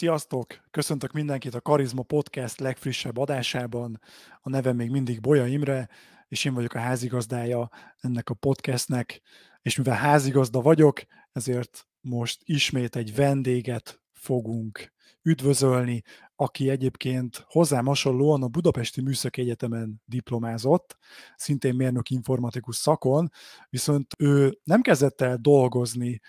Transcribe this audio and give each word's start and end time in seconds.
Sziasztok! 0.00 0.60
Köszöntök 0.70 1.12
mindenkit 1.12 1.54
a 1.54 1.60
Karizma 1.60 2.02
Podcast 2.02 2.60
legfrissebb 2.60 3.16
adásában. 3.16 4.00
A 4.40 4.48
nevem 4.48 4.76
még 4.76 4.90
mindig 4.90 5.20
Bolya 5.20 5.46
Imre, 5.46 5.88
és 6.28 6.44
én 6.44 6.54
vagyok 6.54 6.74
a 6.74 6.78
házigazdája 6.78 7.70
ennek 7.98 8.30
a 8.30 8.34
podcastnek. 8.34 9.20
És 9.62 9.76
mivel 9.76 9.96
házigazda 9.96 10.60
vagyok, 10.60 11.02
ezért 11.32 11.86
most 12.00 12.40
ismét 12.44 12.96
egy 12.96 13.14
vendéget 13.14 14.00
fogunk 14.12 14.92
üdvözölni, 15.22 16.02
aki 16.36 16.70
egyébként 16.70 17.44
hozzám 17.46 17.86
hasonlóan 17.86 18.42
a 18.42 18.48
Budapesti 18.48 19.00
Műszaki 19.00 19.40
Egyetemen 19.40 20.02
diplomázott, 20.04 20.96
szintén 21.36 21.74
mérnök 21.74 22.10
informatikus 22.10 22.76
szakon, 22.76 23.30
viszont 23.68 24.14
ő 24.18 24.58
nem 24.64 24.80
kezdett 24.80 25.20
el 25.20 25.36
dolgozni 25.36 26.20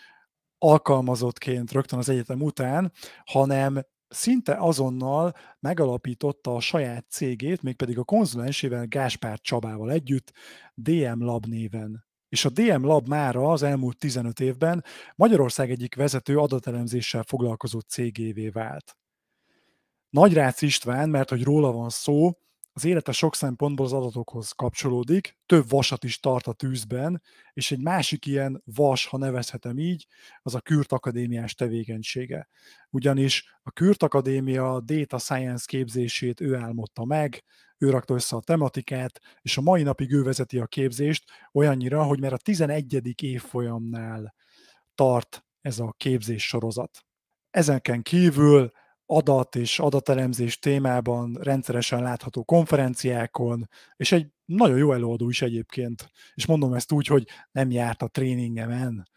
alkalmazottként 0.63 1.71
rögtön 1.71 1.99
az 1.99 2.09
egyetem 2.09 2.41
után, 2.41 2.91
hanem 3.25 3.81
szinte 4.07 4.55
azonnal 4.55 5.35
megalapította 5.59 6.55
a 6.55 6.59
saját 6.59 7.05
cégét, 7.09 7.61
mégpedig 7.61 7.97
a 7.97 8.03
konzulensével 8.03 8.85
Gáspár 8.87 9.39
Csabával 9.39 9.91
együtt, 9.91 10.31
DM 10.73 11.23
Lab 11.23 11.45
néven. 11.45 12.05
És 12.29 12.45
a 12.45 12.49
DM 12.49 12.85
Lab 12.85 13.07
mára 13.07 13.51
az 13.51 13.63
elmúlt 13.63 13.97
15 13.97 14.39
évben 14.39 14.83
Magyarország 15.15 15.71
egyik 15.71 15.95
vezető 15.95 16.37
adatelemzéssel 16.37 17.23
foglalkozó 17.23 17.79
cégévé 17.79 18.49
vált. 18.49 18.97
Nagyrác 20.09 20.61
István, 20.61 21.09
mert 21.09 21.29
hogy 21.29 21.43
róla 21.43 21.71
van 21.71 21.89
szó, 21.89 22.31
az 22.73 22.85
élete 22.85 23.11
sok 23.11 23.35
szempontból 23.35 23.85
az 23.85 23.93
adatokhoz 23.93 24.51
kapcsolódik, 24.51 25.37
több 25.45 25.69
vasat 25.69 26.03
is 26.03 26.19
tart 26.19 26.47
a 26.47 26.53
tűzben, 26.53 27.21
és 27.53 27.71
egy 27.71 27.81
másik 27.81 28.25
ilyen 28.25 28.61
vas, 28.65 29.05
ha 29.05 29.17
nevezhetem 29.17 29.77
így, 29.77 30.07
az 30.41 30.55
a 30.55 30.59
Kürt 30.61 30.91
Akadémiás 30.91 31.53
tevékenysége. 31.53 32.47
Ugyanis 32.89 33.57
a 33.63 33.71
Kürt 33.71 34.03
Akadémia 34.03 34.79
data 34.79 35.17
science 35.17 35.65
képzését 35.67 36.41
ő 36.41 36.55
álmodta 36.55 37.05
meg, 37.05 37.43
ő 37.77 37.89
rakta 37.89 38.13
össze 38.13 38.35
a 38.35 38.41
tematikát, 38.41 39.19
és 39.41 39.57
a 39.57 39.61
mai 39.61 39.83
napig 39.83 40.11
ő 40.11 40.23
vezeti 40.23 40.59
a 40.59 40.65
képzést 40.65 41.23
olyannyira, 41.51 42.03
hogy 42.03 42.19
már 42.19 42.33
a 42.33 42.37
11. 42.37 43.23
évfolyamnál 43.23 44.33
tart 44.95 45.45
ez 45.61 45.79
a 45.79 45.93
képzés 45.97 46.47
sorozat. 46.47 47.05
Ezenken 47.49 48.01
kívül 48.01 48.71
adat 49.11 49.55
és 49.55 49.79
adatelemzés 49.79 50.59
témában 50.59 51.37
rendszeresen 51.41 52.01
látható 52.01 52.43
konferenciákon, 52.43 53.69
és 53.95 54.11
egy 54.11 54.27
nagyon 54.45 54.77
jó 54.77 54.93
előadó 54.93 55.29
is 55.29 55.41
egyébként. 55.41 56.11
És 56.33 56.45
mondom 56.45 56.73
ezt 56.73 56.91
úgy, 56.91 57.07
hogy 57.07 57.27
nem 57.51 57.71
járt 57.71 58.01
a 58.01 58.07
tréningemen. 58.07 59.09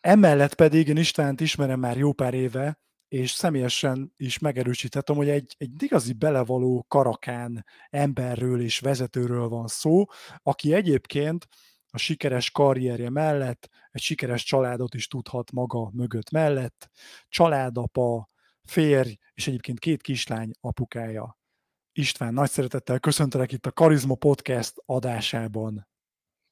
Emellett 0.00 0.54
pedig 0.54 0.88
én 0.88 0.96
Istvánt 0.96 1.40
ismerem 1.40 1.80
már 1.80 1.96
jó 1.96 2.12
pár 2.12 2.34
éve, 2.34 2.78
és 3.08 3.30
személyesen 3.30 4.12
is 4.16 4.38
megerősítettem, 4.38 5.16
hogy 5.16 5.28
egy, 5.28 5.54
egy 5.58 5.82
igazi 5.82 6.12
belevaló 6.12 6.84
karakán 6.88 7.64
emberről 7.90 8.60
és 8.60 8.78
vezetőről 8.78 9.48
van 9.48 9.66
szó, 9.66 10.04
aki 10.42 10.74
egyébként 10.74 11.48
a 11.90 11.98
sikeres 11.98 12.50
karrierje 12.50 13.10
mellett 13.10 13.68
egy 13.90 14.00
sikeres 14.00 14.44
családot 14.44 14.94
is 14.94 15.06
tudhat 15.06 15.52
maga 15.52 15.90
mögött 15.92 16.30
mellett, 16.30 16.90
családapa, 17.28 18.32
férj, 18.64 19.18
és 19.34 19.46
egyébként 19.46 19.78
két 19.78 20.02
kislány 20.02 20.50
apukája. 20.60 21.38
István, 21.92 22.34
nagy 22.34 22.50
szeretettel 22.50 22.98
köszöntelek 22.98 23.52
itt 23.52 23.66
a 23.66 23.72
Karizma 23.72 24.14
Podcast 24.14 24.74
adásában. 24.86 25.88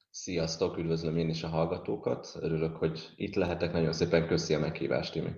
Sziasztok, 0.09 0.77
üdvözlöm 0.77 1.17
én 1.17 1.29
is 1.29 1.43
a 1.43 1.47
hallgatókat. 1.47 2.37
Örülök, 2.39 2.75
hogy 2.75 3.13
itt 3.15 3.35
lehetek. 3.35 3.71
Nagyon 3.71 3.93
szépen 3.93 4.27
köszi 4.27 4.53
a 4.53 4.59
meghívást, 4.59 5.13
Timi. 5.13 5.31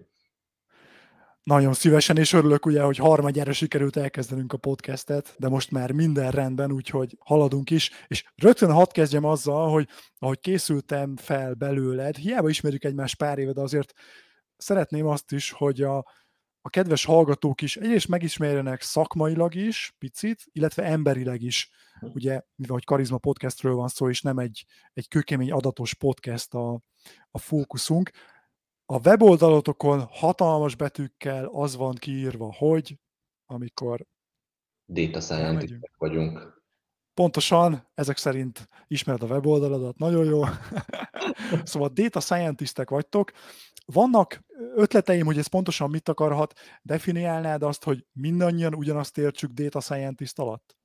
Nagyon 1.43 1.73
szívesen, 1.73 2.17
és 2.17 2.33
örülök 2.33 2.65
ugye, 2.65 2.81
hogy 2.81 2.97
harmadjára 2.97 3.53
sikerült 3.53 3.95
elkezdenünk 3.95 4.53
a 4.53 4.57
podcastet, 4.57 5.35
de 5.37 5.49
most 5.49 5.71
már 5.71 5.91
minden 5.91 6.31
rendben, 6.31 6.71
úgyhogy 6.71 7.17
haladunk 7.19 7.69
is. 7.69 7.91
És 8.07 8.31
rögtön 8.35 8.71
hadd 8.71 8.91
kezdjem 8.91 9.23
azzal, 9.23 9.69
hogy 9.69 9.87
ahogy 10.17 10.39
készültem 10.39 11.15
fel 11.15 11.53
belőled, 11.53 12.15
hiába 12.15 12.49
ismerjük 12.49 12.83
egymást 12.83 13.17
pár 13.17 13.37
éve, 13.37 13.51
de 13.51 13.61
azért 13.61 13.93
szeretném 14.57 15.07
azt 15.07 15.31
is, 15.31 15.51
hogy 15.51 15.81
a, 15.81 16.05
a 16.65 16.69
kedves 16.69 17.05
hallgatók 17.05 17.61
is 17.61 17.77
egyrészt 17.77 18.07
megismerjenek 18.07 18.81
szakmailag 18.81 19.55
is, 19.55 19.95
picit, 19.97 20.43
illetve 20.51 20.83
emberileg 20.83 21.41
is. 21.41 21.69
Ugye, 22.01 22.41
mivel 22.55 22.73
hogy 22.73 22.83
Karizma 22.83 23.17
podcastről 23.17 23.75
van 23.75 23.87
szó, 23.87 24.09
és 24.09 24.21
nem 24.21 24.37
egy, 24.37 24.65
egy 24.93 25.07
kőkemény 25.07 25.51
adatos 25.51 25.93
podcast 25.93 26.53
a, 26.53 26.81
a 27.31 27.37
fókuszunk. 27.37 28.11
A 28.85 29.07
weboldalotokon 29.07 29.99
hatalmas 30.09 30.75
betűkkel 30.75 31.45
az 31.45 31.75
van 31.75 31.93
kiírva, 31.93 32.53
hogy 32.53 32.99
amikor 33.45 34.05
Data 34.87 35.21
scientist 35.21 35.91
vagyunk. 35.97 36.63
Pontosan, 37.13 37.87
ezek 37.93 38.17
szerint 38.17 38.69
ismered 38.87 39.21
a 39.21 39.25
weboldaladat, 39.25 39.97
nagyon 39.97 40.25
jó. 40.25 40.41
szóval 41.63 41.89
data 41.93 42.19
scientistek 42.19 42.89
vagytok. 42.89 43.31
Vannak 43.93 44.43
ötleteim, 44.75 45.25
hogy 45.25 45.37
ez 45.37 45.47
pontosan 45.47 45.89
mit 45.89 46.09
akarhat, 46.09 46.53
definiálnád 46.81 47.63
azt, 47.63 47.83
hogy 47.83 48.05
mindannyian 48.13 48.75
ugyanazt 48.75 49.17
értsük 49.17 49.51
data 49.51 49.79
scientist 49.79 50.39
alatt? 50.39 50.77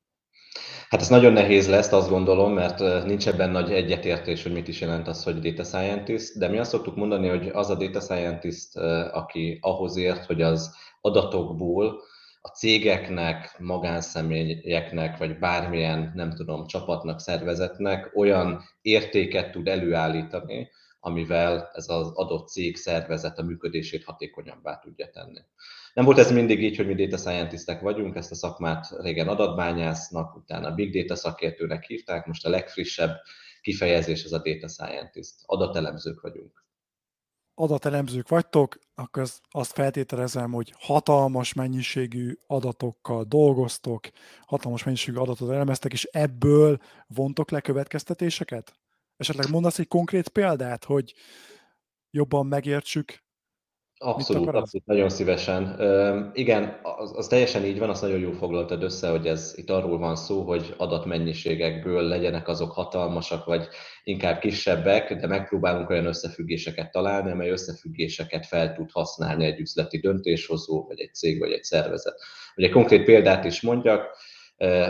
Hát 0.88 1.00
ez 1.00 1.08
nagyon 1.08 1.32
nehéz 1.32 1.68
lesz, 1.68 1.92
azt 1.92 2.08
gondolom, 2.08 2.52
mert 2.52 3.04
nincs 3.04 3.28
ebben 3.28 3.50
nagy 3.50 3.72
egyetértés, 3.72 4.42
hogy 4.42 4.52
mit 4.52 4.68
is 4.68 4.80
jelent 4.80 5.08
az, 5.08 5.24
hogy 5.24 5.38
data 5.38 5.64
scientist, 5.64 6.38
de 6.38 6.48
mi 6.48 6.58
azt 6.58 6.70
szoktuk 6.70 6.96
mondani, 6.96 7.28
hogy 7.28 7.48
az 7.48 7.70
a 7.70 7.74
data 7.74 8.00
scientist, 8.00 8.76
aki 9.12 9.58
ahhoz 9.60 9.96
ért, 9.96 10.24
hogy 10.24 10.42
az 10.42 10.74
adatokból 11.00 12.02
a 12.40 12.48
cégeknek, 12.48 13.56
magánszemélyeknek, 13.58 15.18
vagy 15.18 15.38
bármilyen, 15.38 16.12
nem 16.14 16.34
tudom, 16.34 16.66
csapatnak, 16.66 17.20
szervezetnek 17.20 18.10
olyan 18.14 18.62
értéket 18.82 19.50
tud 19.50 19.68
előállítani, 19.68 20.70
amivel 21.00 21.70
ez 21.72 21.88
az 21.88 22.10
adott 22.14 22.48
cég 22.48 22.76
szervezet 22.76 23.38
a 23.38 23.42
működését 23.42 24.04
hatékonyabbá 24.04 24.78
tudja 24.78 25.10
tenni. 25.10 25.40
Nem 25.94 26.04
volt 26.04 26.18
ez 26.18 26.32
mindig 26.32 26.62
így, 26.62 26.76
hogy 26.76 26.86
mi 26.86 26.94
data 26.94 27.16
scientistek 27.16 27.80
vagyunk, 27.80 28.16
ezt 28.16 28.30
a 28.30 28.34
szakmát 28.34 28.86
régen 29.00 29.28
adatbányásznak, 29.28 30.36
utána 30.36 30.74
big 30.74 30.92
data 30.92 31.16
szakértőnek 31.16 31.84
hívták, 31.84 32.26
most 32.26 32.46
a 32.46 32.50
legfrissebb 32.50 33.16
kifejezés 33.60 34.24
ez 34.24 34.32
a 34.32 34.42
data 34.42 34.68
scientist. 34.68 35.34
Adatelemzők 35.46 36.20
vagyunk. 36.20 36.64
Adatelemzők 37.54 38.28
vagytok, 38.28 38.78
akkor 38.94 39.26
azt 39.50 39.72
feltételezem, 39.72 40.52
hogy 40.52 40.74
hatalmas 40.78 41.52
mennyiségű 41.52 42.38
adatokkal 42.46 43.24
dolgoztok, 43.24 44.08
hatalmas 44.46 44.84
mennyiségű 44.84 45.16
adatot 45.16 45.50
elemeztek, 45.50 45.92
és 45.92 46.04
ebből 46.04 46.78
vontok 47.06 47.50
le 47.50 47.60
következtetéseket? 47.60 48.74
Esetleg 49.20 49.50
mondasz 49.50 49.78
egy 49.78 49.88
konkrét 49.88 50.28
példát, 50.28 50.84
hogy 50.84 51.14
jobban 52.10 52.46
megértsük, 52.46 53.22
Abszolút, 54.02 54.48
abszolút, 54.48 54.86
nagyon 54.86 55.08
szívesen. 55.08 55.80
Üm, 55.80 56.30
igen, 56.34 56.80
az, 56.82 57.12
az 57.16 57.26
teljesen 57.26 57.64
így 57.64 57.78
van, 57.78 57.90
azt 57.90 58.02
nagyon 58.02 58.18
jól 58.18 58.34
foglaltad 58.34 58.82
össze, 58.82 59.08
hogy 59.10 59.26
ez 59.26 59.52
itt 59.56 59.70
arról 59.70 59.98
van 59.98 60.16
szó, 60.16 60.42
hogy 60.42 60.74
adatmennyiségekből 60.76 62.02
legyenek 62.02 62.48
azok 62.48 62.72
hatalmasak, 62.72 63.44
vagy 63.44 63.68
inkább 64.04 64.38
kisebbek, 64.38 65.14
de 65.14 65.26
megpróbálunk 65.26 65.90
olyan 65.90 66.06
összefüggéseket 66.06 66.90
találni, 66.90 67.30
amely 67.30 67.50
összefüggéseket 67.50 68.46
fel 68.46 68.74
tud 68.74 68.90
használni 68.90 69.44
egy 69.44 69.60
üzleti 69.60 69.98
döntéshozó, 69.98 70.86
vagy 70.86 71.00
egy 71.00 71.14
cég, 71.14 71.38
vagy 71.38 71.52
egy 71.52 71.64
szervezet. 71.64 72.20
Hogy 72.54 72.64
egy 72.64 72.70
konkrét 72.70 73.04
példát 73.04 73.44
is 73.44 73.60
mondjak, 73.60 74.16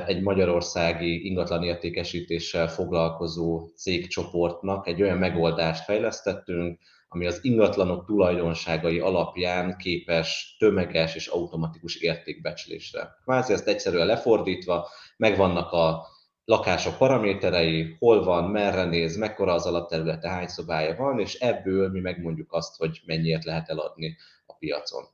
egy 0.06 0.22
magyarországi 0.22 1.26
ingatlan 1.26 1.62
értékesítéssel 1.62 2.68
foglalkozó 2.68 3.68
cégcsoportnak 3.76 4.86
egy 4.86 5.02
olyan 5.02 5.18
megoldást 5.18 5.84
fejlesztettünk, 5.84 6.78
ami 7.08 7.26
az 7.26 7.38
ingatlanok 7.42 8.06
tulajdonságai 8.06 8.98
alapján 8.98 9.76
képes 9.76 10.56
tömeges 10.58 11.14
és 11.14 11.26
automatikus 11.26 11.96
értékbecslésre. 11.96 13.16
Kvázi 13.22 13.52
ezt 13.52 13.68
egyszerűen 13.68 14.06
lefordítva, 14.06 14.88
megvannak 15.16 15.72
a 15.72 16.06
lakások 16.44 16.96
paraméterei, 16.96 17.96
hol 17.98 18.24
van, 18.24 18.50
merre 18.50 18.84
néz, 18.84 19.16
mekkora 19.16 19.52
az 19.52 19.66
alapterülete, 19.66 20.28
hány 20.28 20.46
szobája 20.46 20.96
van, 20.96 21.20
és 21.20 21.34
ebből 21.34 21.90
mi 21.90 22.00
megmondjuk 22.00 22.52
azt, 22.52 22.76
hogy 22.76 23.00
mennyiért 23.06 23.44
lehet 23.44 23.68
eladni 23.68 24.16
a 24.46 24.54
piacon. 24.54 25.04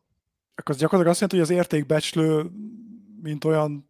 Akkor 0.54 0.74
az 0.74 0.80
gyakorlatilag 0.80 1.12
azt 1.12 1.20
jelenti, 1.20 1.36
hogy 1.38 1.56
az 1.56 1.64
értékbecslő 1.64 2.50
mint 3.26 3.44
olyan 3.44 3.88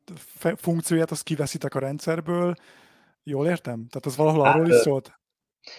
funkcióját, 0.57 1.11
azt 1.11 1.23
kiveszitek 1.23 1.75
a 1.75 1.79
rendszerből. 1.79 2.55
Jól 3.23 3.47
értem? 3.47 3.87
Tehát 3.89 4.07
az 4.07 4.17
valahol 4.17 4.45
hát, 4.45 4.55
arról 4.55 4.69
is 4.69 4.75
szólt? 4.75 5.13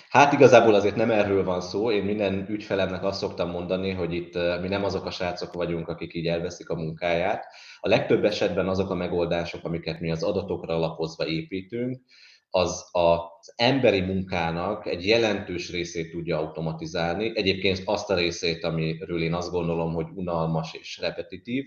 Hát 0.10 0.34
igazából 0.34 0.74
azért 0.74 0.96
nem 0.96 1.12
erről 1.12 1.44
van 1.44 1.62
szó. 1.62 1.92
Én 1.92 2.04
minden 2.04 2.46
ügyfelemnek 2.50 3.04
azt 3.04 3.20
szoktam 3.20 3.50
mondani, 3.50 3.92
hogy 3.92 4.14
itt 4.14 4.34
mi 4.62 4.68
nem 4.68 4.84
azok 4.84 5.06
a 5.06 5.12
srácok 5.12 5.54
vagyunk, 5.54 5.88
akik 5.88 6.14
így 6.14 6.28
elveszik 6.28 6.70
a 6.70 6.76
munkáját. 6.76 7.46
A 7.80 7.88
legtöbb 7.88 8.24
esetben 8.24 8.68
azok 8.68 8.90
a 8.90 8.96
megoldások, 8.96 9.64
amiket 9.64 10.00
mi 10.00 10.12
az 10.12 10.24
adatokra 10.24 10.76
alapozva 10.76 11.28
építünk, 11.28 12.02
az 12.50 12.90
az 12.92 13.54
emberi 13.56 14.02
munkának 14.02 14.88
egy 14.88 15.08
jelentős 15.08 15.72
részét 15.72 16.12
tudja 16.12 16.38
automatizálni. 16.38 17.32
Egyébként 17.36 17.82
azt 17.86 18.10
a 18.10 18.16
részét, 18.16 18.64
amiről 18.64 19.22
én 19.22 19.34
azt 19.34 19.52
gondolom, 19.52 19.94
hogy 19.94 20.08
unalmas 20.14 20.74
és 20.74 20.98
repetitív, 21.02 21.66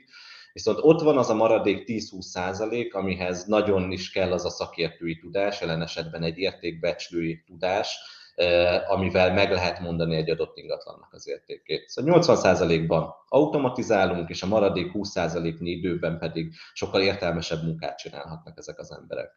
Viszont 0.53 0.79
ott 0.81 1.01
van 1.01 1.19
az 1.19 1.31
a 1.31 1.35
maradék 1.35 1.85
10-20 1.87 2.21
százalék, 2.21 2.95
amihez 2.95 3.45
nagyon 3.45 3.91
is 3.91 4.11
kell 4.11 4.33
az 4.33 4.45
a 4.45 4.51
szakértői 4.51 5.19
tudás, 5.19 5.61
jelen 5.61 5.83
esetben 5.83 6.23
egy 6.23 6.39
értékbecslői 6.39 7.43
tudás, 7.47 7.99
amivel 8.89 9.33
meg 9.33 9.51
lehet 9.51 9.81
mondani 9.81 10.17
egy 10.17 10.31
adott 10.31 10.57
ingatlannak 10.57 11.13
az 11.13 11.29
értékét. 11.29 11.89
Szóval 11.89 12.21
80%-ban 12.21 13.15
automatizálunk, 13.29 14.29
és 14.29 14.43
a 14.43 14.47
maradék 14.47 14.91
20%-nyi 14.95 15.71
időben 15.71 16.19
pedig 16.19 16.55
sokkal 16.73 17.01
értelmesebb 17.01 17.63
munkát 17.63 17.99
csinálhatnak 17.99 18.59
ezek 18.59 18.79
az 18.79 18.93
emberek. 18.93 19.31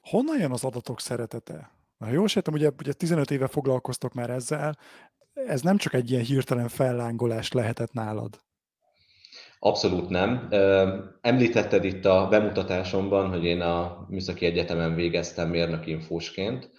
Honnan 0.00 0.38
jön 0.38 0.52
az 0.52 0.64
adatok 0.64 1.00
szeretete? 1.00 1.70
Na, 1.98 2.10
jól 2.10 2.28
sejtem, 2.28 2.54
ugye, 2.54 2.70
ugye 2.78 2.92
15 2.92 3.30
éve 3.30 3.46
foglalkoztok 3.46 4.14
már 4.14 4.30
ezzel, 4.30 4.78
ez 5.32 5.60
nem 5.60 5.76
csak 5.76 5.94
egy 5.94 6.10
ilyen 6.10 6.24
hirtelen 6.24 6.68
fellángolás 6.68 7.52
lehetett 7.52 7.92
nálad. 7.92 8.44
Abszolút 9.58 10.08
nem. 10.08 10.48
Említetted 11.20 11.84
itt 11.84 12.04
a 12.04 12.26
bemutatásomban, 12.30 13.28
hogy 13.28 13.44
én 13.44 13.60
a 13.60 14.06
Műszaki 14.08 14.46
Egyetemen 14.46 14.94
végeztem 14.94 15.48
mérnökinfósként, 15.48 16.70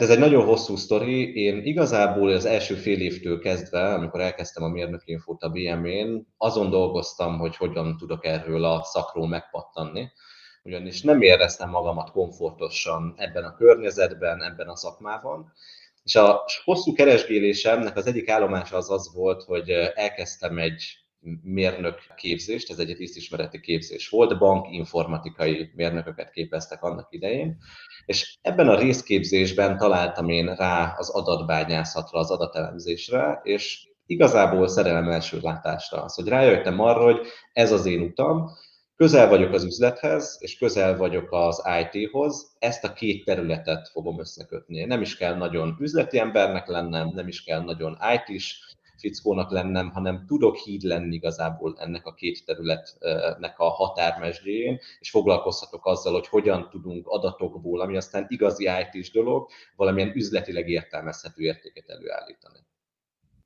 ez 0.00 0.10
egy 0.10 0.18
nagyon 0.18 0.44
hosszú 0.44 0.76
sztori. 0.76 1.34
Én 1.34 1.64
igazából 1.64 2.32
az 2.32 2.44
első 2.44 2.74
fél 2.74 3.00
évtől 3.00 3.38
kezdve, 3.38 3.94
amikor 3.94 4.20
elkezdtem 4.20 4.62
a 4.62 4.68
mérnökinfót 4.68 5.42
a 5.42 5.48
BM-én, 5.48 6.26
azon 6.36 6.70
dolgoztam, 6.70 7.38
hogy 7.38 7.56
hogyan 7.56 7.96
tudok 7.96 8.26
erről 8.26 8.64
a 8.64 8.82
szakról 8.82 9.28
megpattanni. 9.28 10.08
Ugyanis 10.62 11.02
nem 11.02 11.22
éreztem 11.22 11.70
magamat 11.70 12.10
komfortosan 12.10 13.14
ebben 13.16 13.44
a 13.44 13.54
környezetben, 13.54 14.42
ebben 14.42 14.68
a 14.68 14.76
szakmában. 14.76 15.52
És 16.02 16.14
a 16.14 16.44
hosszú 16.64 16.92
keresgélésemnek 16.92 17.96
az 17.96 18.06
egyik 18.06 18.28
állomása 18.28 18.76
az 18.76 18.90
az 18.90 19.14
volt, 19.14 19.42
hogy 19.42 19.70
elkezdtem 19.94 20.58
egy 20.58 21.03
mérnök 21.42 21.98
képzést, 22.16 22.70
ez 22.70 22.78
egy 22.78 22.94
tisztismereti 22.96 23.60
képzés 23.60 24.08
volt, 24.08 24.38
bankinformatikai 24.38 25.70
mérnököket 25.74 26.30
képeztek 26.30 26.82
annak 26.82 27.08
idején, 27.10 27.56
és 28.06 28.38
ebben 28.42 28.68
a 28.68 28.78
részképzésben 28.78 29.78
találtam 29.78 30.28
én 30.28 30.54
rá 30.54 30.94
az 30.98 31.10
adatbányászatra, 31.10 32.18
az 32.18 32.30
adatelemzésre, 32.30 33.40
és 33.42 33.88
igazából 34.06 34.68
szerelem 34.68 35.08
első 35.08 35.38
látásra 35.42 36.02
az, 36.02 36.14
hogy 36.14 36.28
rájöttem 36.28 36.80
arra, 36.80 37.02
hogy 37.02 37.20
ez 37.52 37.72
az 37.72 37.86
én 37.86 38.00
utam, 38.00 38.50
közel 38.96 39.28
vagyok 39.28 39.52
az 39.52 39.64
üzlethez, 39.64 40.36
és 40.40 40.58
közel 40.58 40.96
vagyok 40.96 41.28
az 41.32 41.62
IT-hoz, 41.82 42.56
ezt 42.58 42.84
a 42.84 42.92
két 42.92 43.24
területet 43.24 43.88
fogom 43.88 44.20
összekötni. 44.20 44.84
Nem 44.84 45.00
is 45.00 45.16
kell 45.16 45.34
nagyon 45.36 45.76
üzleti 45.80 46.18
embernek 46.18 46.66
lennem, 46.66 47.10
nem 47.14 47.28
is 47.28 47.44
kell 47.44 47.60
nagyon 47.60 47.98
IT-s 48.14 48.73
fickónak 49.04 49.50
lennem, 49.50 49.90
hanem 49.90 50.24
tudok 50.26 50.56
híd 50.56 50.82
lenni 50.82 51.14
igazából 51.14 51.76
ennek 51.78 52.06
a 52.06 52.14
két 52.14 52.44
területnek 52.44 53.58
a 53.58 53.68
határmesdjén, 53.68 54.78
és 55.00 55.10
foglalkozhatok 55.10 55.86
azzal, 55.86 56.12
hogy 56.12 56.26
hogyan 56.26 56.68
tudunk 56.70 57.06
adatokból, 57.08 57.80
ami 57.80 57.96
aztán 57.96 58.26
igazi 58.28 58.64
IT-s 58.64 59.10
dolog, 59.10 59.48
valamilyen 59.76 60.12
üzletileg 60.14 60.68
értelmezhető 60.68 61.42
értéket 61.42 61.88
előállítani. 61.88 62.58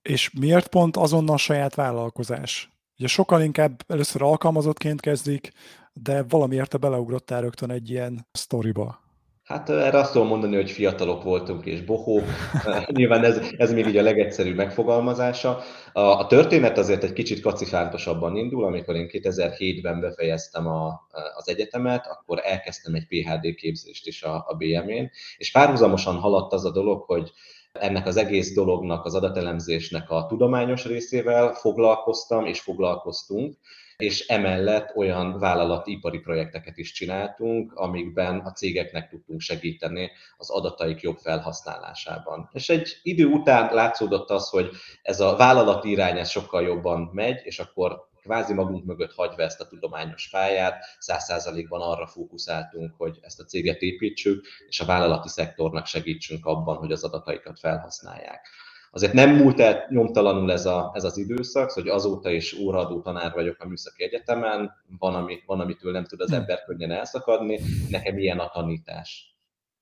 És 0.02 0.30
miért 0.30 0.68
pont 0.68 0.96
azonnal 0.96 1.36
saját 1.36 1.74
vállalkozás? 1.74 2.70
Ugye 2.98 3.06
sokkal 3.06 3.42
inkább 3.42 3.82
először 3.86 4.22
alkalmazottként 4.22 5.00
kezdik, 5.00 5.52
de 5.92 6.22
valamiért 6.22 6.70
te 6.70 6.76
beleugrottál 6.76 7.40
rögtön 7.40 7.70
egy 7.70 7.90
ilyen 7.90 8.26
sztoriba. 8.32 9.07
Hát 9.48 9.70
erre 9.70 9.98
azt 9.98 10.12
tudom 10.12 10.26
mondani, 10.26 10.56
hogy 10.56 10.70
fiatalok 10.70 11.22
voltunk 11.22 11.66
és 11.66 11.84
bohók. 11.84 12.24
Nyilván 12.86 13.24
ez, 13.24 13.40
ez 13.56 13.72
még 13.72 13.86
így 13.86 13.96
a 13.96 14.02
legegyszerűbb 14.02 14.56
megfogalmazása. 14.56 15.62
A, 15.92 16.00
a 16.00 16.26
történet 16.26 16.78
azért 16.78 17.04
egy 17.04 17.12
kicsit 17.12 17.40
kacifántosabban 17.40 18.36
indul, 18.36 18.64
amikor 18.64 18.96
én 18.96 19.08
2007-ben 19.12 20.00
befejeztem 20.00 20.66
a, 20.66 21.06
az 21.36 21.48
egyetemet, 21.48 22.06
akkor 22.06 22.40
elkezdtem 22.44 22.94
egy 22.94 23.06
PHD 23.06 23.54
képzést 23.54 24.06
is 24.06 24.22
a, 24.22 24.34
a 24.34 24.54
BM-én, 24.54 25.10
és 25.36 25.50
párhuzamosan 25.50 26.16
haladt 26.16 26.52
az 26.52 26.64
a 26.64 26.70
dolog, 26.70 27.02
hogy 27.02 27.32
ennek 27.72 28.06
az 28.06 28.16
egész 28.16 28.54
dolognak, 28.54 29.04
az 29.04 29.14
adatelemzésnek 29.14 30.10
a 30.10 30.26
tudományos 30.26 30.84
részével 30.84 31.52
foglalkoztam 31.52 32.46
és 32.46 32.60
foglalkoztunk, 32.60 33.56
és 33.98 34.26
emellett 34.26 34.96
olyan 34.96 35.38
vállalati 35.38 35.92
ipari 35.92 36.18
projekteket 36.18 36.76
is 36.76 36.92
csináltunk, 36.92 37.72
amikben 37.74 38.38
a 38.38 38.52
cégeknek 38.52 39.08
tudtunk 39.08 39.40
segíteni 39.40 40.10
az 40.36 40.50
adataik 40.50 41.00
jobb 41.00 41.16
felhasználásában. 41.16 42.48
És 42.52 42.68
egy 42.68 43.00
idő 43.02 43.26
után 43.26 43.74
látszódott 43.74 44.30
az, 44.30 44.48
hogy 44.48 44.70
ez 45.02 45.20
a 45.20 45.36
vállalati 45.36 45.90
irány 45.90 46.18
ez 46.18 46.30
sokkal 46.30 46.62
jobban 46.62 47.10
megy, 47.12 47.40
és 47.44 47.58
akkor 47.58 48.08
kvázi 48.22 48.52
magunk 48.52 48.84
mögött 48.84 49.14
hagyva 49.14 49.42
ezt 49.42 49.60
a 49.60 49.66
tudományos 49.66 50.28
pályát, 50.30 50.84
száz 50.98 51.24
százalékban 51.24 51.80
arra 51.80 52.06
fókuszáltunk, 52.06 52.94
hogy 52.96 53.18
ezt 53.20 53.40
a 53.40 53.44
céget 53.44 53.80
építsük, 53.80 54.46
és 54.68 54.80
a 54.80 54.84
vállalati 54.84 55.28
szektornak 55.28 55.86
segítsünk 55.86 56.46
abban, 56.46 56.76
hogy 56.76 56.92
az 56.92 57.04
adataikat 57.04 57.58
felhasználják. 57.58 58.48
Azért 58.90 59.12
nem 59.12 59.36
múlt 59.36 59.60
el 59.60 59.86
nyomtalanul 59.90 60.52
ez, 60.52 60.66
a, 60.66 60.90
ez 60.94 61.04
az 61.04 61.18
időszak, 61.18 61.70
hogy 61.70 61.88
azóta 61.88 62.30
is 62.30 62.58
óraadó 62.58 63.00
tanár 63.00 63.32
vagyok 63.32 63.56
a 63.58 63.66
Műszaki 63.66 64.04
Egyetemen, 64.04 64.70
van, 64.98 65.14
ami, 65.14 65.42
van 65.46 65.60
amitől 65.60 65.92
nem 65.92 66.04
tud 66.04 66.20
az 66.20 66.28
hm. 66.28 66.34
ember 66.34 66.64
könnyen 66.64 66.90
elszakadni, 66.90 67.60
nekem 67.88 68.18
ilyen 68.18 68.38
a 68.38 68.48
tanítás. 68.48 69.36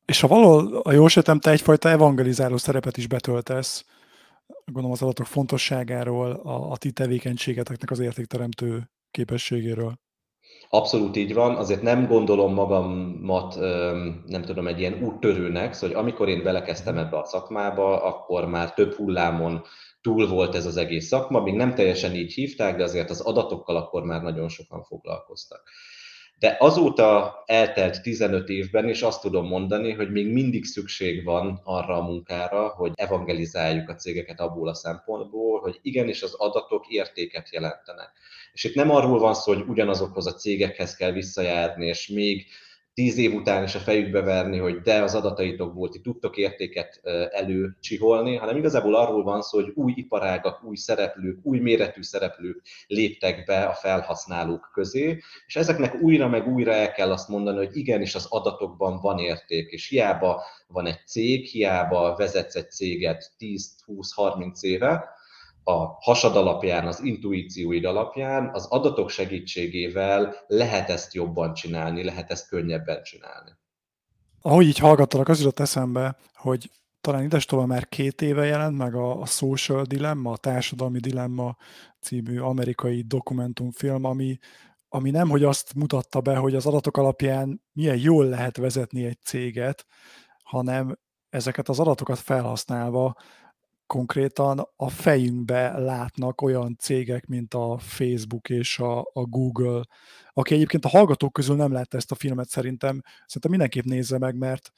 És 0.04 0.20
ha 0.20 0.28
valahol 0.28 0.76
a 0.76 0.92
jó 0.92 1.06
te 1.06 1.50
egyfajta 1.50 1.88
evangelizáló 1.88 2.56
szerepet 2.56 2.96
is 2.96 3.06
betöltesz, 3.06 3.84
gondolom 4.64 4.90
az 4.90 5.02
adatok 5.02 5.26
fontosságáról, 5.26 6.30
a, 6.30 6.70
a 6.70 6.76
ti 6.76 6.90
tevékenységeteknek 6.90 7.90
az 7.90 7.98
értékteremtő 7.98 8.90
képességéről. 9.10 9.98
Abszolút 10.68 11.16
így 11.16 11.34
van, 11.34 11.56
azért 11.56 11.82
nem 11.82 12.06
gondolom 12.06 12.54
magamat, 12.54 13.54
nem 14.26 14.42
tudom, 14.42 14.66
egy 14.66 14.78
ilyen 14.78 15.02
úttörőnek, 15.02 15.72
szóval 15.72 15.96
amikor 15.96 16.28
én 16.28 16.42
belekezdtem 16.42 16.98
ebbe 16.98 17.18
a 17.18 17.24
szakmába, 17.24 18.02
akkor 18.02 18.48
már 18.48 18.74
több 18.74 18.94
hullámon 18.94 19.62
túl 20.00 20.28
volt 20.28 20.54
ez 20.54 20.66
az 20.66 20.76
egész 20.76 21.06
szakma, 21.06 21.40
még 21.40 21.54
nem 21.54 21.74
teljesen 21.74 22.14
így 22.14 22.32
hívták, 22.32 22.76
de 22.76 22.82
azért 22.82 23.10
az 23.10 23.20
adatokkal 23.20 23.76
akkor 23.76 24.02
már 24.02 24.22
nagyon 24.22 24.48
sokan 24.48 24.82
foglalkoztak. 24.82 25.62
De 26.38 26.56
azóta 26.58 27.42
eltelt 27.46 28.02
15 28.02 28.48
évben, 28.48 28.88
és 28.88 29.02
azt 29.02 29.20
tudom 29.20 29.46
mondani, 29.46 29.92
hogy 29.92 30.10
még 30.10 30.32
mindig 30.32 30.64
szükség 30.64 31.24
van 31.24 31.60
arra 31.64 31.96
a 31.96 32.02
munkára, 32.02 32.68
hogy 32.68 32.92
evangelizáljuk 32.94 33.88
a 33.88 33.94
cégeket 33.94 34.40
abból 34.40 34.68
a 34.68 34.74
szempontból, 34.74 35.60
hogy 35.60 35.78
igenis 35.82 36.22
az 36.22 36.34
adatok 36.34 36.86
értéket 36.88 37.50
jelentenek. 37.52 38.10
És 38.56 38.64
itt 38.64 38.74
nem 38.74 38.90
arról 38.90 39.18
van 39.18 39.34
szó, 39.34 39.52
hogy 39.52 39.64
ugyanazokhoz 39.68 40.26
a 40.26 40.34
cégekhez 40.34 40.96
kell 40.96 41.12
visszajárni, 41.12 41.86
és 41.86 42.08
még 42.08 42.46
tíz 42.94 43.16
év 43.16 43.34
után 43.34 43.64
is 43.64 43.74
a 43.74 43.78
fejükbe 43.78 44.20
verni, 44.20 44.58
hogy 44.58 44.80
de 44.80 45.02
az 45.02 45.14
adataitokból 45.14 45.88
ti 45.88 46.00
tudtok 46.00 46.36
értéket 46.36 47.00
előcsiholni, 47.30 48.36
hanem 48.36 48.56
igazából 48.56 48.94
arról 48.94 49.22
van 49.22 49.42
szó, 49.42 49.58
hogy 49.58 49.72
új 49.74 49.92
iparágak, 49.96 50.64
új 50.64 50.76
szereplők, 50.76 51.38
új 51.42 51.58
méretű 51.58 52.02
szereplők 52.02 52.62
léptek 52.86 53.44
be 53.44 53.64
a 53.64 53.72
felhasználók 53.72 54.70
közé, 54.72 55.22
és 55.46 55.56
ezeknek 55.56 55.94
újra 56.02 56.28
meg 56.28 56.48
újra 56.48 56.72
el 56.72 56.92
kell 56.92 57.12
azt 57.12 57.28
mondani, 57.28 57.56
hogy 57.56 57.76
igenis 57.76 58.14
az 58.14 58.26
adatokban 58.30 59.00
van 59.00 59.18
érték, 59.18 59.70
és 59.70 59.88
hiába 59.88 60.42
van 60.68 60.86
egy 60.86 61.00
cég, 61.06 61.46
hiába 61.46 62.14
vezetsz 62.16 62.54
egy 62.54 62.70
céget 62.70 63.32
10-20-30 63.38 64.60
éve, 64.60 65.15
a 65.68 65.96
hasad 66.00 66.36
alapján, 66.36 66.86
az 66.86 67.02
intuícióid 67.02 67.84
alapján, 67.84 68.50
az 68.52 68.66
adatok 68.66 69.10
segítségével 69.10 70.34
lehet 70.46 70.90
ezt 70.90 71.14
jobban 71.14 71.54
csinálni, 71.54 72.04
lehet 72.04 72.30
ezt 72.30 72.48
könnyebben 72.48 73.02
csinálni. 73.02 73.50
Ahogy 74.40 74.66
így 74.66 74.78
hallgattalak, 74.78 75.28
az 75.28 75.38
jutott 75.38 75.58
eszembe, 75.58 76.16
hogy 76.34 76.70
talán 77.00 77.22
idestova 77.22 77.66
már 77.66 77.88
két 77.88 78.22
éve 78.22 78.44
jelent 78.44 78.76
meg 78.76 78.94
a, 78.94 79.20
a 79.20 79.26
Social 79.26 79.82
Dilemma, 79.82 80.32
a 80.32 80.36
Társadalmi 80.36 80.98
Dilemma 80.98 81.56
című 82.00 82.38
amerikai 82.38 83.02
dokumentumfilm, 83.02 84.04
ami, 84.04 84.38
ami 84.88 85.10
nem, 85.10 85.28
hogy 85.28 85.44
azt 85.44 85.74
mutatta 85.74 86.20
be, 86.20 86.36
hogy 86.36 86.54
az 86.54 86.66
adatok 86.66 86.96
alapján 86.96 87.62
milyen 87.72 87.98
jól 87.98 88.26
lehet 88.26 88.56
vezetni 88.56 89.04
egy 89.04 89.18
céget, 89.22 89.86
hanem 90.44 90.98
ezeket 91.28 91.68
az 91.68 91.80
adatokat 91.80 92.18
felhasználva 92.18 93.14
konkrétan 93.86 94.68
a 94.76 94.88
fejünkbe 94.88 95.78
látnak 95.78 96.40
olyan 96.40 96.76
cégek, 96.78 97.26
mint 97.26 97.54
a 97.54 97.78
Facebook 97.78 98.48
és 98.48 98.78
a, 98.78 98.98
a 98.98 99.22
Google, 99.22 99.82
aki 100.32 100.54
egyébként 100.54 100.84
a 100.84 100.88
hallgatók 100.88 101.32
közül 101.32 101.56
nem 101.56 101.72
látta 101.72 101.96
ezt 101.96 102.10
a 102.10 102.14
filmet 102.14 102.48
szerintem, 102.48 103.02
szerintem 103.26 103.50
mindenképp 103.50 103.84
nézze 103.84 104.18
meg, 104.18 104.36
mert 104.36 104.72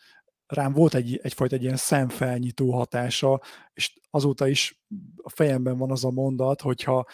rám 0.46 0.72
volt 0.72 0.94
egy, 0.94 1.20
egyfajta 1.22 1.54
egy 1.54 1.62
ilyen 1.62 1.76
szemfelnyitó 1.76 2.72
hatása, 2.72 3.40
és 3.72 3.92
azóta 4.10 4.48
is 4.48 4.80
a 5.16 5.30
fejemben 5.30 5.76
van 5.76 5.90
az 5.90 6.04
a 6.04 6.10
mondat, 6.10 6.60
hogyha 6.60 7.04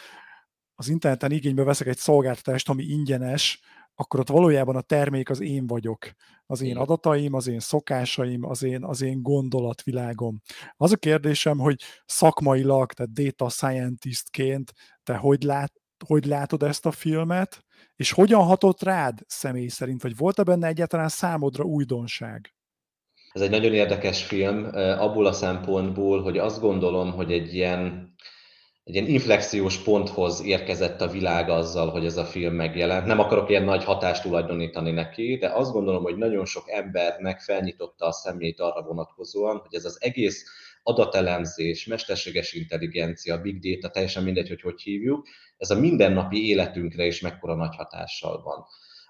az 0.74 0.88
interneten 0.88 1.30
igénybe 1.30 1.62
veszek 1.62 1.86
egy 1.86 1.96
szolgáltatást, 1.96 2.68
ami 2.68 2.82
ingyenes, 2.82 3.60
akkor 3.94 4.20
ott 4.20 4.28
valójában 4.28 4.76
a 4.76 4.80
termék 4.80 5.30
az 5.30 5.40
én 5.40 5.66
vagyok, 5.66 6.10
az 6.46 6.60
én 6.60 6.76
adataim, 6.76 7.34
az 7.34 7.46
én 7.46 7.60
szokásaim, 7.60 8.44
az 8.44 8.62
én, 8.62 8.84
az 8.84 9.02
én 9.02 9.22
gondolatvilágom. 9.22 10.40
Az 10.76 10.92
a 10.92 10.96
kérdésem, 10.96 11.58
hogy 11.58 11.80
szakmailag, 12.04 12.92
tehát 12.92 13.12
data 13.12 13.48
scientistként 13.48 14.72
te 15.02 15.16
hogy, 15.16 15.42
lát, 15.42 15.72
hogy 16.06 16.24
látod 16.24 16.62
ezt 16.62 16.86
a 16.86 16.90
filmet, 16.90 17.64
és 17.96 18.12
hogyan 18.12 18.42
hatott 18.42 18.82
rád 18.82 19.18
személy 19.26 19.68
szerint, 19.68 20.02
vagy 20.02 20.16
volt-e 20.16 20.42
benne 20.42 20.66
egyáltalán 20.66 21.08
számodra 21.08 21.64
újdonság? 21.64 22.54
Ez 23.32 23.42
egy 23.42 23.50
nagyon 23.50 23.74
érdekes 23.74 24.24
film, 24.24 24.64
abból 24.74 25.26
a 25.26 25.32
szempontból, 25.32 26.22
hogy 26.22 26.38
azt 26.38 26.60
gondolom, 26.60 27.12
hogy 27.12 27.32
egy 27.32 27.54
ilyen 27.54 28.13
egy 28.84 28.94
ilyen 28.94 29.06
inflexiós 29.06 29.78
ponthoz 29.78 30.42
érkezett 30.44 31.00
a 31.00 31.08
világ 31.08 31.48
azzal, 31.48 31.90
hogy 31.90 32.04
ez 32.04 32.16
a 32.16 32.24
film 32.24 32.54
megjelent. 32.54 33.06
Nem 33.06 33.18
akarok 33.18 33.50
ilyen 33.50 33.64
nagy 33.64 33.84
hatást 33.84 34.22
tulajdonítani 34.22 34.90
neki, 34.90 35.36
de 35.36 35.48
azt 35.48 35.72
gondolom, 35.72 36.02
hogy 36.02 36.16
nagyon 36.16 36.44
sok 36.44 36.70
embernek 36.70 37.40
felnyitotta 37.40 38.06
a 38.06 38.12
szemét 38.12 38.60
arra 38.60 38.82
vonatkozóan, 38.82 39.56
hogy 39.56 39.74
ez 39.74 39.84
az 39.84 39.98
egész 40.00 40.44
adatelemzés, 40.82 41.86
mesterséges 41.86 42.52
intelligencia, 42.52 43.40
big 43.40 43.60
data, 43.60 43.90
teljesen 43.90 44.22
mindegy, 44.22 44.48
hogy 44.48 44.60
hogy 44.60 44.80
hívjuk, 44.82 45.26
ez 45.56 45.70
a 45.70 45.80
mindennapi 45.80 46.48
életünkre 46.48 47.06
is 47.06 47.20
mekkora 47.20 47.54
nagy 47.54 47.76
hatással 47.76 48.42
van. 48.42 48.64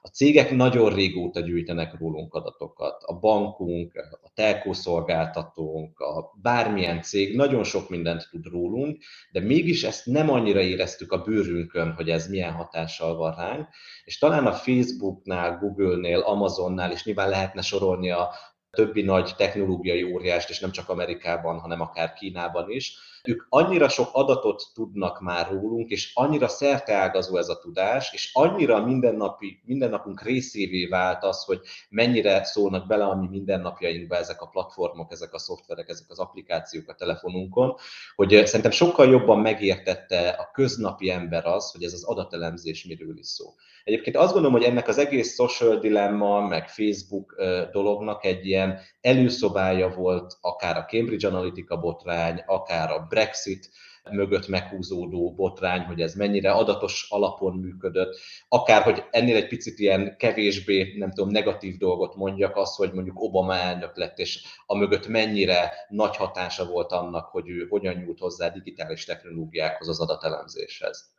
A 0.06 0.08
cégek 0.08 0.50
nagyon 0.50 0.94
régóta 0.94 1.40
gyűjtenek 1.40 1.99
rólunk 1.99 2.34
adatokat. 2.34 3.02
A 3.02 3.18
bankunk, 3.18 3.92
a 4.23 4.30
telkó 4.34 4.73
szolgáltatónk, 4.73 5.99
a 5.99 6.32
bármilyen 6.42 7.02
cég 7.02 7.37
nagyon 7.37 7.64
sok 7.64 7.88
mindent 7.88 8.28
tud 8.30 8.46
rólunk, 8.46 9.02
de 9.32 9.40
mégis 9.40 9.84
ezt 9.84 10.06
nem 10.06 10.30
annyira 10.30 10.61
éreztük 10.61 11.12
a 11.12 11.23
bőrünkön, 11.23 11.92
hogy 11.92 12.11
ez 12.11 12.28
milyen 12.28 12.52
hatással 12.52 13.16
van 13.16 13.34
ránk. 13.34 13.68
És 14.04 14.18
talán 14.18 14.46
a 14.46 14.52
Facebooknál, 14.52 15.58
Google-nél, 15.58 16.18
Amazonnál 16.18 16.92
is 16.92 17.04
nyilván 17.04 17.28
lehetne 17.28 17.61
sorolni 17.61 18.11
a 18.11 18.30
többi 18.70 19.02
nagy 19.02 19.34
technológiai 19.37 20.02
óriást, 20.02 20.50
és 20.50 20.61
nem 20.61 20.70
csak 20.70 20.88
Amerikában, 20.88 21.58
hanem 21.58 21.80
akár 21.80 22.12
Kínában 22.12 22.70
is, 22.70 22.96
ők 23.28 23.47
annyira 23.49 23.88
sok 23.88 24.09
adatot 24.12 24.62
tudnak 24.75 25.21
már 25.21 25.50
rólunk, 25.50 25.90
és 25.90 26.11
annyira 26.14 26.49
szerteágazó 26.49 27.37
ez 27.37 27.49
a 27.49 27.59
tudás, 27.59 28.12
és 28.12 28.31
annyira 28.33 28.85
mindennapi, 28.85 29.61
mindennapunk 29.64 30.23
részévé 30.23 30.87
vált 30.87 31.25
az, 31.25 31.45
hogy 31.45 31.61
mennyire 31.88 32.45
szólnak 32.45 32.87
bele 32.87 33.04
a 33.04 33.14
mi 33.14 33.26
mindennapjainkba 33.26 34.16
ezek 34.16 34.40
a 34.40 34.47
platformok, 34.47 35.12
ezek 35.12 35.33
a 35.33 35.38
szoftverek, 35.38 35.88
ezek 35.88 36.07
az 36.09 36.19
applikációk 36.19 36.88
a 36.88 36.95
telefonunkon, 36.95 37.75
hogy 38.14 38.43
szerintem 38.47 38.71
sokkal 38.71 39.07
jobban 39.09 39.38
megértette 39.38 40.28
a 40.28 40.50
köznapi 40.52 41.11
ember 41.11 41.47
az, 41.47 41.71
hogy 41.71 41.83
ez 41.83 41.93
az 41.93 42.04
adatelemzés 42.04 42.85
miről 42.85 43.19
is 43.19 43.26
szó. 43.26 43.45
Egyébként 43.85 44.16
azt 44.16 44.33
gondolom, 44.33 44.57
hogy 44.57 44.66
ennek 44.66 44.88
az 44.88 44.99
egész 44.99 45.35
social 45.35 45.78
dilemma, 45.78 46.47
meg 46.47 46.69
Facebook 46.69 47.43
dolognak 47.73 48.25
egy 48.25 48.47
ilyen 48.47 48.78
előszobája 49.00 49.88
volt 49.88 50.37
akár 50.40 50.76
a 50.76 50.85
Cambridge 50.85 51.28
Analytica 51.28 51.76
botrány, 51.76 52.43
akár 52.47 52.90
a 52.90 53.07
Brexit 53.14 53.71
mögött 54.11 54.49
meghúzódó 54.49 55.35
botrány, 55.35 55.80
hogy 55.80 56.00
ez 56.00 56.14
mennyire 56.14 56.50
adatos 56.50 57.06
alapon 57.11 57.56
működött, 57.56 58.18
akár, 58.49 58.83
hogy 58.83 59.04
ennél 59.11 59.37
egy 59.37 59.49
picit 59.49 59.78
ilyen 59.78 60.16
kevésbé, 60.16 60.94
nem 60.99 61.12
tudom, 61.12 61.30
negatív 61.30 61.76
dolgot 61.76 62.16
mondjak, 62.16 62.56
az, 62.56 62.75
hogy 62.75 62.92
mondjuk 62.92 63.21
Obama 63.21 63.54
elnök 63.56 63.97
lett, 63.97 64.18
és 64.18 64.42
a 64.66 64.76
mögött 64.76 65.06
mennyire 65.06 65.73
nagy 65.88 66.16
hatása 66.16 66.66
volt 66.66 66.92
annak, 66.92 67.28
hogy 67.28 67.49
ő 67.49 67.66
hogyan 67.68 67.94
nyújt 67.94 68.18
hozzá 68.18 68.49
digitális 68.49 69.04
technológiákhoz, 69.04 69.88
az 69.88 70.00
adatelemzéshez. 70.00 71.12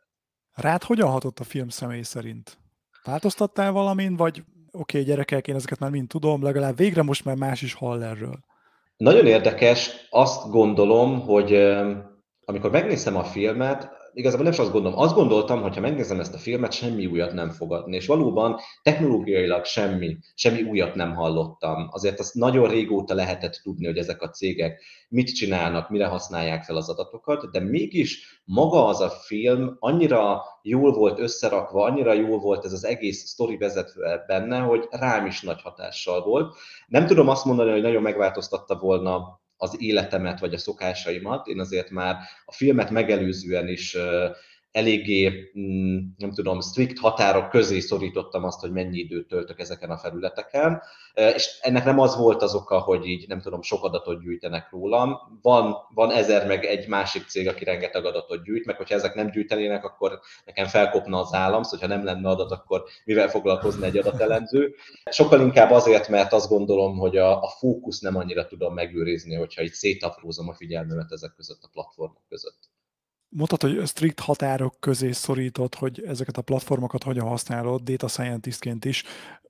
Rád 0.52 0.82
hogyan 0.82 1.10
hatott 1.10 1.38
a 1.38 1.44
film 1.44 1.68
személy 1.68 2.02
szerint? 2.02 2.58
Változtattál 3.04 3.72
valamin, 3.72 4.16
vagy 4.16 4.38
oké, 4.38 4.98
okay, 4.98 5.02
gyerekek, 5.02 5.48
én 5.48 5.54
ezeket 5.54 5.78
már 5.78 5.90
mind 5.90 6.08
tudom, 6.08 6.42
legalább 6.42 6.76
végre 6.76 7.02
most 7.02 7.24
már 7.24 7.36
más 7.36 7.62
is 7.62 7.74
hall 7.74 8.02
erről. 8.02 8.44
Nagyon 8.96 9.26
érdekes, 9.26 10.06
azt 10.10 10.50
gondolom, 10.50 11.20
hogy 11.20 11.54
amikor 12.44 12.70
megnéztem 12.70 13.16
a 13.16 13.24
filmet, 13.24 13.90
igazából 14.16 14.44
nem 14.44 14.52
is 14.52 14.58
azt 14.58 14.72
gondolom, 14.72 14.98
azt 14.98 15.14
gondoltam, 15.14 15.62
hogy 15.62 15.74
ha 15.74 15.80
megnézem 15.80 16.20
ezt 16.20 16.34
a 16.34 16.38
filmet, 16.38 16.72
semmi 16.72 17.06
újat 17.06 17.32
nem 17.32 17.50
fogadni. 17.50 17.96
És 17.96 18.06
valóban 18.06 18.58
technológiailag 18.82 19.64
semmi, 19.64 20.16
semmi 20.34 20.62
újat 20.62 20.94
nem 20.94 21.14
hallottam. 21.14 21.88
Azért 21.90 22.18
azt 22.18 22.34
nagyon 22.34 22.68
régóta 22.68 23.14
lehetett 23.14 23.60
tudni, 23.62 23.86
hogy 23.86 23.98
ezek 23.98 24.22
a 24.22 24.28
cégek 24.28 24.82
mit 25.08 25.34
csinálnak, 25.34 25.90
mire 25.90 26.06
használják 26.06 26.64
fel 26.64 26.76
az 26.76 26.88
adatokat, 26.88 27.50
de 27.50 27.60
mégis 27.60 28.40
maga 28.44 28.86
az 28.86 29.00
a 29.00 29.10
film 29.10 29.76
annyira 29.78 30.42
jól 30.62 30.92
volt 30.92 31.18
összerakva, 31.18 31.84
annyira 31.84 32.12
jól 32.12 32.38
volt 32.38 32.64
ez 32.64 32.72
az 32.72 32.84
egész 32.84 33.26
sztori 33.26 33.56
vezetve 33.56 34.24
benne, 34.26 34.58
hogy 34.58 34.86
rám 34.90 35.26
is 35.26 35.42
nagy 35.42 35.62
hatással 35.62 36.22
volt. 36.22 36.56
Nem 36.86 37.06
tudom 37.06 37.28
azt 37.28 37.44
mondani, 37.44 37.70
hogy 37.70 37.82
nagyon 37.82 38.02
megváltoztatta 38.02 38.78
volna 38.78 39.40
az 39.56 39.76
életemet 39.78 40.40
vagy 40.40 40.54
a 40.54 40.58
szokásaimat. 40.58 41.46
Én 41.46 41.60
azért 41.60 41.90
már 41.90 42.16
a 42.44 42.52
filmet 42.52 42.90
megelőzően 42.90 43.68
is 43.68 43.96
eléggé, 44.76 45.50
mm, 45.58 45.98
nem 46.16 46.32
tudom, 46.32 46.60
strikt 46.60 46.98
határok 46.98 47.48
közé 47.48 47.80
szorítottam 47.80 48.44
azt, 48.44 48.60
hogy 48.60 48.70
mennyi 48.72 48.98
időt 48.98 49.28
töltök 49.28 49.60
ezeken 49.60 49.90
a 49.90 49.96
felületeken, 49.96 50.82
és 51.14 51.58
ennek 51.60 51.84
nem 51.84 51.98
az 51.98 52.16
volt 52.16 52.42
az 52.42 52.54
oka, 52.54 52.78
hogy 52.78 53.06
így, 53.06 53.28
nem 53.28 53.40
tudom, 53.40 53.62
sok 53.62 53.84
adatot 53.84 54.22
gyűjtenek 54.22 54.70
rólam. 54.70 55.16
Van, 55.42 55.76
van 55.94 56.10
ezer 56.10 56.46
meg 56.46 56.64
egy 56.64 56.88
másik 56.88 57.26
cég, 57.26 57.48
aki 57.48 57.64
rengeteg 57.64 58.04
adatot 58.04 58.44
gyűjt, 58.44 58.66
meg 58.66 58.76
hogyha 58.76 58.94
ezek 58.94 59.14
nem 59.14 59.30
gyűjtenének, 59.30 59.84
akkor 59.84 60.20
nekem 60.44 60.66
felkopna 60.66 61.20
az 61.20 61.32
állam, 61.32 61.62
szóval 61.62 61.88
ha 61.88 61.94
nem 61.94 62.04
lenne 62.04 62.28
adat, 62.28 62.50
akkor 62.50 62.82
mivel 63.04 63.28
foglalkozna 63.28 63.84
egy 63.84 63.96
adatelemző. 63.96 64.74
Sokkal 65.10 65.40
inkább 65.40 65.70
azért, 65.70 66.08
mert 66.08 66.32
azt 66.32 66.48
gondolom, 66.48 66.98
hogy 66.98 67.16
a, 67.16 67.42
a 67.42 67.48
fókusz 67.48 68.00
nem 68.00 68.16
annyira 68.16 68.46
tudom 68.46 68.74
megőrizni, 68.74 69.34
hogyha 69.34 69.62
itt 69.62 69.72
szétaprózom 69.72 70.48
a 70.48 70.54
figyelmemet 70.54 71.12
ezek 71.12 71.32
között 71.36 71.62
a 71.62 71.68
platformok 71.72 72.22
között 72.28 72.74
mondtad, 73.36 73.60
hogy 73.60 73.86
strikt 73.86 74.20
határok 74.20 74.80
közé 74.80 75.12
szorított, 75.12 75.74
hogy 75.74 76.02
ezeket 76.06 76.36
a 76.36 76.42
platformokat 76.42 77.02
hogyan 77.02 77.26
használod, 77.26 77.82
data 77.82 78.08
scientistként 78.08 78.84
is. 78.84 79.04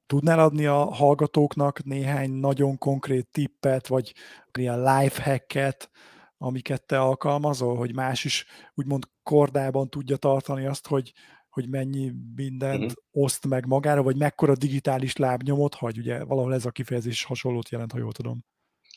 Tudnál 0.07 0.39
adni 0.39 0.67
a 0.67 0.85
hallgatóknak 0.85 1.85
néhány 1.85 2.31
nagyon 2.31 2.79
konkrét 2.79 3.29
tippet, 3.31 3.87
vagy 3.87 4.15
ilyen 4.59 4.83
life 4.83 5.23
hacket, 5.23 5.91
amiket 6.39 6.87
te 6.87 7.01
alkalmazol, 7.01 7.77
hogy 7.77 7.95
más 7.95 8.25
is 8.25 8.47
úgymond 8.75 9.05
kordában 9.23 9.89
tudja 9.89 10.17
tartani 10.17 10.67
azt, 10.67 10.87
hogy, 10.87 11.13
hogy 11.49 11.69
mennyi 11.69 12.13
mindent 12.35 12.83
uh-huh. 12.83 13.25
oszt 13.25 13.47
meg 13.47 13.67
magára, 13.67 14.03
vagy 14.03 14.17
mekkora 14.17 14.57
digitális 14.57 15.17
lábnyomot 15.17 15.75
hagy, 15.75 15.99
ugye 15.99 16.25
valahol 16.25 16.55
ez 16.55 16.67
a 16.67 16.71
kifejezés 16.71 17.25
hasonlót 17.25 17.69
jelent, 17.69 17.93
ha 17.93 17.99
jól 17.99 18.13
tudom. 18.13 18.45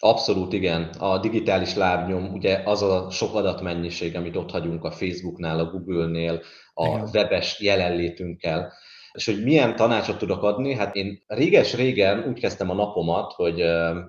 Abszolút 0.01 0.53
igen. 0.53 0.83
A 0.83 1.19
digitális 1.19 1.75
lábnyom, 1.75 2.33
ugye 2.33 2.61
az 2.65 2.81
a 2.81 3.09
sok 3.09 3.35
adatmennyiség, 3.35 4.15
amit 4.15 4.35
ott 4.35 4.51
hagyunk 4.51 4.83
a 4.83 4.91
Facebooknál, 4.91 5.59
a 5.59 5.69
Google-nél, 5.71 6.41
a 6.73 6.87
igen. 6.87 7.09
webes 7.13 7.59
jelenlétünkkel. 7.59 8.73
És 9.11 9.25
hogy 9.25 9.43
milyen 9.43 9.75
tanácsot 9.75 10.17
tudok 10.17 10.43
adni? 10.43 10.73
Hát 10.73 10.95
én 10.95 11.23
réges-régen 11.27 12.23
úgy 12.27 12.39
kezdtem 12.39 12.69
a 12.69 12.73
napomat, 12.73 13.33
hogy 13.33 13.61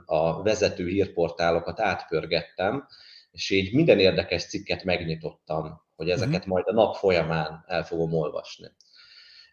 a 0.04 0.42
vezető 0.42 0.86
hírportálokat 0.86 1.80
átpörgettem, 1.80 2.86
és 3.30 3.50
így 3.50 3.74
minden 3.74 3.98
érdekes 3.98 4.46
cikket 4.46 4.84
megnyitottam, 4.84 5.80
hogy 5.96 6.10
ezeket 6.10 6.34
uh-huh. 6.34 6.52
majd 6.52 6.64
a 6.68 6.72
nap 6.72 6.94
folyamán 6.94 7.64
el 7.66 7.84
fogom 7.84 8.14
olvasni. 8.14 8.66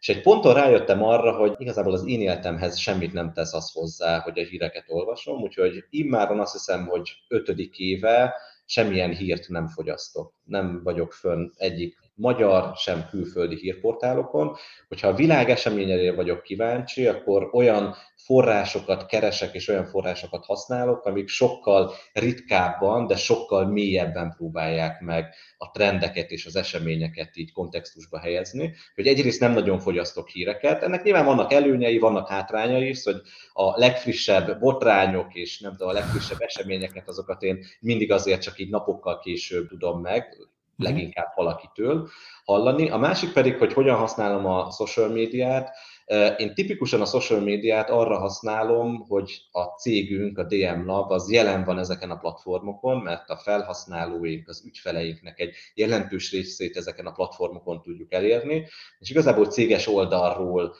És 0.08 0.16
egy 0.16 0.22
ponton 0.22 0.54
rájöttem 0.54 1.04
arra, 1.04 1.32
hogy 1.32 1.56
igazából 1.58 1.94
az 1.94 2.08
én 2.08 2.22
életemhez 2.22 2.78
semmit 2.78 3.14
nem 3.14 3.34
tesz 3.34 3.54
az 3.54 3.72
hozzá, 3.72 4.20
hogy 4.20 4.40
a 4.40 4.44
híreket 4.44 4.86
olvasom, 4.88 5.42
úgyhogy 5.42 5.84
immáron 5.90 6.40
azt 6.40 6.52
hiszem, 6.52 6.86
hogy 6.86 7.12
ötödik 7.28 7.80
éve 7.80 8.36
semmilyen 8.66 9.12
hírt 9.12 9.48
nem 9.48 9.68
fogyasztok. 9.68 10.34
Nem 10.44 10.84
vagyok 10.84 11.14
fönn 11.14 11.50
egyik 11.56 11.98
magyar, 12.18 12.72
sem 12.76 13.08
külföldi 13.10 13.56
hírportálokon. 13.56 14.56
Hogyha 14.88 15.08
a 15.08 15.14
világ 15.14 15.50
eseményeire 15.50 16.14
vagyok 16.14 16.44
kíváncsi, 16.44 17.08
akkor 17.08 17.50
olyan 17.52 17.96
forrásokat 18.16 19.06
keresek 19.06 19.54
és 19.54 19.68
olyan 19.68 19.86
forrásokat 19.86 20.46
használok, 20.46 21.06
amik 21.06 21.28
sokkal 21.28 21.94
ritkábban, 22.14 23.08
de 23.08 23.16
sokkal 23.16 23.66
mélyebben 23.66 24.34
próbálják 24.38 25.02
meg 25.02 25.34
a 25.58 25.72
trendeket 25.72 26.32
és 26.32 26.46
az 26.46 26.56
eseményeket 26.56 27.38
így 27.38 27.52
kontextusba 27.52 28.20
helyezni. 28.20 28.74
Hogy 28.96 29.08
egyrészt 29.08 29.40
nem 29.40 29.54
nagyon 29.54 29.80
fogyasztok 29.80 30.28
híreket, 30.30 30.84
ennek 30.84 31.04
nyilván 31.04 31.26
vannak 31.26 31.54
előnyei, 31.54 31.98
vannak 31.98 32.28
hátrányai 32.28 32.88
is, 32.88 33.04
hogy 33.04 33.22
a 33.54 33.80
legfrissebb 33.80 34.60
botrányok 34.60 35.36
és 35.36 35.60
nem 35.60 35.72
tudom, 35.72 35.88
a 35.90 35.94
legfrissebb 35.94 36.42
eseményeket, 36.42 37.08
azokat 37.08 37.42
én 37.42 37.66
mindig 37.80 38.12
azért 38.12 38.42
csak 38.42 38.60
így 38.60 38.70
napokkal 38.70 39.20
később 39.20 39.68
tudom 39.68 40.02
meg. 40.02 40.38
Leginkább 40.78 41.32
valakitől 41.36 42.10
hallani. 42.46 42.90
A 42.90 42.98
másik 42.98 43.34
pedig, 43.34 43.58
hogy 43.58 43.74
hogyan 43.74 43.98
használom 43.98 44.46
a 44.46 44.72
social 44.72 45.10
médiát. 45.10 45.76
Én 46.38 46.54
tipikusan 46.54 47.02
a 47.02 47.06
social 47.06 47.40
médiát 47.40 47.90
arra 47.90 48.20
használom, 48.20 49.06
hogy 49.08 49.42
a 49.52 49.64
cégünk, 49.64 50.38
a 50.38 50.44
DM 50.44 50.86
Lab, 50.86 51.12
az 51.12 51.32
jelen 51.32 51.64
van 51.64 51.80
ezeken 51.80 52.12
a 52.12 52.18
platformokon, 52.18 52.98
mert 52.98 53.30
a 53.30 53.38
felhasználóink, 53.38 54.48
az 54.48 54.64
ügyfeleinknek 54.66 55.40
egy 55.40 55.56
jelentős 55.74 56.32
részét 56.32 56.78
ezeken 56.78 57.06
a 57.06 57.12
platformokon 57.12 57.82
tudjuk 57.82 58.14
elérni, 58.14 58.68
és 59.00 59.10
igazából 59.10 59.46
céges 59.46 59.88
oldalról 59.88 60.76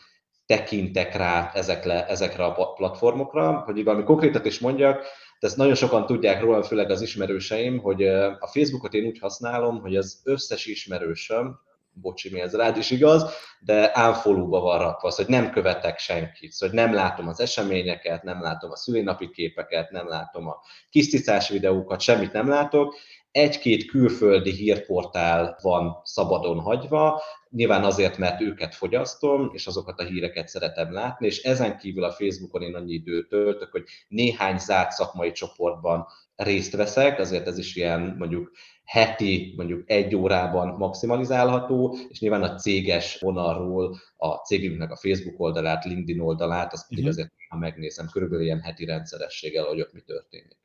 tekintek 0.46 1.16
rá 1.16 1.52
ezekre, 1.54 2.08
ezekre 2.08 2.46
a 2.46 2.74
platformokra, 2.74 3.64
hogy 3.66 3.84
valami 3.84 4.04
konkrétat 4.04 4.46
is 4.46 4.60
mondjak, 4.60 5.06
de 5.40 5.48
ezt 5.48 5.58
nagyon 5.58 5.76
sokan 5.76 6.06
tudják 6.06 6.42
rólam, 6.42 6.62
főleg 6.62 6.90
az 6.90 7.02
ismerőseim, 7.02 7.80
hogy 7.80 8.08
a 8.40 8.48
Facebookot 8.52 8.94
én 8.94 9.06
úgy 9.06 9.20
használom, 9.20 9.82
hogy 9.82 9.96
az 9.96 10.22
összes 10.24 10.66
ismerősöm, 10.66 11.60
bocsi, 12.02 12.30
mi 12.32 12.40
ez 12.40 12.56
rád 12.56 12.78
is 12.78 12.92
igaz, 12.92 13.26
de 13.60 13.92
unfollow-ba 13.96 14.60
van 14.60 14.80
rakva, 14.80 15.12
hogy 15.16 15.28
nem 15.28 15.52
követek 15.52 16.00
senkit, 16.00 16.52
szóval 16.52 16.76
nem 16.76 16.94
látom 16.94 17.28
az 17.28 17.40
eseményeket, 17.40 18.24
nem 18.24 18.42
látom 18.42 18.72
a 18.72 18.76
szülinapi 18.76 19.30
képeket, 19.30 19.92
nem 19.92 20.08
látom 20.08 20.48
a 20.48 20.56
kiszticás 20.90 21.50
videókat, 21.50 22.02
semmit 22.02 22.32
nem 22.32 22.48
látok, 22.48 22.96
egy-két 23.38 23.86
külföldi 23.86 24.52
hírportál 24.52 25.58
van 25.62 26.02
szabadon 26.04 26.60
hagyva, 26.60 27.22
nyilván 27.50 27.84
azért, 27.84 28.18
mert 28.18 28.42
őket 28.42 28.76
fogyasztom, 28.76 29.50
és 29.54 29.68
azokat 29.68 30.00
a 30.00 30.04
híreket 30.04 30.48
szeretem 30.48 30.94
látni, 30.94 31.26
és 31.26 31.44
ezen 31.44 31.78
kívül 31.78 32.04
a 32.04 32.12
Facebookon 32.12 32.62
én 32.62 32.76
annyi 32.76 32.94
időt 32.94 33.28
töltök, 33.28 33.72
hogy 33.72 33.84
néhány 34.08 34.58
zárt 34.58 34.92
szakmai 34.92 35.32
csoportban 35.32 36.08
részt 36.36 36.76
veszek, 36.76 37.20
azért 37.20 37.48
ez 37.48 37.58
is 37.58 37.76
ilyen 37.76 38.16
mondjuk 38.18 38.52
heti, 38.84 39.54
mondjuk 39.58 39.90
egy 39.90 40.16
órában 40.16 40.68
maximalizálható, 40.78 41.98
és 42.10 42.20
nyilván 42.20 42.44
a 42.44 42.56
céges 42.56 43.20
vonalról 43.20 43.98
a 44.18 44.36
cégünknek 44.36 44.92
a 44.92 44.98
Facebook 44.98 45.40
oldalát, 45.40 45.86
LinkedIn 45.86 46.22
oldalát, 46.22 46.74
azt 46.74 46.88
pedig 46.88 47.04
uh-huh. 47.04 47.20
azért 47.20 47.36
ha 47.50 47.58
megnézem, 47.58 48.10
körülbelül 48.12 48.46
ilyen 48.46 48.62
heti 48.62 48.86
rendszerességgel, 48.86 49.66
hogy 49.66 49.82
ott 49.82 49.94
mi 49.94 50.02
történik. 50.02 50.58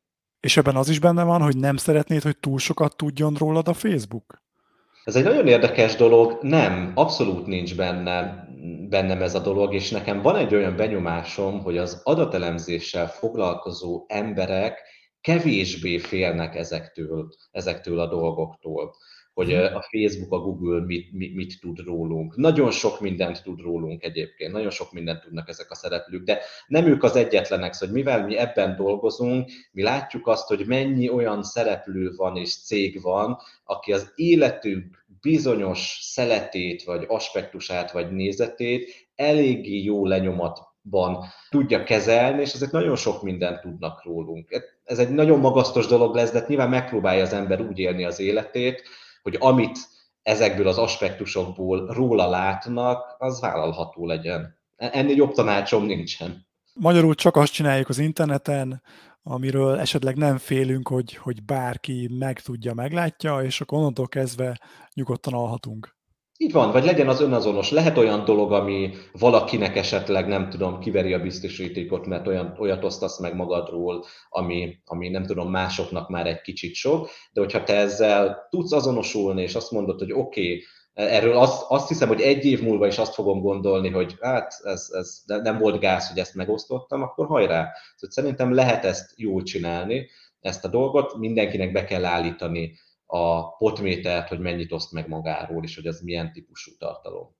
És 0.43 0.57
ebben 0.57 0.77
az 0.77 0.89
is 0.89 0.99
benne 0.99 1.23
van, 1.23 1.43
hogy 1.43 1.57
nem 1.57 1.77
szeretnéd, 1.77 2.23
hogy 2.23 2.37
túl 2.37 2.59
sokat 2.59 2.97
tudjon 2.97 3.35
rólad 3.35 3.69
a 3.69 3.73
Facebook? 3.73 4.43
Ez 5.05 5.17
egy 5.17 5.25
nagyon 5.25 5.47
érdekes 5.47 5.97
dolog, 5.97 6.39
nem, 6.41 6.93
abszolút 6.95 7.47
nincs 7.47 7.77
benne, 7.77 8.47
bennem 8.89 9.23
ez 9.23 9.35
a 9.35 9.39
dolog, 9.41 9.75
és 9.75 9.91
nekem 9.91 10.23
van 10.23 10.37
egy 10.37 10.55
olyan 10.55 10.77
benyomásom, 10.77 11.63
hogy 11.63 11.79
az 11.79 12.01
adatelemzéssel 12.05 13.09
foglalkozó 13.09 14.05
emberek 14.09 14.81
kevésbé 15.21 15.99
félnek 15.99 16.55
ezektől, 16.55 17.29
ezektől 17.51 18.01
a 18.01 18.09
dolgoktól 18.09 18.95
hogy 19.35 19.47
mhm. 19.47 19.75
a 19.75 19.83
Facebook, 19.91 20.33
a 20.33 20.39
Google 20.39 20.81
mit, 20.81 21.12
mit, 21.12 21.35
mit 21.35 21.61
tud 21.61 21.79
rólunk. 21.79 22.37
Nagyon 22.37 22.71
sok 22.71 23.01
mindent 23.01 23.43
tud 23.43 23.61
rólunk 23.61 24.05
egyébként, 24.05 24.53
nagyon 24.53 24.71
sok 24.71 24.93
mindent 24.93 25.23
tudnak 25.23 25.49
ezek 25.49 25.71
a 25.71 25.75
szereplők, 25.75 26.25
de 26.25 26.41
nem 26.67 26.87
ők 26.87 27.03
az 27.03 27.17
egyetlenek, 27.17 27.77
hogy 27.79 27.93
mivel 27.93 28.27
mi 28.27 28.37
ebben 28.37 28.77
dolgozunk, 28.77 29.51
mi 29.73 29.83
látjuk 29.83 30.27
azt, 30.27 30.49
hogy 30.49 30.67
mennyi 30.67 31.09
olyan 31.09 31.43
szereplő 31.43 32.12
van 32.17 32.37
és 32.37 32.62
cég 32.62 33.03
van, 33.03 33.39
aki 33.65 33.93
az 33.93 34.12
életünk 34.15 35.05
bizonyos 35.21 35.99
szeletét, 36.01 36.83
vagy 36.83 37.05
aspektusát, 37.09 37.93
vagy 37.93 38.12
nézetét 38.12 39.09
eléggé 39.15 39.83
jó 39.83 40.07
lenyomatban 40.07 41.25
tudja 41.51 41.83
kezelni, 41.85 42.41
és 42.41 42.53
ezek 42.53 42.71
nagyon 42.71 42.97
sok 42.97 43.23
mindent 43.23 43.61
tudnak 43.61 44.05
rólunk. 44.05 44.73
Ez 44.85 44.99
egy 44.99 45.11
nagyon 45.11 45.39
magasztos 45.39 45.87
dolog 45.87 46.15
lesz, 46.15 46.33
de 46.33 46.45
nyilván 46.49 46.69
megpróbálja 46.69 47.23
az 47.23 47.33
ember 47.33 47.61
úgy 47.61 47.79
élni 47.79 48.05
az 48.05 48.21
életét, 48.21 48.83
hogy 49.23 49.37
amit 49.38 49.79
ezekből 50.23 50.67
az 50.69 50.79
aspektusokból 50.79 51.87
róla 51.87 52.29
látnak, 52.29 53.17
az 53.19 53.41
vállalható 53.41 54.07
legyen. 54.07 54.59
Ennél 54.76 55.17
jobb 55.17 55.33
tanácsom 55.33 55.85
nincsen. 55.85 56.47
Magyarul 56.75 57.14
csak 57.14 57.37
azt 57.37 57.52
csináljuk 57.52 57.88
az 57.88 57.99
interneten, 57.99 58.83
amiről 59.23 59.79
esetleg 59.79 60.17
nem 60.17 60.38
félünk, 60.38 60.88
hogy, 60.88 61.14
hogy 61.17 61.45
bárki 61.45 62.09
megtudja, 62.19 62.75
meglátja, 62.75 63.43
és 63.43 63.61
akkor 63.61 63.79
onnantól 63.79 64.09
kezdve 64.09 64.61
nyugodtan 64.95 65.35
alhatunk. 65.35 65.97
Így 66.37 66.53
van, 66.53 66.73
vagy 66.73 66.85
legyen 66.85 67.09
az 67.09 67.21
önazonos. 67.21 67.71
Lehet 67.71 67.99
olyan 67.99 68.25
dolog, 68.25 68.53
ami 68.53 68.91
valakinek 69.12 69.77
esetleg, 69.77 70.29
nem 70.29 70.49
tudom, 70.49 70.79
kiveri 70.79 71.12
a 71.12 71.21
biztosítékot, 71.21 72.07
mert 72.07 72.27
olyan, 72.27 72.57
olyat 72.59 72.85
osztasz 72.85 73.19
meg 73.19 73.35
magadról, 73.35 74.05
ami, 74.29 74.79
ami 74.85 75.09
nem 75.09 75.27
tudom, 75.27 75.51
másoknak 75.51 76.09
már 76.09 76.27
egy 76.27 76.41
kicsit 76.41 76.75
sok, 76.75 77.09
de 77.33 77.41
hogyha 77.41 77.62
te 77.62 77.77
ezzel 77.77 78.47
tudsz 78.51 78.73
azonosulni, 78.73 79.43
és 79.43 79.55
azt 79.55 79.71
mondod, 79.71 79.99
hogy 79.99 80.12
oké, 80.12 80.41
okay, 80.41 80.62
erről 80.95 81.37
azt, 81.37 81.65
azt 81.69 81.89
hiszem, 81.89 82.09
hogy 82.09 82.21
egy 82.21 82.45
év 82.45 82.62
múlva 82.62 82.87
is 82.87 82.99
azt 82.99 83.15
fogom 83.15 83.41
gondolni, 83.41 83.89
hogy 83.89 84.17
hát 84.21 84.61
ez, 84.62 84.89
ez 84.91 85.23
nem 85.25 85.59
volt 85.59 85.81
gáz, 85.81 86.09
hogy 86.09 86.18
ezt 86.18 86.35
megosztottam, 86.35 87.03
akkor 87.03 87.27
hajrá. 87.27 87.71
Szóval 87.97 88.11
szerintem 88.11 88.55
lehet 88.55 88.85
ezt 88.85 89.12
jól 89.16 89.42
csinálni, 89.42 90.09
ezt 90.40 90.64
a 90.64 90.68
dolgot, 90.68 91.18
mindenkinek 91.18 91.73
be 91.73 91.85
kell 91.85 92.05
állítani 92.05 92.79
a 93.12 93.57
potmétert, 93.57 94.29
hogy 94.29 94.38
mennyit 94.38 94.72
oszt 94.72 94.92
meg 94.92 95.09
magáról, 95.09 95.62
és 95.62 95.75
hogy 95.75 95.87
ez 95.87 96.01
milyen 96.01 96.33
típusú 96.33 96.70
tartalom. 96.79 97.35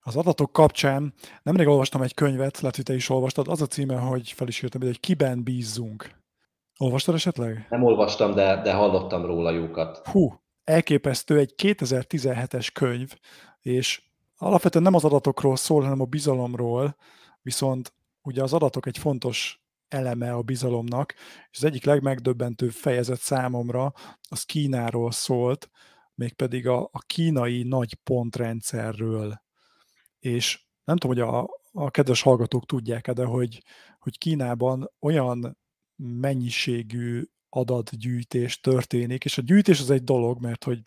Az 0.00 0.16
adatok 0.16 0.52
kapcsán 0.52 1.14
nemrég 1.42 1.66
olvastam 1.66 2.02
egy 2.02 2.14
könyvet, 2.14 2.60
lehet, 2.60 2.76
hogy 2.76 2.84
te 2.84 2.94
is 2.94 3.08
olvastad, 3.08 3.48
az 3.48 3.62
a 3.62 3.66
címe, 3.66 3.96
hogy 3.96 4.30
fel 4.30 4.48
is 4.48 4.62
írtam, 4.62 4.80
hogy 4.80 5.00
kiben 5.00 5.42
bízzunk. 5.42 6.10
Olvastad 6.78 7.14
esetleg? 7.14 7.66
Nem 7.70 7.82
olvastam, 7.82 8.34
de, 8.34 8.60
de 8.62 8.72
hallottam 8.72 9.24
róla 9.24 9.50
jókat. 9.50 10.06
Hú, 10.08 10.42
elképesztő, 10.64 11.38
egy 11.38 11.54
2017-es 11.62 12.68
könyv, 12.72 13.14
és 13.60 14.02
alapvetően 14.36 14.84
nem 14.84 14.94
az 14.94 15.04
adatokról 15.04 15.56
szól, 15.56 15.82
hanem 15.82 16.00
a 16.00 16.04
bizalomról, 16.04 16.96
viszont 17.42 17.92
ugye 18.22 18.42
az 18.42 18.52
adatok 18.52 18.86
egy 18.86 18.98
fontos 18.98 19.63
eleme 19.94 20.32
a 20.32 20.42
bizalomnak, 20.42 21.14
és 21.50 21.56
az 21.56 21.64
egyik 21.64 21.84
legmegdöbbentőbb 21.84 22.70
fejezet 22.70 23.20
számomra 23.20 23.92
az 24.28 24.42
Kínáról 24.42 25.12
szólt, 25.12 25.70
mégpedig 26.14 26.66
a, 26.66 26.82
a 26.92 26.98
kínai 27.06 27.62
nagy 27.62 27.94
pontrendszerről. 27.94 29.42
És 30.18 30.64
nem 30.84 30.96
tudom, 30.96 31.16
hogy 31.16 31.26
a, 31.34 31.48
a 31.72 31.90
kedves 31.90 32.22
hallgatók 32.22 32.66
tudják-e, 32.66 33.12
de 33.12 33.24
hogy, 33.24 33.62
hogy 33.98 34.18
Kínában 34.18 34.90
olyan 35.00 35.58
mennyiségű 35.96 37.22
adatgyűjtés 37.48 38.60
történik, 38.60 39.24
és 39.24 39.38
a 39.38 39.42
gyűjtés 39.42 39.80
az 39.80 39.90
egy 39.90 40.04
dolog, 40.04 40.40
mert 40.40 40.64
hogy 40.64 40.84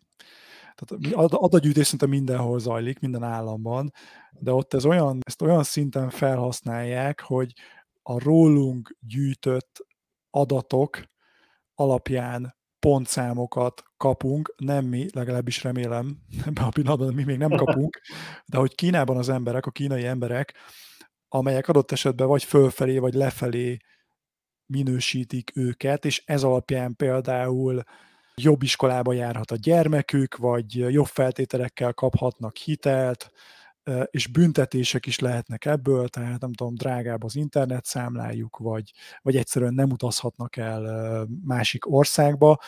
tehát 0.76 1.34
adatgyűjtés 1.34 1.88
szinte 1.88 2.06
mindenhol 2.06 2.60
zajlik, 2.60 3.00
minden 3.00 3.24
államban, 3.24 3.92
de 4.32 4.52
ott 4.52 4.74
ez 4.74 4.86
olyan, 4.86 5.20
ezt 5.26 5.42
olyan 5.42 5.64
szinten 5.64 6.10
felhasználják, 6.10 7.22
hogy 7.22 7.54
a 8.10 8.20
rólunk 8.20 8.98
gyűjtött 9.00 9.86
adatok 10.30 11.04
alapján 11.74 12.56
pontszámokat 12.80 13.84
kapunk, 13.98 14.54
nem 14.58 14.86
mi, 14.86 15.06
legalábbis 15.14 15.64
remélem, 15.64 16.18
ebben 16.46 16.64
a 16.64 16.70
pillanatban 16.70 17.14
mi 17.14 17.24
még 17.24 17.38
nem 17.38 17.50
kapunk, 17.50 18.02
de 18.52 18.58
hogy 18.58 18.76
Kínában 18.76 19.18
az 19.18 19.30
emberek, 19.30 19.66
a 19.66 19.72
kínai 19.72 20.06
emberek, 20.06 20.54
amelyek 21.28 21.68
adott 21.68 21.92
esetben 21.92 22.28
vagy 22.28 22.44
fölfelé, 22.44 22.98
vagy 22.98 23.14
lefelé 23.14 23.78
minősítik 24.66 25.52
őket, 25.56 26.06
és 26.06 26.24
ez 26.26 26.44
alapján 26.44 26.96
például 26.96 27.84
jobb 28.36 28.64
iskolába 28.64 29.14
járhat 29.14 29.52
a 29.52 29.56
gyermekük, 29.56 30.36
vagy 30.36 30.76
jobb 30.76 31.06
feltételekkel 31.06 31.94
kaphatnak 31.94 32.58
hitelt, 32.58 33.32
és 34.10 34.28
büntetések 34.28 35.06
is 35.06 35.20
lehetnek 35.20 35.66
ebből, 35.66 36.08
tehát 36.08 36.42
nem 36.42 36.54
tudom, 36.54 36.76
drágább 36.76 37.24
az 37.24 37.36
internet 37.36 37.86
számlájuk, 37.86 38.58
vagy, 38.58 38.92
vagy 39.22 39.36
egyszerűen 39.36 39.74
nem 39.74 39.92
utazhatnak 39.92 40.56
el 40.56 41.28
másik 41.44 41.92
országba. 41.92 42.60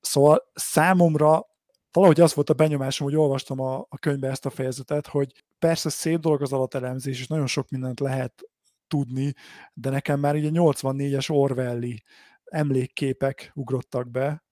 Szóval 0.00 0.50
számomra 0.54 1.46
valahogy 1.92 2.20
az 2.20 2.34
volt 2.34 2.50
a 2.50 2.54
benyomásom, 2.54 3.06
hogy 3.06 3.16
olvastam 3.16 3.60
a, 3.60 3.86
a 3.88 3.98
könyvbe 3.98 4.28
ezt 4.28 4.46
a 4.46 4.50
fejezetet, 4.50 5.06
hogy 5.06 5.44
persze 5.58 5.88
szép 5.90 6.20
dolog 6.20 6.42
az 6.42 6.52
alatelemzés, 6.52 7.20
és 7.20 7.26
nagyon 7.26 7.46
sok 7.46 7.68
mindent 7.68 8.00
lehet 8.00 8.42
tudni, 8.88 9.34
de 9.74 9.90
nekem 9.90 10.20
már 10.20 10.34
ugye 10.34 10.48
84-es 10.52 11.30
Orwelli 11.30 12.02
emlékképek 12.44 13.50
ugrottak 13.54 14.10
be, 14.10 14.44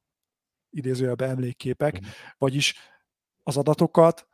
idézőjelben 0.71 1.31
emlékképek, 1.31 2.01
mm. 2.01 2.09
vagyis 2.39 2.75
az 3.43 3.57
adatokat 3.57 4.30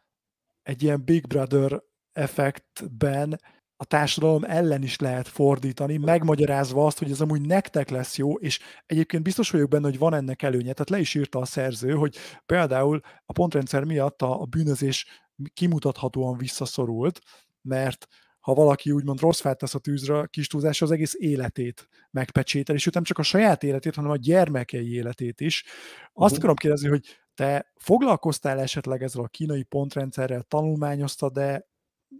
egy 0.66 0.82
ilyen 0.82 1.04
Big 1.04 1.26
Brother 1.26 1.82
effektben 2.12 3.40
a 3.76 3.84
társadalom 3.84 4.44
ellen 4.44 4.82
is 4.82 4.98
lehet 4.98 5.28
fordítani, 5.28 5.96
megmagyarázva 5.96 6.86
azt, 6.86 6.98
hogy 6.98 7.10
ez 7.10 7.20
amúgy 7.20 7.40
nektek 7.40 7.90
lesz 7.90 8.16
jó, 8.16 8.34
és 8.34 8.60
egyébként 8.86 9.22
biztos 9.22 9.50
vagyok 9.50 9.68
benne, 9.68 9.88
hogy 9.88 9.98
van 9.98 10.14
ennek 10.14 10.42
előnye. 10.42 10.72
Tehát 10.72 10.90
le 10.90 10.98
is 10.98 11.14
írta 11.14 11.38
a 11.38 11.44
szerző, 11.44 11.92
hogy 11.92 12.16
például 12.46 13.00
a 13.24 13.32
pontrendszer 13.32 13.84
miatt 13.84 14.22
a, 14.22 14.40
a 14.40 14.44
bűnözés 14.44 15.06
kimutathatóan 15.54 16.36
visszaszorult, 16.36 17.20
mert 17.62 18.06
ha 18.40 18.54
valaki 18.54 18.90
úgymond 18.90 19.20
rossz 19.20 19.40
fát 19.40 19.58
tesz 19.58 19.74
a 19.74 19.78
tűzre, 19.78 20.26
kis 20.30 20.46
túlzás 20.46 20.82
az 20.82 20.90
egész 20.90 21.14
életét 21.18 21.88
megpecsétel, 22.10 22.74
és 22.74 22.86
ő 22.86 22.90
nem 22.94 23.02
csak 23.02 23.18
a 23.18 23.22
saját 23.22 23.62
életét, 23.62 23.94
hanem 23.94 24.10
a 24.10 24.16
gyermekei 24.16 24.94
életét 24.94 25.40
is. 25.40 25.64
Azt 25.64 26.14
uh-huh. 26.14 26.36
akarom 26.36 26.56
kérdezni, 26.56 26.88
hogy 26.88 27.04
te 27.36 27.72
foglalkoztál 27.76 28.60
esetleg 28.60 29.02
ezzel 29.02 29.22
a 29.22 29.28
kínai 29.28 29.62
pontrendszerrel, 29.62 30.42
tanulmányoztad, 30.42 31.32
de 31.32 31.68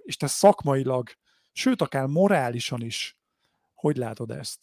és 0.04 0.16
te 0.16 0.26
szakmailag, 0.26 1.08
sőt, 1.52 1.82
akár 1.82 2.06
morálisan 2.06 2.82
is, 2.82 3.18
hogy 3.74 3.96
látod 3.96 4.30
ezt? 4.30 4.58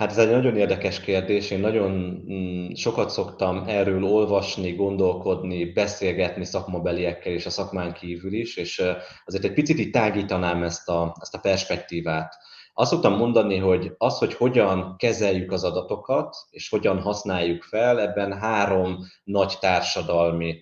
Hát 0.00 0.10
ez 0.10 0.18
egy 0.18 0.30
nagyon 0.30 0.56
érdekes 0.56 1.00
kérdés. 1.00 1.50
Én 1.50 1.60
nagyon 1.60 1.90
mm, 2.32 2.72
sokat 2.72 3.10
szoktam 3.10 3.64
erről 3.66 4.04
olvasni, 4.04 4.72
gondolkodni, 4.74 5.72
beszélgetni 5.72 6.44
szakmabeliekkel 6.44 7.32
és 7.32 7.46
a 7.46 7.50
szakmán 7.50 7.92
kívül 7.92 8.32
is, 8.32 8.56
és 8.56 8.82
azért 9.24 9.44
egy 9.44 9.52
picit 9.52 9.78
így 9.78 9.90
tágítanám 9.90 10.62
ezt 10.62 10.88
a, 10.88 11.16
ezt 11.20 11.34
a 11.34 11.38
perspektívát. 11.38 12.34
Azt 12.80 12.90
szoktam 12.90 13.16
mondani, 13.16 13.56
hogy 13.56 13.94
az, 13.98 14.18
hogy 14.18 14.34
hogyan 14.34 14.94
kezeljük 14.96 15.52
az 15.52 15.64
adatokat, 15.64 16.36
és 16.50 16.68
hogyan 16.68 17.00
használjuk 17.00 17.62
fel, 17.62 18.00
ebben 18.00 18.38
három 18.38 18.98
nagy 19.24 19.56
társadalmi 19.60 20.56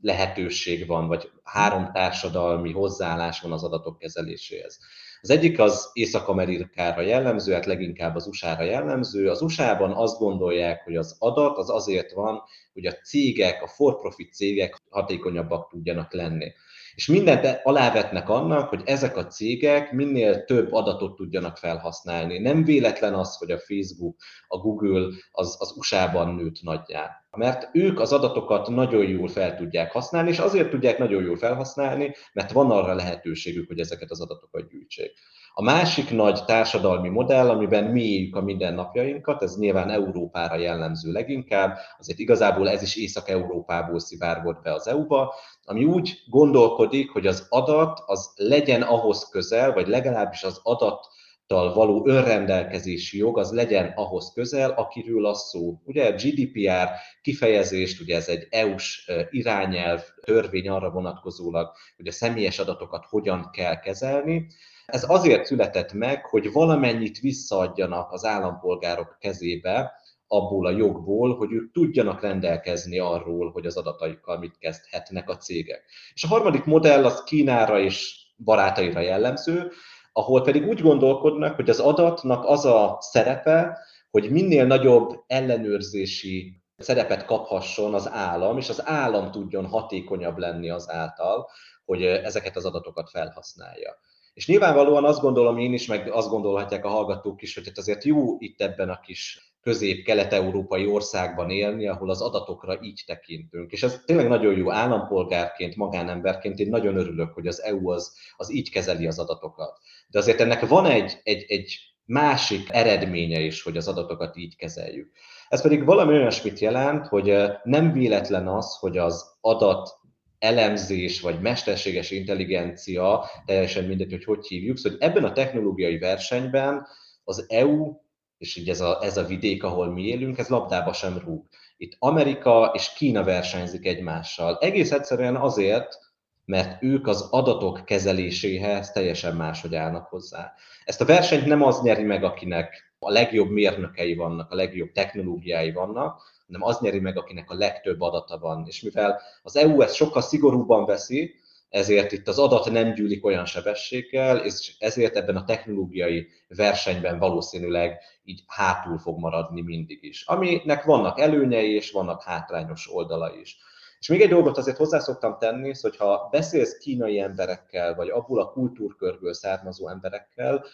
lehetőség 0.00 0.86
van, 0.86 1.06
vagy 1.06 1.30
három 1.42 1.92
társadalmi 1.92 2.72
hozzáállás 2.72 3.40
van 3.40 3.52
az 3.52 3.64
adatok 3.64 3.98
kezeléséhez. 3.98 4.78
Az 5.20 5.30
egyik 5.30 5.58
az 5.58 5.90
Észak-Amerikára 5.92 7.00
jellemző, 7.00 7.52
hát 7.52 7.66
leginkább 7.66 8.14
az 8.14 8.26
USA-ra 8.26 8.62
jellemző. 8.62 9.30
Az 9.30 9.42
USA-ban 9.42 9.92
azt 9.92 10.18
gondolják, 10.18 10.84
hogy 10.84 10.96
az 10.96 11.16
adat 11.18 11.56
az 11.56 11.70
azért 11.70 12.12
van, 12.12 12.42
hogy 12.72 12.86
a 12.86 12.92
cégek, 12.92 13.62
a 13.62 13.66
for-profit 13.66 14.34
cégek 14.34 14.82
hatékonyabbak 14.88 15.68
tudjanak 15.68 16.12
lenni 16.12 16.52
és 17.00 17.06
mindent 17.06 17.60
alávetnek 17.62 18.28
annak, 18.28 18.68
hogy 18.68 18.82
ezek 18.84 19.16
a 19.16 19.26
cégek 19.26 19.92
minél 19.92 20.44
több 20.44 20.72
adatot 20.72 21.16
tudjanak 21.16 21.56
felhasználni. 21.56 22.38
Nem 22.38 22.64
véletlen 22.64 23.14
az, 23.14 23.36
hogy 23.36 23.50
a 23.50 23.58
Facebook, 23.58 24.16
a 24.48 24.58
Google 24.58 25.06
az, 25.32 25.56
az 25.58 25.74
USA-ban 25.76 26.34
nőtt 26.34 26.62
nagyjá. 26.62 27.24
Mert 27.36 27.68
ők 27.72 28.00
az 28.00 28.12
adatokat 28.12 28.68
nagyon 28.68 29.08
jól 29.08 29.28
fel 29.28 29.56
tudják 29.56 29.92
használni, 29.92 30.30
és 30.30 30.38
azért 30.38 30.70
tudják 30.70 30.98
nagyon 30.98 31.22
jól 31.22 31.36
felhasználni, 31.36 32.14
mert 32.32 32.52
van 32.52 32.70
arra 32.70 32.94
lehetőségük, 32.94 33.66
hogy 33.68 33.78
ezeket 33.78 34.10
az 34.10 34.20
adatokat 34.20 34.68
gyűjtsék. 34.68 35.12
A 35.60 35.62
másik 35.62 36.10
nagy 36.10 36.44
társadalmi 36.44 37.08
modell, 37.08 37.48
amiben 37.48 37.84
mi 37.84 38.02
éljük 38.02 38.36
a 38.36 38.40
mindennapjainkat, 38.40 39.42
ez 39.42 39.56
nyilván 39.58 39.90
Európára 39.90 40.56
jellemző 40.56 41.12
leginkább, 41.12 41.76
azért 41.98 42.18
igazából 42.18 42.68
ez 42.68 42.82
is 42.82 42.96
Észak-Európából 42.96 43.98
szivárgott 43.98 44.62
be 44.62 44.72
az 44.72 44.86
EU-ba, 44.88 45.34
ami 45.64 45.84
úgy 45.84 46.18
gondolkodik, 46.28 47.10
hogy 47.10 47.26
az 47.26 47.46
adat 47.48 48.02
az 48.06 48.32
legyen 48.36 48.82
ahhoz 48.82 49.28
közel, 49.28 49.72
vagy 49.72 49.86
legalábbis 49.86 50.42
az 50.42 50.60
adat 50.62 51.06
való 51.46 52.06
önrendelkezési 52.06 53.18
jog 53.18 53.38
az 53.38 53.52
legyen 53.52 53.92
ahhoz 53.96 54.32
közel, 54.34 54.70
akiről 54.70 55.26
az 55.26 55.48
szó. 55.48 55.80
Ugye 55.84 56.06
a 56.06 56.12
GDPR 56.12 56.88
kifejezést, 57.22 58.00
ugye 58.00 58.16
ez 58.16 58.28
egy 58.28 58.46
EU-s 58.50 59.10
irányelv, 59.30 60.02
törvény 60.24 60.68
arra 60.68 60.90
vonatkozólag, 60.90 61.72
hogy 61.96 62.06
a 62.06 62.12
személyes 62.12 62.58
adatokat 62.58 63.04
hogyan 63.08 63.50
kell 63.52 63.78
kezelni, 63.78 64.46
ez 64.90 65.04
azért 65.08 65.44
született 65.44 65.92
meg, 65.92 66.24
hogy 66.24 66.52
valamennyit 66.52 67.18
visszaadjanak 67.18 68.12
az 68.12 68.24
állampolgárok 68.24 69.16
kezébe, 69.20 69.92
abból 70.32 70.66
a 70.66 70.70
jogból, 70.70 71.36
hogy 71.36 71.52
ők 71.52 71.72
tudjanak 71.72 72.20
rendelkezni 72.20 72.98
arról, 72.98 73.50
hogy 73.50 73.66
az 73.66 73.76
adataikkal 73.76 74.38
mit 74.38 74.58
kezdhetnek 74.58 75.30
a 75.30 75.36
cégek. 75.36 75.84
És 76.14 76.24
a 76.24 76.28
harmadik 76.28 76.64
modell 76.64 77.04
az 77.04 77.22
Kínára 77.22 77.78
és 77.78 78.26
barátaira 78.36 79.00
jellemző, 79.00 79.70
ahol 80.12 80.42
pedig 80.42 80.66
úgy 80.66 80.80
gondolkodnak, 80.80 81.54
hogy 81.54 81.70
az 81.70 81.78
adatnak 81.78 82.44
az 82.44 82.64
a 82.64 82.96
szerepe, 83.00 83.78
hogy 84.10 84.30
minél 84.30 84.66
nagyobb 84.66 85.24
ellenőrzési 85.26 86.62
szerepet 86.76 87.24
kaphasson 87.24 87.94
az 87.94 88.08
állam, 88.08 88.58
és 88.58 88.68
az 88.68 88.82
állam 88.86 89.30
tudjon 89.30 89.66
hatékonyabb 89.66 90.38
lenni 90.38 90.70
azáltal, 90.70 91.48
hogy 91.84 92.02
ezeket 92.02 92.56
az 92.56 92.64
adatokat 92.64 93.10
felhasználja. 93.10 93.96
És 94.34 94.46
nyilvánvalóan 94.46 95.04
azt 95.04 95.20
gondolom 95.20 95.58
én 95.58 95.72
is, 95.72 95.86
meg 95.86 96.10
azt 96.12 96.28
gondolhatják 96.28 96.84
a 96.84 96.88
hallgatók 96.88 97.42
is, 97.42 97.54
hogy 97.54 97.66
hát 97.66 97.78
azért 97.78 98.04
jó 98.04 98.36
itt 98.38 98.60
ebben 98.60 98.88
a 98.88 99.00
kis 99.00 99.50
közép-kelet-európai 99.62 100.86
országban 100.86 101.50
élni, 101.50 101.86
ahol 101.86 102.10
az 102.10 102.20
adatokra 102.20 102.78
így 102.82 103.02
tekintünk. 103.06 103.72
És 103.72 103.82
ez 103.82 104.02
tényleg 104.06 104.28
nagyon 104.28 104.56
jó 104.56 104.72
állampolgárként, 104.72 105.76
magánemberként, 105.76 106.58
én 106.58 106.68
nagyon 106.68 106.96
örülök, 106.96 107.32
hogy 107.32 107.46
az 107.46 107.62
EU 107.62 107.90
az, 107.90 108.16
az 108.36 108.52
így 108.52 108.70
kezeli 108.70 109.06
az 109.06 109.18
adatokat. 109.18 109.78
De 110.08 110.18
azért 110.18 110.40
ennek 110.40 110.68
van 110.68 110.86
egy, 110.86 111.20
egy, 111.22 111.44
egy 111.48 111.78
másik 112.04 112.68
eredménye 112.70 113.40
is, 113.40 113.62
hogy 113.62 113.76
az 113.76 113.88
adatokat 113.88 114.36
így 114.36 114.56
kezeljük. 114.56 115.12
Ez 115.48 115.62
pedig 115.62 115.84
valami 115.84 116.12
olyasmit 116.12 116.58
jelent, 116.58 117.06
hogy 117.06 117.34
nem 117.62 117.92
véletlen 117.92 118.48
az, 118.48 118.76
hogy 118.78 118.98
az 118.98 119.36
adat 119.40 119.99
elemzés 120.40 121.20
vagy 121.20 121.40
mesterséges 121.40 122.10
intelligencia, 122.10 123.24
teljesen 123.44 123.84
mindegy, 123.84 124.10
hogy 124.10 124.24
hogy 124.24 124.46
hívjuk, 124.46 124.76
szóval 124.76 124.98
hogy 124.98 125.08
ebben 125.08 125.24
a 125.24 125.32
technológiai 125.32 125.98
versenyben 125.98 126.86
az 127.24 127.44
EU, 127.48 127.94
és 128.38 128.56
így 128.56 128.68
ez 128.68 128.80
a, 128.80 128.98
ez 129.02 129.16
a 129.16 129.24
vidék, 129.24 129.64
ahol 129.64 129.92
mi 129.92 130.02
élünk, 130.02 130.38
ez 130.38 130.48
labdába 130.48 130.92
sem 130.92 131.18
rúg. 131.18 131.46
Itt 131.76 131.96
Amerika 131.98 132.70
és 132.74 132.92
Kína 132.92 133.24
versenyzik 133.24 133.86
egymással. 133.86 134.58
Egész 134.60 134.92
egyszerűen 134.92 135.36
azért, 135.36 135.98
mert 136.44 136.82
ők 136.82 137.06
az 137.06 137.28
adatok 137.30 137.84
kezeléséhez 137.84 138.90
teljesen 138.90 139.36
máshogy 139.36 139.74
állnak 139.74 140.06
hozzá. 140.06 140.52
Ezt 140.84 141.00
a 141.00 141.04
versenyt 141.04 141.46
nem 141.46 141.62
az 141.62 141.82
nyeri 141.82 142.02
meg, 142.02 142.24
akinek 142.24 142.94
a 142.98 143.10
legjobb 143.10 143.50
mérnökei 143.50 144.14
vannak, 144.14 144.50
a 144.50 144.54
legjobb 144.54 144.92
technológiái 144.92 145.72
vannak, 145.72 146.22
hanem 146.52 146.68
az 146.68 146.80
nyeri 146.80 147.00
meg, 147.00 147.18
akinek 147.18 147.50
a 147.50 147.54
legtöbb 147.54 148.00
adata 148.00 148.38
van. 148.38 148.64
És 148.66 148.82
mivel 148.82 149.20
az 149.42 149.56
EU 149.56 149.80
ezt 149.80 149.94
sokkal 149.94 150.22
szigorúbban 150.22 150.84
veszi, 150.84 151.34
ezért 151.68 152.12
itt 152.12 152.28
az 152.28 152.38
adat 152.38 152.70
nem 152.70 152.94
gyűlik 152.94 153.24
olyan 153.24 153.44
sebességgel, 153.44 154.36
és 154.38 154.74
ezért 154.78 155.16
ebben 155.16 155.36
a 155.36 155.44
technológiai 155.44 156.28
versenyben 156.48 157.18
valószínűleg 157.18 157.98
így 158.24 158.42
hátul 158.46 158.98
fog 158.98 159.18
maradni 159.18 159.60
mindig 159.60 159.98
is. 160.02 160.24
Aminek 160.26 160.84
vannak 160.84 161.20
előnyei, 161.20 161.74
és 161.74 161.90
vannak 161.90 162.22
hátrányos 162.22 162.92
oldalai 162.92 163.40
is. 163.40 163.58
És 164.00 164.08
még 164.08 164.20
egy 164.20 164.28
dolgot 164.28 164.58
azért 164.58 164.76
hozzá 164.76 164.98
szoktam 164.98 165.36
tenni, 165.38 165.72
hogy 165.80 165.96
ha 165.96 166.28
beszélsz 166.30 166.78
kínai 166.78 167.18
emberekkel, 167.18 167.94
vagy 167.94 168.08
abból 168.08 168.40
a 168.40 168.50
kultúrkörből 168.50 169.34
származó 169.34 169.88
emberekkel, 169.88 170.64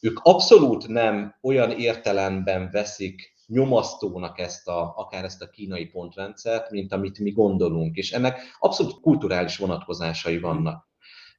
ők 0.00 0.18
abszolút 0.22 0.86
nem 0.86 1.34
olyan 1.42 1.70
értelemben 1.70 2.68
veszik 2.72 3.36
nyomasztónak 3.48 4.38
ezt 4.38 4.68
a, 4.68 4.92
akár 4.96 5.24
ezt 5.24 5.42
a 5.42 5.48
kínai 5.48 5.86
pontrendszert, 5.86 6.70
mint 6.70 6.92
amit 6.92 7.18
mi 7.18 7.30
gondolunk, 7.30 7.96
és 7.96 8.12
ennek 8.12 8.40
abszolút 8.58 9.00
kulturális 9.00 9.56
vonatkozásai 9.56 10.38
vannak. 10.38 10.88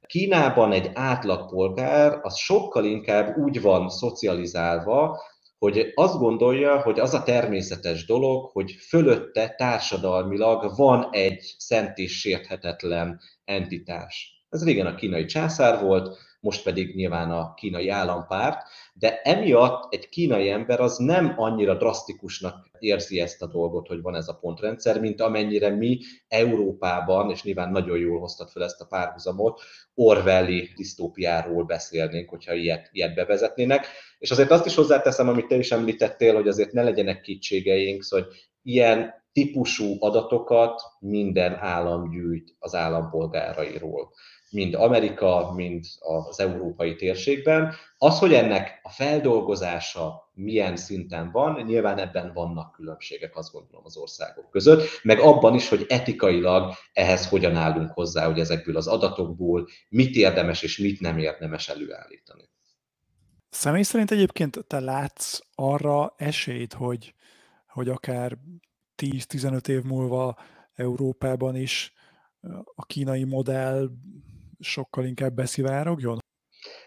Kínában 0.06 0.72
egy 0.72 0.90
átlagpolgár 0.94 2.18
az 2.22 2.36
sokkal 2.36 2.84
inkább 2.84 3.36
úgy 3.36 3.60
van 3.60 3.88
szocializálva, 3.88 5.20
hogy 5.58 5.92
azt 5.94 6.18
gondolja, 6.18 6.82
hogy 6.82 7.00
az 7.00 7.14
a 7.14 7.22
természetes 7.22 8.06
dolog, 8.06 8.50
hogy 8.52 8.72
fölötte 8.72 9.54
társadalmilag 9.54 10.76
van 10.76 11.08
egy 11.10 11.54
szent 11.58 11.98
és 11.98 12.20
sérthetetlen 12.20 13.20
entitás. 13.44 14.44
Ez 14.48 14.64
régen 14.64 14.86
a 14.86 14.94
kínai 14.94 15.24
császár 15.24 15.82
volt, 15.82 16.18
most 16.40 16.62
pedig 16.62 16.94
nyilván 16.94 17.30
a 17.30 17.54
kínai 17.54 17.88
állampárt, 17.88 18.68
de 18.92 19.20
emiatt 19.22 19.92
egy 19.94 20.08
kínai 20.08 20.50
ember 20.50 20.80
az 20.80 20.96
nem 20.96 21.34
annyira 21.36 21.74
drasztikusnak 21.74 22.68
érzi 22.78 23.20
ezt 23.20 23.42
a 23.42 23.46
dolgot, 23.46 23.86
hogy 23.86 24.02
van 24.02 24.14
ez 24.14 24.28
a 24.28 24.38
pontrendszer, 24.40 25.00
mint 25.00 25.20
amennyire 25.20 25.68
mi 25.68 25.98
Európában, 26.28 27.30
és 27.30 27.42
nyilván 27.42 27.70
nagyon 27.70 27.98
jól 27.98 28.20
hoztad 28.20 28.48
fel 28.50 28.64
ezt 28.64 28.80
a 28.80 28.86
párhuzamot, 28.86 29.60
Orwelli 29.94 30.68
disztópiáról 30.76 31.64
beszélnénk, 31.64 32.28
hogyha 32.28 32.54
ilyet, 32.54 32.88
ilyet 32.92 33.14
bevezetnének. 33.14 33.86
És 34.18 34.30
azért 34.30 34.50
azt 34.50 34.66
is 34.66 34.74
hozzáteszem, 34.74 35.28
amit 35.28 35.46
te 35.46 35.56
is 35.56 35.70
említettél, 35.72 36.34
hogy 36.34 36.48
azért 36.48 36.72
ne 36.72 36.82
legyenek 36.82 37.20
kétségeink, 37.20 38.02
szóval, 38.02 38.26
hogy 38.26 38.36
ilyen 38.62 39.14
típusú 39.32 39.96
adatokat 39.98 40.82
minden 41.00 41.54
állam 41.54 42.10
gyűjt 42.10 42.56
az 42.58 42.74
állampolgárairól 42.74 44.12
mind 44.50 44.74
Amerika, 44.74 45.52
mind 45.54 45.84
az 45.98 46.40
európai 46.40 46.96
térségben. 46.96 47.74
Az, 47.98 48.18
hogy 48.18 48.34
ennek 48.34 48.80
a 48.82 48.90
feldolgozása 48.90 50.30
milyen 50.34 50.76
szinten 50.76 51.30
van, 51.30 51.62
nyilván 51.62 51.98
ebben 51.98 52.32
vannak 52.34 52.72
különbségek, 52.72 53.36
azt 53.36 53.52
gondolom 53.52 53.84
az 53.84 53.96
országok 53.96 54.50
között, 54.50 54.82
meg 55.02 55.18
abban 55.18 55.54
is, 55.54 55.68
hogy 55.68 55.84
etikailag 55.88 56.72
ehhez 56.92 57.28
hogyan 57.28 57.56
állunk 57.56 57.90
hozzá, 57.92 58.26
hogy 58.26 58.38
ezekből 58.38 58.76
az 58.76 58.86
adatokból 58.86 59.68
mit 59.88 60.14
érdemes 60.14 60.62
és 60.62 60.78
mit 60.78 61.00
nem 61.00 61.18
érdemes 61.18 61.68
előállítani. 61.68 62.48
Személy 63.48 63.82
szerint 63.82 64.10
egyébként 64.10 64.64
te 64.66 64.80
látsz 64.80 65.38
arra 65.54 66.14
esélyt, 66.16 66.72
hogy, 66.72 67.14
hogy 67.66 67.88
akár 67.88 68.38
10-15 69.02 69.68
év 69.68 69.82
múlva 69.82 70.38
Európában 70.74 71.56
is 71.56 71.92
a 72.74 72.84
kínai 72.86 73.24
modell 73.24 73.90
sokkal 74.60 75.04
inkább 75.04 75.34
beszivárogjon? 75.34 76.18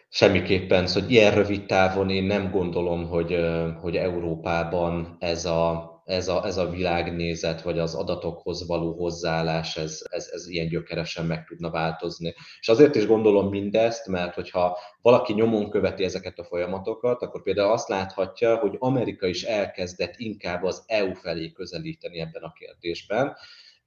Semmiképpen, 0.09 0.87
szóval 0.87 1.09
ilyen 1.09 1.33
rövid 1.33 1.65
távon 1.65 2.09
én 2.09 2.23
nem 2.23 2.51
gondolom, 2.51 3.07
hogy, 3.07 3.37
hogy 3.81 3.95
Európában 3.95 5.15
ez 5.19 5.45
a 5.45 5.91
ez 6.05 6.27
a, 6.27 6.45
ez 6.45 6.57
a 6.57 6.69
világnézet, 6.69 7.61
vagy 7.61 7.79
az 7.79 7.93
adatokhoz 7.93 8.67
való 8.67 8.93
hozzáállás, 8.93 9.77
ez, 9.77 9.99
ez, 10.09 10.29
ez 10.33 10.47
ilyen 10.47 10.67
gyökeresen 10.67 11.25
meg 11.25 11.45
tudna 11.45 11.69
változni. 11.69 12.33
És 12.59 12.69
azért 12.69 12.95
is 12.95 13.05
gondolom 13.05 13.49
mindezt, 13.49 14.07
mert 14.07 14.33
hogyha 14.33 14.77
valaki 15.01 15.33
nyomon 15.33 15.69
követi 15.69 16.03
ezeket 16.03 16.39
a 16.39 16.43
folyamatokat, 16.43 17.21
akkor 17.21 17.43
például 17.43 17.71
azt 17.71 17.87
láthatja, 17.87 18.55
hogy 18.55 18.75
Amerika 18.79 19.27
is 19.27 19.43
elkezdett 19.43 20.13
inkább 20.17 20.63
az 20.63 20.83
EU 20.87 21.13
felé 21.13 21.51
közelíteni 21.51 22.19
ebben 22.19 22.43
a 22.43 22.53
kérdésben, 22.53 23.35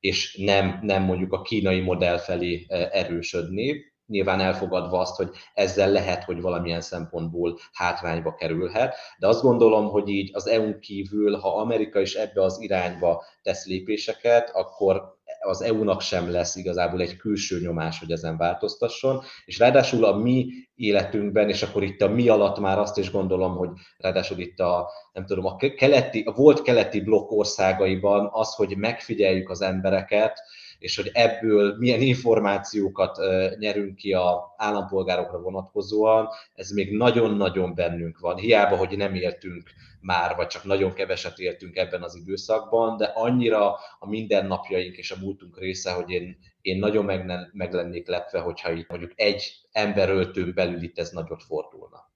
és 0.01 0.37
nem, 0.37 0.79
nem 0.83 1.03
mondjuk 1.03 1.33
a 1.33 1.43
kínai 1.43 1.81
modell 1.81 2.19
felé 2.19 2.65
eh, 2.69 2.89
erősödni, 2.93 3.95
nyilván 4.07 4.41
elfogadva 4.41 4.99
azt, 4.99 5.17
hogy 5.17 5.31
ezzel 5.55 5.91
lehet, 5.91 6.25
hogy 6.25 6.41
valamilyen 6.41 6.81
szempontból 6.81 7.59
hátrányba 7.73 8.35
kerülhet, 8.35 8.95
de 9.19 9.27
azt 9.27 9.43
gondolom, 9.43 9.89
hogy 9.89 10.09
így 10.09 10.31
az 10.33 10.47
EU-n 10.47 10.81
kívül, 10.81 11.37
ha 11.37 11.59
Amerika 11.59 12.01
is 12.01 12.15
ebbe 12.15 12.43
az 12.43 12.61
irányba 12.61 13.25
tesz 13.43 13.67
lépéseket, 13.67 14.51
akkor 14.51 15.16
az 15.47 15.63
EU-nak 15.63 16.01
sem 16.01 16.31
lesz 16.31 16.57
igazából 16.57 17.01
egy 17.01 17.17
külső 17.17 17.61
nyomás, 17.61 17.99
hogy 17.99 18.11
ezen 18.11 18.37
változtasson, 18.37 19.23
és 19.45 19.59
ráadásul 19.59 20.05
a 20.05 20.17
mi 20.17 20.47
életünkben, 20.75 21.49
és 21.49 21.63
akkor 21.63 21.83
itt 21.83 22.03
a 22.03 22.09
mi 22.09 22.29
alatt 22.29 22.59
már 22.59 22.79
azt 22.79 22.99
is 22.99 23.11
gondolom, 23.11 23.57
hogy 23.57 23.71
ráadásul 23.99 24.39
itt 24.39 24.61
a, 24.61 24.91
nem 25.13 25.27
tudom, 25.27 25.47
a, 25.47 25.57
keleti, 25.57 26.23
a 26.27 26.33
volt 26.33 26.63
keleti 26.63 27.01
blokk 27.01 27.31
országaiban 27.31 28.29
az, 28.33 28.55
hogy 28.55 28.77
megfigyeljük 28.77 29.51
az 29.51 29.61
embereket, 29.61 30.41
és 30.79 30.97
hogy 30.97 31.11
ebből 31.13 31.77
milyen 31.79 32.01
információkat 32.01 33.19
nyerünk 33.59 33.97
ki 33.97 34.13
a 34.13 34.55
állampolgárokra 34.57 35.39
vonatkozóan, 35.39 36.29
ez 36.55 36.71
még 36.71 36.97
nagyon-nagyon 36.97 37.75
bennünk 37.75 38.19
van. 38.19 38.37
Hiába, 38.37 38.77
hogy 38.77 38.97
nem 38.97 39.15
éltünk 39.15 39.71
már, 40.07 40.37
vagy 40.37 40.47
csak 40.47 40.65
nagyon 40.65 40.93
keveset 40.93 41.39
éltünk 41.39 41.77
ebben 41.77 42.03
az 42.03 42.15
időszakban, 42.15 42.97
de 42.97 43.05
annyira 43.05 43.73
a 43.99 44.09
mindennapjaink 44.09 44.97
és 44.97 45.11
a 45.11 45.17
múltunk 45.21 45.59
része, 45.59 45.93
hogy 45.93 46.11
én, 46.11 46.39
én 46.61 46.79
nagyon 46.79 47.05
meg, 47.05 47.51
meg 47.53 47.73
lennék 47.73 48.09
lepve, 48.09 48.41
hogyha 48.41 48.73
itt 48.73 48.89
mondjuk 48.89 49.13
egy 49.15 49.61
emberöltőn 49.73 50.53
belül 50.55 50.83
itt 50.83 50.99
ez 50.99 51.11
nagyot 51.11 51.43
fordulna. 51.43 52.11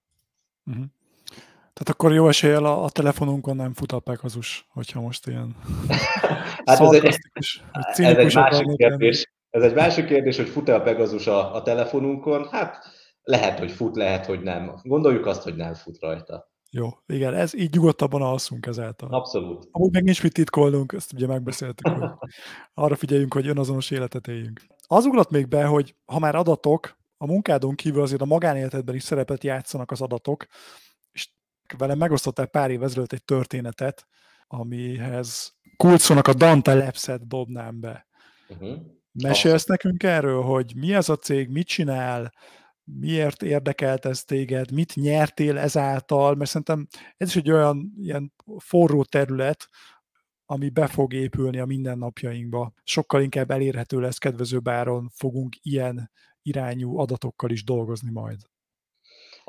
Uh-huh. 0.65 0.85
Tehát 1.73 1.89
akkor 1.89 2.13
jó 2.13 2.27
eséllyel 2.27 2.65
a, 2.65 2.83
a 2.83 2.89
telefonunkon 2.89 3.55
nem 3.55 3.73
fut 3.73 3.91
a 3.91 3.99
Pegasus, 3.99 4.65
hogyha 4.69 5.01
most 5.01 5.27
ilyen 5.27 5.55
hát 6.65 6.79
ez 6.79 6.91
egy, 6.91 7.05
ez 7.71 8.17
egy 8.17 8.33
másik 8.33 8.75
kérdés. 8.75 9.33
Ez 9.49 9.63
egy 9.63 9.73
másik 9.73 10.05
kérdés, 10.05 10.37
hogy 10.37 10.47
fut-e 10.47 10.75
a 10.75 10.81
Pegasus 10.81 11.27
a, 11.27 11.55
a 11.55 11.61
telefonunkon? 11.61 12.47
Hát 12.49 12.77
lehet, 13.23 13.59
hogy 13.59 13.71
fut, 13.71 13.95
lehet, 13.95 14.25
hogy 14.25 14.41
nem. 14.41 14.79
Gondoljuk 14.83 15.25
azt, 15.25 15.43
hogy 15.43 15.55
nem 15.55 15.73
fut 15.73 15.99
rajta. 15.99 16.50
Jó, 16.73 16.89
igen, 17.05 17.33
ez 17.33 17.53
így 17.53 17.73
nyugodtabban 17.73 18.21
alszunk 18.21 18.65
ezáltal. 18.65 19.13
Abszolút. 19.13 19.67
Amúgy 19.71 19.91
meg 19.91 20.03
nincs 20.03 20.23
mit 20.23 20.33
titkolnunk, 20.33 20.93
ezt 20.93 21.13
ugye 21.13 21.27
megbeszéltük, 21.27 21.87
hogy 21.87 22.09
arra 22.73 22.95
figyeljünk, 22.95 23.33
hogy 23.33 23.47
önazonos 23.47 23.91
életet 23.91 24.27
éljünk. 24.27 24.61
Az 24.87 25.05
ugrott 25.05 25.29
még 25.29 25.47
be, 25.47 25.65
hogy 25.65 25.95
ha 26.05 26.19
már 26.19 26.35
adatok, 26.35 26.99
a 27.17 27.25
munkádon 27.25 27.75
kívül 27.75 28.01
azért 28.01 28.21
a 28.21 28.25
magánéletedben 28.25 28.95
is 28.95 29.03
szerepet 29.03 29.43
játszanak 29.43 29.91
az 29.91 30.01
adatok, 30.01 30.45
és 31.11 31.29
velem 31.77 31.97
megosztottál 31.97 32.47
pár 32.47 32.71
év 32.71 32.83
ezelőtt 32.83 33.13
egy 33.13 33.23
történetet, 33.23 34.07
amihez 34.47 35.55
kulcsonak 35.77 36.27
a 36.27 36.33
Dante 36.33 36.73
Labs-et 36.73 37.27
dobnám 37.27 37.79
be. 37.79 38.07
Uh-huh. 38.49 38.77
Mesélsz 39.11 39.65
nekünk 39.65 40.03
erről, 40.03 40.41
hogy 40.41 40.73
mi 40.75 40.93
ez 40.93 41.09
a 41.09 41.15
cég, 41.15 41.49
mit 41.49 41.67
csinál, 41.67 42.33
miért 42.83 43.43
érdekelt 43.43 44.05
ez 44.05 44.23
téged, 44.23 44.71
mit 44.71 44.95
nyertél 44.95 45.57
ezáltal, 45.57 46.35
mert 46.35 46.49
szerintem 46.49 46.87
ez 47.17 47.27
is 47.27 47.35
egy 47.35 47.51
olyan 47.51 47.93
ilyen 47.97 48.33
forró 48.57 49.03
terület, 49.03 49.69
ami 50.45 50.69
be 50.69 50.87
fog 50.87 51.13
épülni 51.13 51.59
a 51.59 51.65
mindennapjainkba. 51.65 52.73
Sokkal 52.83 53.21
inkább 53.21 53.51
elérhető 53.51 53.99
lesz, 53.99 54.17
kedvező 54.17 54.59
báron 54.59 55.09
fogunk 55.09 55.55
ilyen 55.61 56.11
irányú 56.41 56.97
adatokkal 56.97 57.49
is 57.49 57.63
dolgozni 57.63 58.11
majd. 58.11 58.39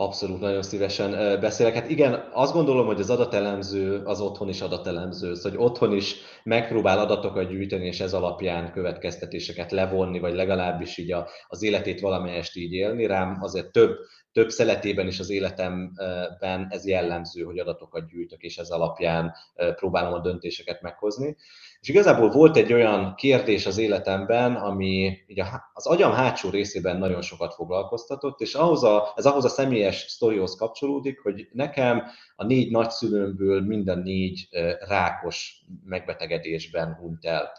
Abszolút, 0.02 0.40
nagyon 0.40 0.62
szívesen 0.62 1.40
beszélek. 1.40 1.74
Hát 1.74 1.90
igen, 1.90 2.28
azt 2.32 2.52
gondolom, 2.52 2.86
hogy 2.86 3.00
az 3.00 3.10
adatelemző 3.10 4.02
az 4.04 4.20
otthon 4.20 4.48
is 4.48 4.60
adatelemző, 4.60 5.34
szóval, 5.34 5.58
hogy 5.58 5.70
otthon 5.70 5.92
is 5.92 6.16
megpróbál 6.42 6.98
adatokat 6.98 7.48
gyűjteni, 7.48 7.86
és 7.86 8.00
ez 8.00 8.14
alapján 8.14 8.72
következtetéseket 8.72 9.70
levonni, 9.70 10.18
vagy 10.18 10.34
legalábbis 10.34 10.98
így 10.98 11.12
a, 11.12 11.28
az 11.48 11.62
életét 11.62 12.00
valamelyest 12.00 12.56
így 12.56 12.72
élni. 12.72 13.06
Rám 13.06 13.38
azért 13.40 13.72
több 13.72 13.98
több 14.32 14.50
szeletében 14.50 15.06
is 15.06 15.20
az 15.20 15.30
életemben 15.30 16.66
ez 16.68 16.86
jellemző, 16.86 17.42
hogy 17.42 17.58
adatokat 17.58 18.06
gyűjtök, 18.06 18.42
és 18.42 18.56
ez 18.56 18.70
alapján 18.70 19.34
próbálom 19.76 20.12
a 20.12 20.20
döntéseket 20.20 20.82
meghozni. 20.82 21.36
És 21.82 21.88
igazából 21.88 22.30
volt 22.30 22.56
egy 22.56 22.72
olyan 22.72 23.14
kérdés 23.14 23.66
az 23.66 23.78
életemben, 23.78 24.54
ami 24.54 25.18
így 25.26 25.42
az 25.72 25.86
agyam 25.86 26.12
hátsó 26.12 26.50
részében 26.50 26.96
nagyon 26.96 27.22
sokat 27.22 27.54
foglalkoztatott, 27.54 28.40
és 28.40 28.54
ahhoz 28.54 28.82
a, 28.82 29.12
ez 29.16 29.26
ahhoz 29.26 29.44
a 29.44 29.48
személyes 29.48 30.04
sztorihoz 30.08 30.54
kapcsolódik, 30.54 31.20
hogy 31.20 31.48
nekem 31.52 32.02
a 32.36 32.44
négy 32.44 32.70
nagyszülőmből 32.70 33.60
minden 33.60 33.98
négy 33.98 34.48
rákos 34.88 35.64
megbetegedésben 35.84 36.94
hunyt 36.94 37.24
el 37.24 37.52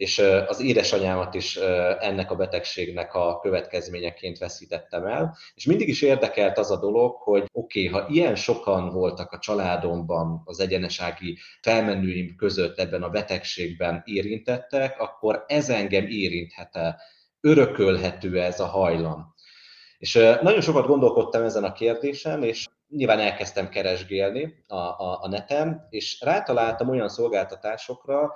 és 0.00 0.18
az 0.46 0.60
édesanyámat 0.60 1.34
is 1.34 1.56
ennek 2.00 2.30
a 2.30 2.34
betegségnek 2.34 3.14
a 3.14 3.40
következményeként 3.40 4.38
veszítettem 4.38 5.06
el. 5.06 5.36
És 5.54 5.64
mindig 5.64 5.88
is 5.88 6.02
érdekelt 6.02 6.58
az 6.58 6.70
a 6.70 6.78
dolog, 6.78 7.16
hogy 7.16 7.44
oké, 7.52 7.88
okay, 7.88 8.00
ha 8.00 8.08
ilyen 8.08 8.34
sokan 8.34 8.88
voltak 8.88 9.32
a 9.32 9.38
családomban 9.38 10.42
az 10.44 10.60
egyenesági 10.60 11.38
felmenőim 11.62 12.36
között 12.36 12.78
ebben 12.78 13.02
a 13.02 13.08
betegségben 13.08 14.02
érintettek, 14.04 15.00
akkor 15.00 15.44
ez 15.46 15.68
engem 15.68 16.06
érinthet-e, 16.06 17.00
örökölhető 17.40 18.40
ez 18.40 18.60
a 18.60 18.66
hajlam. 18.66 19.34
És 19.98 20.14
nagyon 20.42 20.60
sokat 20.60 20.86
gondolkodtam 20.86 21.42
ezen 21.42 21.64
a 21.64 21.72
kérdésen, 21.72 22.42
és 22.42 22.66
nyilván 22.88 23.18
elkezdtem 23.18 23.68
keresgélni 23.68 24.64
a, 24.66 24.76
a, 24.76 25.18
a 25.22 25.28
neten, 25.28 25.86
és 25.90 26.20
rátaláltam 26.20 26.88
olyan 26.88 27.08
szolgáltatásokra, 27.08 28.32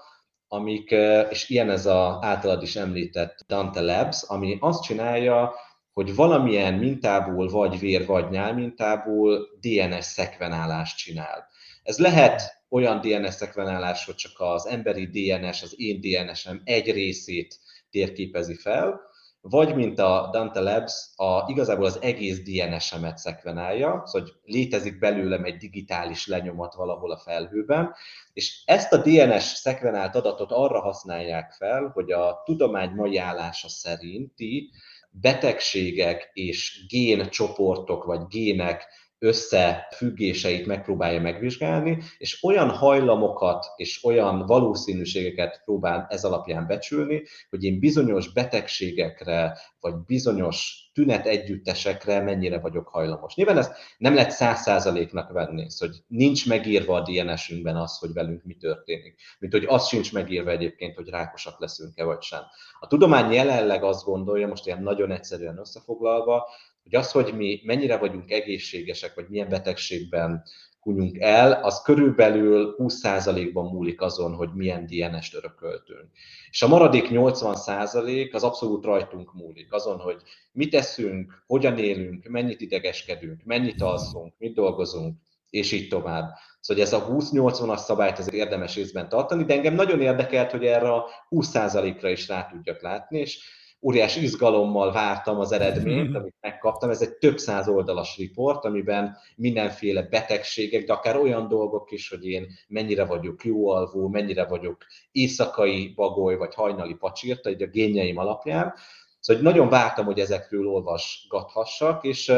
amik, 0.54 0.90
és 1.30 1.48
ilyen 1.48 1.70
ez 1.70 1.86
az 1.86 2.16
általad 2.20 2.62
is 2.62 2.76
említett 2.76 3.44
Dante 3.46 3.80
Labs, 3.80 4.22
ami 4.26 4.56
azt 4.60 4.82
csinálja, 4.82 5.54
hogy 5.92 6.14
valamilyen 6.14 6.74
mintából, 6.74 7.48
vagy 7.48 7.78
vér, 7.78 8.06
vagy 8.06 8.30
nyál 8.30 8.54
mintából 8.54 9.48
DNS 9.60 10.04
szekvenálást 10.04 10.96
csinál. 10.96 11.48
Ez 11.82 11.98
lehet 11.98 12.42
olyan 12.68 13.00
DNS 13.00 13.34
szekvenálás, 13.34 14.04
hogy 14.04 14.14
csak 14.14 14.32
az 14.36 14.66
emberi 14.66 15.06
DNS, 15.06 15.62
az 15.62 15.74
én 15.76 16.00
DNS-em 16.00 16.60
egy 16.64 16.92
részét 16.92 17.58
térképezi 17.90 18.54
fel, 18.54 19.00
vagy 19.46 19.74
mint 19.74 19.98
a 19.98 20.28
Dante 20.32 20.60
Labs, 20.60 20.92
a, 21.16 21.44
igazából 21.50 21.84
az 21.84 22.02
egész 22.02 22.42
DNS-emet 22.42 23.18
szekvenálja, 23.18 24.02
szóval 24.04 24.28
hogy 24.28 24.32
létezik 24.44 24.98
belőlem 24.98 25.44
egy 25.44 25.56
digitális 25.56 26.26
lenyomat 26.26 26.74
valahol 26.74 27.10
a 27.10 27.18
felhőben, 27.18 27.94
és 28.32 28.62
ezt 28.64 28.92
a 28.92 29.02
DNS 29.02 29.42
szekvenált 29.42 30.14
adatot 30.14 30.52
arra 30.52 30.80
használják 30.80 31.52
fel, 31.52 31.90
hogy 31.94 32.12
a 32.12 32.42
tudomány 32.44 32.90
mai 32.90 33.16
állása 33.18 33.68
szerinti 33.68 34.70
betegségek 35.10 36.30
és 36.32 36.86
géncsoportok 36.88 38.04
vagy 38.04 38.26
gének 38.26 38.86
összefüggéseit 39.18 40.66
megpróbálja 40.66 41.20
megvizsgálni, 41.20 42.02
és 42.18 42.42
olyan 42.42 42.68
hajlamokat 42.68 43.66
és 43.76 44.04
olyan 44.04 44.46
valószínűségeket 44.46 45.62
próbál 45.64 46.06
ez 46.08 46.24
alapján 46.24 46.66
becsülni, 46.66 47.22
hogy 47.50 47.64
én 47.64 47.78
bizonyos 47.78 48.32
betegségekre, 48.32 49.58
vagy 49.80 49.94
bizonyos 50.06 50.90
tünet 50.94 51.26
együttesekre 51.26 52.20
mennyire 52.20 52.58
vagyok 52.58 52.88
hajlamos. 52.88 53.34
Nyilván 53.34 53.58
ezt 53.58 53.72
nem 53.98 54.14
lehet 54.14 54.30
száz 54.30 54.60
százaléknak 54.60 55.32
venni, 55.32 55.70
szóval, 55.70 55.94
hogy 55.94 56.04
nincs 56.18 56.48
megírva 56.48 56.94
a 56.94 57.02
DNS-ünkben 57.02 57.76
az, 57.76 57.98
hogy 57.98 58.12
velünk 58.12 58.44
mi 58.44 58.54
történik. 58.54 59.20
Mint 59.38 59.52
hogy 59.52 59.64
az 59.64 59.86
sincs 59.86 60.12
megírva 60.12 60.50
egyébként, 60.50 60.94
hogy 60.94 61.08
rákosak 61.08 61.60
leszünk-e 61.60 62.04
vagy 62.04 62.22
sem. 62.22 62.40
A 62.80 62.86
tudomány 62.86 63.32
jelenleg 63.32 63.82
azt 63.82 64.04
gondolja, 64.04 64.48
most 64.48 64.66
ilyen 64.66 64.82
nagyon 64.82 65.10
egyszerűen 65.10 65.58
összefoglalva, 65.58 66.48
hogy 66.84 66.94
az, 66.94 67.10
hogy 67.10 67.34
mi 67.36 67.60
mennyire 67.64 67.96
vagyunk 67.96 68.30
egészségesek, 68.30 69.14
vagy 69.14 69.26
milyen 69.28 69.48
betegségben 69.48 70.42
hunyunk 70.84 71.18
el, 71.18 71.52
az 71.52 71.82
körülbelül 71.82 72.74
20%-ban 72.78 73.64
múlik 73.64 74.00
azon, 74.00 74.34
hogy 74.34 74.48
milyen 74.54 74.86
DNS-t 74.86 75.34
örököltünk. 75.34 76.08
És 76.50 76.62
a 76.62 76.68
maradék 76.68 77.08
80% 77.10 78.32
az 78.32 78.42
abszolút 78.42 78.84
rajtunk 78.84 79.34
múlik, 79.34 79.72
azon, 79.72 79.98
hogy 79.98 80.22
mit 80.52 80.70
teszünk, 80.70 81.42
hogyan 81.46 81.78
élünk, 81.78 82.28
mennyit 82.28 82.60
idegeskedünk, 82.60 83.40
mennyit 83.44 83.82
alszunk, 83.82 84.34
mit 84.38 84.54
dolgozunk, 84.54 85.16
és 85.50 85.72
így 85.72 85.88
tovább. 85.88 86.30
Szóval 86.60 86.82
ez 86.82 86.92
a 86.92 87.06
20-80-as 87.06 87.76
szabályt 87.76 88.18
azért 88.18 88.36
érdemes 88.36 88.74
részben 88.74 89.08
tartani, 89.08 89.44
de 89.44 89.54
engem 89.54 89.74
nagyon 89.74 90.00
érdekelt, 90.00 90.50
hogy 90.50 90.64
erre 90.64 90.92
a 90.92 91.08
20%-ra 91.30 92.08
is 92.08 92.28
rá 92.28 92.46
tudjak 92.46 92.82
látni, 92.82 93.18
és 93.18 93.38
óriás 93.84 94.16
izgalommal 94.16 94.92
vártam 94.92 95.38
az 95.38 95.52
eredményt, 95.52 96.16
amit 96.16 96.34
megkaptam. 96.40 96.90
Ez 96.90 97.02
egy 97.02 97.12
több 97.12 97.38
száz 97.38 97.68
oldalas 97.68 98.16
riport, 98.16 98.64
amiben 98.64 99.16
mindenféle 99.36 100.02
betegségek, 100.02 100.84
de 100.84 100.92
akár 100.92 101.16
olyan 101.16 101.48
dolgok 101.48 101.90
is, 101.90 102.08
hogy 102.08 102.26
én 102.26 102.46
mennyire 102.68 103.04
vagyok 103.04 103.44
jó 103.44 103.68
alvó, 103.68 104.08
mennyire 104.08 104.46
vagyok 104.46 104.84
éjszakai 105.12 105.92
bagoly, 105.94 106.36
vagy 106.36 106.54
hajnali 106.54 106.94
pacsírta, 106.94 107.48
egy 107.48 107.62
a 107.62 107.66
génjeim 107.66 108.18
alapján. 108.18 108.74
Szóval 109.20 109.42
nagyon 109.42 109.68
vártam, 109.68 110.04
hogy 110.04 110.18
ezekről 110.18 110.66
olvasgathassak, 110.66 112.04
és 112.04 112.32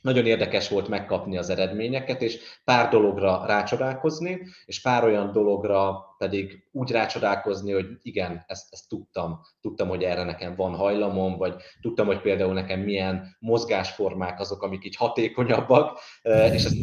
nagyon 0.00 0.26
érdekes 0.26 0.68
volt 0.68 0.88
megkapni 0.88 1.38
az 1.38 1.48
eredményeket, 1.50 2.22
és 2.22 2.40
pár 2.64 2.88
dologra 2.88 3.46
rácsodálkozni, 3.46 4.40
és 4.64 4.80
pár 4.80 5.04
olyan 5.04 5.32
dologra 5.32 6.14
pedig 6.18 6.68
úgy 6.72 6.90
rácsodálkozni, 6.90 7.72
hogy 7.72 7.86
igen, 8.02 8.44
ezt, 8.46 8.66
ezt 8.70 8.88
tudtam, 8.88 9.40
tudtam, 9.60 9.88
hogy 9.88 10.02
erre 10.02 10.24
nekem 10.24 10.56
van 10.56 10.74
hajlamom, 10.74 11.36
vagy 11.36 11.54
tudtam, 11.80 12.06
hogy 12.06 12.20
például 12.20 12.52
nekem 12.52 12.80
milyen 12.80 13.36
mozgásformák 13.38 14.40
azok, 14.40 14.62
amik 14.62 14.84
így 14.84 14.96
hatékonyabbak, 14.96 15.98
és 16.22 16.64
ezt 16.64 16.76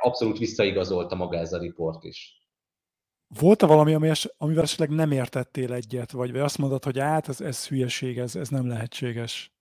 abszolút 0.00 0.38
visszaigazolta 0.38 1.14
maga 1.14 1.36
ez 1.36 1.52
a 1.52 1.58
riport 1.58 2.04
is. 2.04 2.38
Volt-e 3.38 3.66
valami, 3.66 3.94
amivel 4.36 4.62
esetleg 4.62 4.90
nem 4.90 5.10
értettél 5.10 5.72
egyet, 5.72 6.10
vagy, 6.10 6.32
vagy 6.32 6.40
azt 6.40 6.58
mondod, 6.58 6.84
hogy 6.84 6.98
át, 6.98 7.28
ez, 7.28 7.40
ez 7.40 7.68
hülyeség, 7.68 8.18
ez, 8.18 8.36
ez 8.36 8.48
nem 8.48 8.68
lehetséges? 8.68 9.52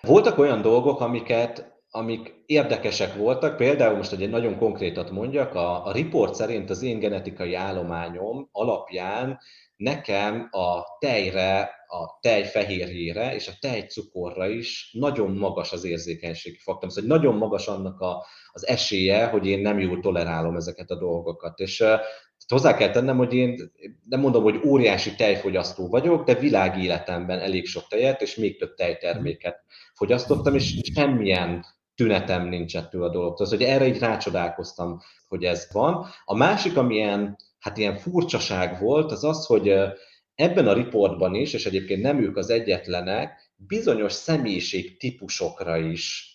Voltak 0.00 0.38
olyan 0.38 0.62
dolgok, 0.62 1.00
amiket 1.00 1.73
amik 1.96 2.42
érdekesek 2.46 3.14
voltak, 3.14 3.56
például 3.56 3.96
most 3.96 4.12
egy 4.12 4.30
nagyon 4.30 4.58
konkrétat 4.58 5.10
mondjak, 5.10 5.54
a, 5.54 5.86
a 5.86 5.92
report 5.92 6.34
szerint 6.34 6.70
az 6.70 6.82
én 6.82 6.98
genetikai 6.98 7.54
állományom 7.54 8.48
alapján 8.52 9.38
nekem 9.76 10.48
a 10.50 10.82
tejre, 10.98 11.60
a 11.86 12.18
tej 12.20 12.44
fehérjére 12.44 13.34
és 13.34 13.48
a 13.48 13.52
tejcukorra 13.60 14.48
is 14.48 14.90
nagyon 14.92 15.30
magas 15.30 15.72
az 15.72 15.84
érzékenységi 15.84 16.58
faktor. 16.58 16.92
Szóval 16.92 17.18
nagyon 17.18 17.34
magas 17.34 17.66
annak 17.66 18.00
a, 18.00 18.26
az 18.52 18.66
esélye, 18.66 19.26
hogy 19.26 19.46
én 19.46 19.60
nem 19.60 19.78
jól 19.78 20.00
tolerálom 20.00 20.56
ezeket 20.56 20.90
a 20.90 20.98
dolgokat. 20.98 21.58
És 21.58 21.84
hozzá 22.48 22.74
kell 22.76 22.90
tennem, 22.90 23.16
hogy 23.16 23.34
én 23.34 23.72
nem 24.08 24.20
mondom, 24.20 24.42
hogy 24.42 24.60
óriási 24.66 25.14
tejfogyasztó 25.14 25.88
vagyok, 25.88 26.24
de 26.24 26.34
világéletemben 26.34 27.38
elég 27.38 27.66
sok 27.66 27.86
tejet 27.88 28.22
és 28.22 28.36
még 28.36 28.58
több 28.58 28.74
tejterméket 28.74 29.62
fogyasztottam, 29.94 30.54
és 30.54 30.80
semmilyen 30.94 31.64
tünetem 31.94 32.48
nincs 32.48 32.76
ettől 32.76 33.02
a 33.02 33.08
dologtól. 33.08 33.46
Szóval, 33.46 33.66
hogy 33.66 33.74
erre 33.74 33.86
így 33.86 33.98
rácsodálkoztam, 33.98 35.00
hogy 35.28 35.44
ez 35.44 35.68
van. 35.72 36.06
A 36.24 36.34
másik, 36.34 36.76
ami 36.76 36.94
ilyen, 36.94 37.36
hát 37.58 37.76
ilyen 37.76 37.96
furcsaság 37.96 38.80
volt, 38.80 39.12
az 39.12 39.24
az, 39.24 39.46
hogy 39.46 39.74
ebben 40.34 40.68
a 40.68 40.72
riportban 40.72 41.34
is, 41.34 41.52
és 41.52 41.66
egyébként 41.66 42.02
nem 42.02 42.22
ők 42.22 42.36
az 42.36 42.50
egyetlenek, 42.50 43.52
bizonyos 43.56 44.12
személyiség 44.12 44.96
típusokra 44.98 45.76
is 45.76 46.28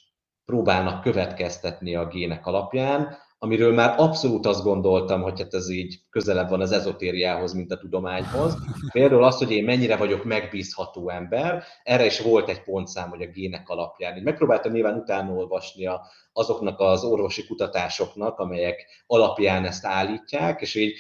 próbálnak 0.46 1.02
következtetni 1.02 1.96
a 1.96 2.08
gének 2.08 2.46
alapján, 2.46 3.18
amiről 3.42 3.74
már 3.74 3.94
abszolút 3.98 4.46
azt 4.46 4.64
gondoltam, 4.64 5.22
hogy 5.22 5.40
hát 5.42 5.54
ez 5.54 5.70
így 5.70 6.00
közelebb 6.10 6.50
van 6.50 6.62
az 6.62 6.72
ezotériához, 6.72 7.54
mint 7.54 7.72
a 7.72 7.78
tudományhoz. 7.78 8.56
Például 8.92 9.24
az, 9.24 9.38
hogy 9.38 9.52
én 9.52 9.64
mennyire 9.64 9.96
vagyok 9.96 10.24
megbízható 10.24 11.10
ember, 11.10 11.64
erre 11.84 12.06
is 12.06 12.20
volt 12.20 12.50
egy 12.50 12.64
pontszám, 12.64 13.10
hogy 13.10 13.22
a 13.22 13.28
gének 13.28 13.70
alapján. 13.70 14.18
Én 14.18 14.24
megpróbáltam 14.24 14.72
nyilván 14.72 14.98
utána 14.98 15.32
olvasni 15.32 15.86
a, 15.86 16.02
azoknak 16.34 16.80
az 16.80 17.04
orvosi 17.04 17.46
kutatásoknak, 17.46 18.40
amelyek 18.40 18.86
alapján 19.08 19.66
ezt 19.66 19.86
állítják, 19.86 20.62
és 20.62 20.76
így 20.76 20.98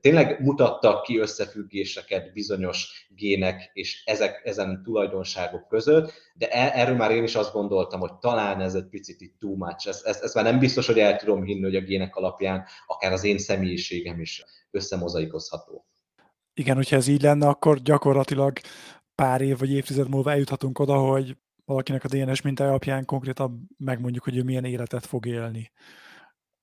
tényleg 0.00 0.40
mutattak 0.40 1.02
ki 1.02 1.18
összefüggéseket 1.18 2.32
bizonyos 2.32 3.08
gének 3.16 3.70
és 3.72 4.02
ezek, 4.04 4.40
ezen 4.44 4.82
tulajdonságok 4.84 5.68
között, 5.68 6.12
de 6.34 6.48
e, 6.48 6.80
erről 6.80 6.96
már 6.96 7.10
én 7.10 7.22
is 7.22 7.34
azt 7.34 7.52
gondoltam, 7.52 8.00
hogy 8.00 8.14
talán 8.14 8.60
ez 8.60 8.74
egy 8.74 8.88
picit 8.88 9.20
itt 9.20 9.38
too 9.38 9.54
much. 9.54 9.88
Ezt, 9.88 10.06
ezt, 10.06 10.22
ezt 10.22 10.34
már 10.34 10.44
nem 10.44 10.58
biztos, 10.58 10.86
hogy 10.86 10.98
el 10.98 11.16
tudom 11.16 11.42
hinni, 11.42 11.62
hogy 11.62 11.76
a 11.80 11.84
gének 11.84 12.16
alapján 12.16 12.64
akár 12.86 13.12
az 13.12 13.24
én 13.24 13.38
személyiségem 13.38 14.20
is 14.20 14.44
összemozaikozható. 14.70 15.86
Igen, 16.54 16.76
hogyha 16.76 16.96
ez 16.96 17.06
így 17.06 17.22
lenne, 17.22 17.48
akkor 17.48 17.78
gyakorlatilag 17.78 18.58
pár 19.14 19.40
év 19.40 19.58
vagy 19.58 19.72
évtized 19.72 20.08
múlva 20.08 20.30
eljuthatunk 20.30 20.78
oda, 20.78 20.96
hogy 20.96 21.36
valakinek 21.64 22.04
a 22.04 22.08
DNS 22.08 22.42
mintája 22.42 22.70
alapján 22.70 23.04
konkrétan 23.04 23.68
megmondjuk, 23.78 24.24
hogy 24.24 24.36
ő 24.36 24.42
milyen 24.42 24.64
életet 24.64 25.06
fog 25.06 25.26
élni. 25.26 25.70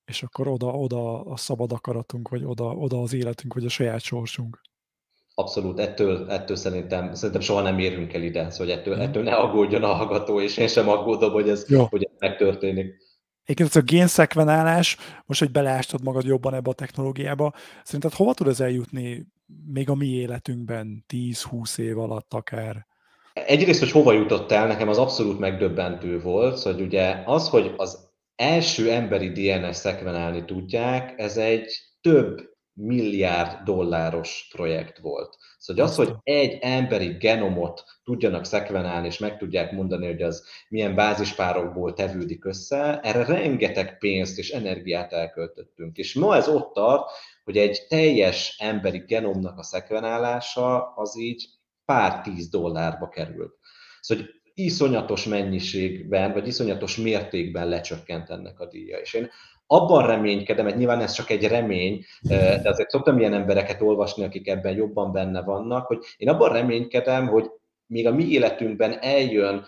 És 0.06 0.24
akkor 0.24 0.48
oda, 0.48 0.68
oda 0.68 1.22
a 1.22 1.38
szabad 1.38 1.72
akaratunk, 1.72 2.30
vagy 2.30 2.44
oda, 2.44 2.66
oda 2.66 3.02
az 3.02 3.14
életünk, 3.14 3.54
vagy 3.54 3.66
a 3.66 3.70
saját 3.70 4.02
sorsunk. 4.02 4.62
Abszolút, 5.34 5.80
ettől, 5.80 6.30
ettől 6.30 6.56
szerintem, 6.56 7.14
szerintem 7.14 7.42
soha 7.42 7.62
nem 7.62 7.80
érünk 7.80 8.14
el 8.14 8.22
ide, 8.22 8.50
szóval 8.50 8.74
ettől, 8.74 8.96
mm. 8.96 9.00
ettől 9.00 9.24
ne 9.24 9.36
aggódjon 9.36 9.84
a 9.84 9.94
hallgató, 9.94 10.42
és 10.42 10.58
én 10.58 10.68
sem 10.68 10.90
aggódom, 10.90 11.32
hogy 11.32 11.50
ez, 11.50 11.70
Jó. 11.70 11.86
hogy 11.86 12.04
ez 12.04 12.12
megtörténik. 12.20 12.96
Egyébként 13.48 13.70
ez 13.70 13.82
a 13.82 13.86
génszekvenálás, 13.86 14.98
most, 15.26 15.40
hogy 15.40 15.52
beleástad 15.52 16.04
magad 16.04 16.26
jobban 16.26 16.54
ebbe 16.54 16.70
a 16.70 16.74
technológiába, 16.74 17.54
szerinted 17.84 18.14
hova 18.14 18.34
tud 18.34 18.48
ez 18.48 18.60
eljutni 18.60 19.28
még 19.74 19.90
a 19.90 19.96
mi 19.96 20.08
életünkben, 20.08 21.06
10-20 21.14 21.78
év 21.78 22.00
alatt 22.00 22.34
akár? 22.34 22.86
Egyrészt, 23.34 23.80
hogy 23.80 23.92
hova 23.92 24.14
jutott 24.14 24.52
el, 24.52 24.68
nekem 24.68 24.88
az 24.88 24.98
abszolút 24.98 25.40
megdöbbentő 25.40 26.22
volt, 26.22 26.62
hogy 26.62 26.82
ugye 26.82 27.22
az, 27.26 27.50
hogy 27.50 27.74
az 27.78 28.10
első 28.36 28.92
emberi 28.92 29.30
DNS 29.30 29.76
szekvenálni 29.76 30.46
tudják, 30.46 31.14
ez 31.18 31.38
egy 31.38 31.80
több 32.02 32.57
milliárd 32.78 33.64
dolláros 33.64 34.48
projekt 34.52 34.98
volt. 34.98 35.38
Szóval 35.58 35.86
az, 35.86 35.96
hogy 35.96 36.16
egy 36.24 36.58
emberi 36.62 37.08
genomot 37.08 37.84
tudjanak 38.04 38.46
szekvenálni, 38.46 39.08
és 39.08 39.18
meg 39.18 39.38
tudják 39.38 39.72
mondani, 39.72 40.06
hogy 40.06 40.22
az 40.22 40.46
milyen 40.70 40.96
bázispárokból 40.96 41.94
tevődik 41.94 42.46
össze, 42.46 43.00
erre 43.00 43.26
rengeteg 43.26 43.98
pénzt 43.98 44.38
és 44.38 44.50
energiát 44.50 45.14
elköltöttünk. 45.14 45.98
És 45.98 46.14
ma 46.14 46.36
ez 46.36 46.48
ott 46.48 46.74
tart, 46.74 47.12
hogy 47.44 47.58
egy 47.58 47.86
teljes 47.90 48.56
emberi 48.60 49.04
genomnak 49.08 49.58
a 49.58 49.64
szekvenálása 49.64 50.94
az 50.96 51.20
így 51.20 51.50
pár 51.86 52.22
tíz 52.22 52.50
dollárba 52.50 53.10
került. 53.10 53.56
Szóval 54.02 54.24
hogy 54.26 54.34
iszonyatos 54.54 55.26
mennyiségben, 55.26 56.34
vagy 56.34 56.48
iszonyatos 56.48 56.98
mértékben 56.98 57.68
lecsökkent 57.68 58.30
ennek 58.30 58.60
a 58.60 58.66
díja. 58.66 58.98
És 58.98 59.14
én 59.14 59.30
abban 59.68 60.06
reménykedem, 60.06 60.66
mert 60.66 60.78
nyilván 60.78 61.02
ez 61.02 61.12
csak 61.12 61.30
egy 61.30 61.48
remény, 61.48 62.04
de 62.22 62.70
azért 62.70 62.90
szoktam 62.90 63.20
ilyen 63.20 63.34
embereket 63.34 63.82
olvasni, 63.82 64.24
akik 64.24 64.48
ebben 64.48 64.76
jobban 64.76 65.12
benne 65.12 65.42
vannak, 65.42 65.88
hogy 65.88 66.06
én 66.18 66.30
abban 66.30 66.54
reménykedem, 66.54 67.28
hogy 67.28 67.50
még 67.86 68.08
a 68.08 68.14
mi 68.14 68.24
életünkben 68.24 68.98
eljön 69.02 69.66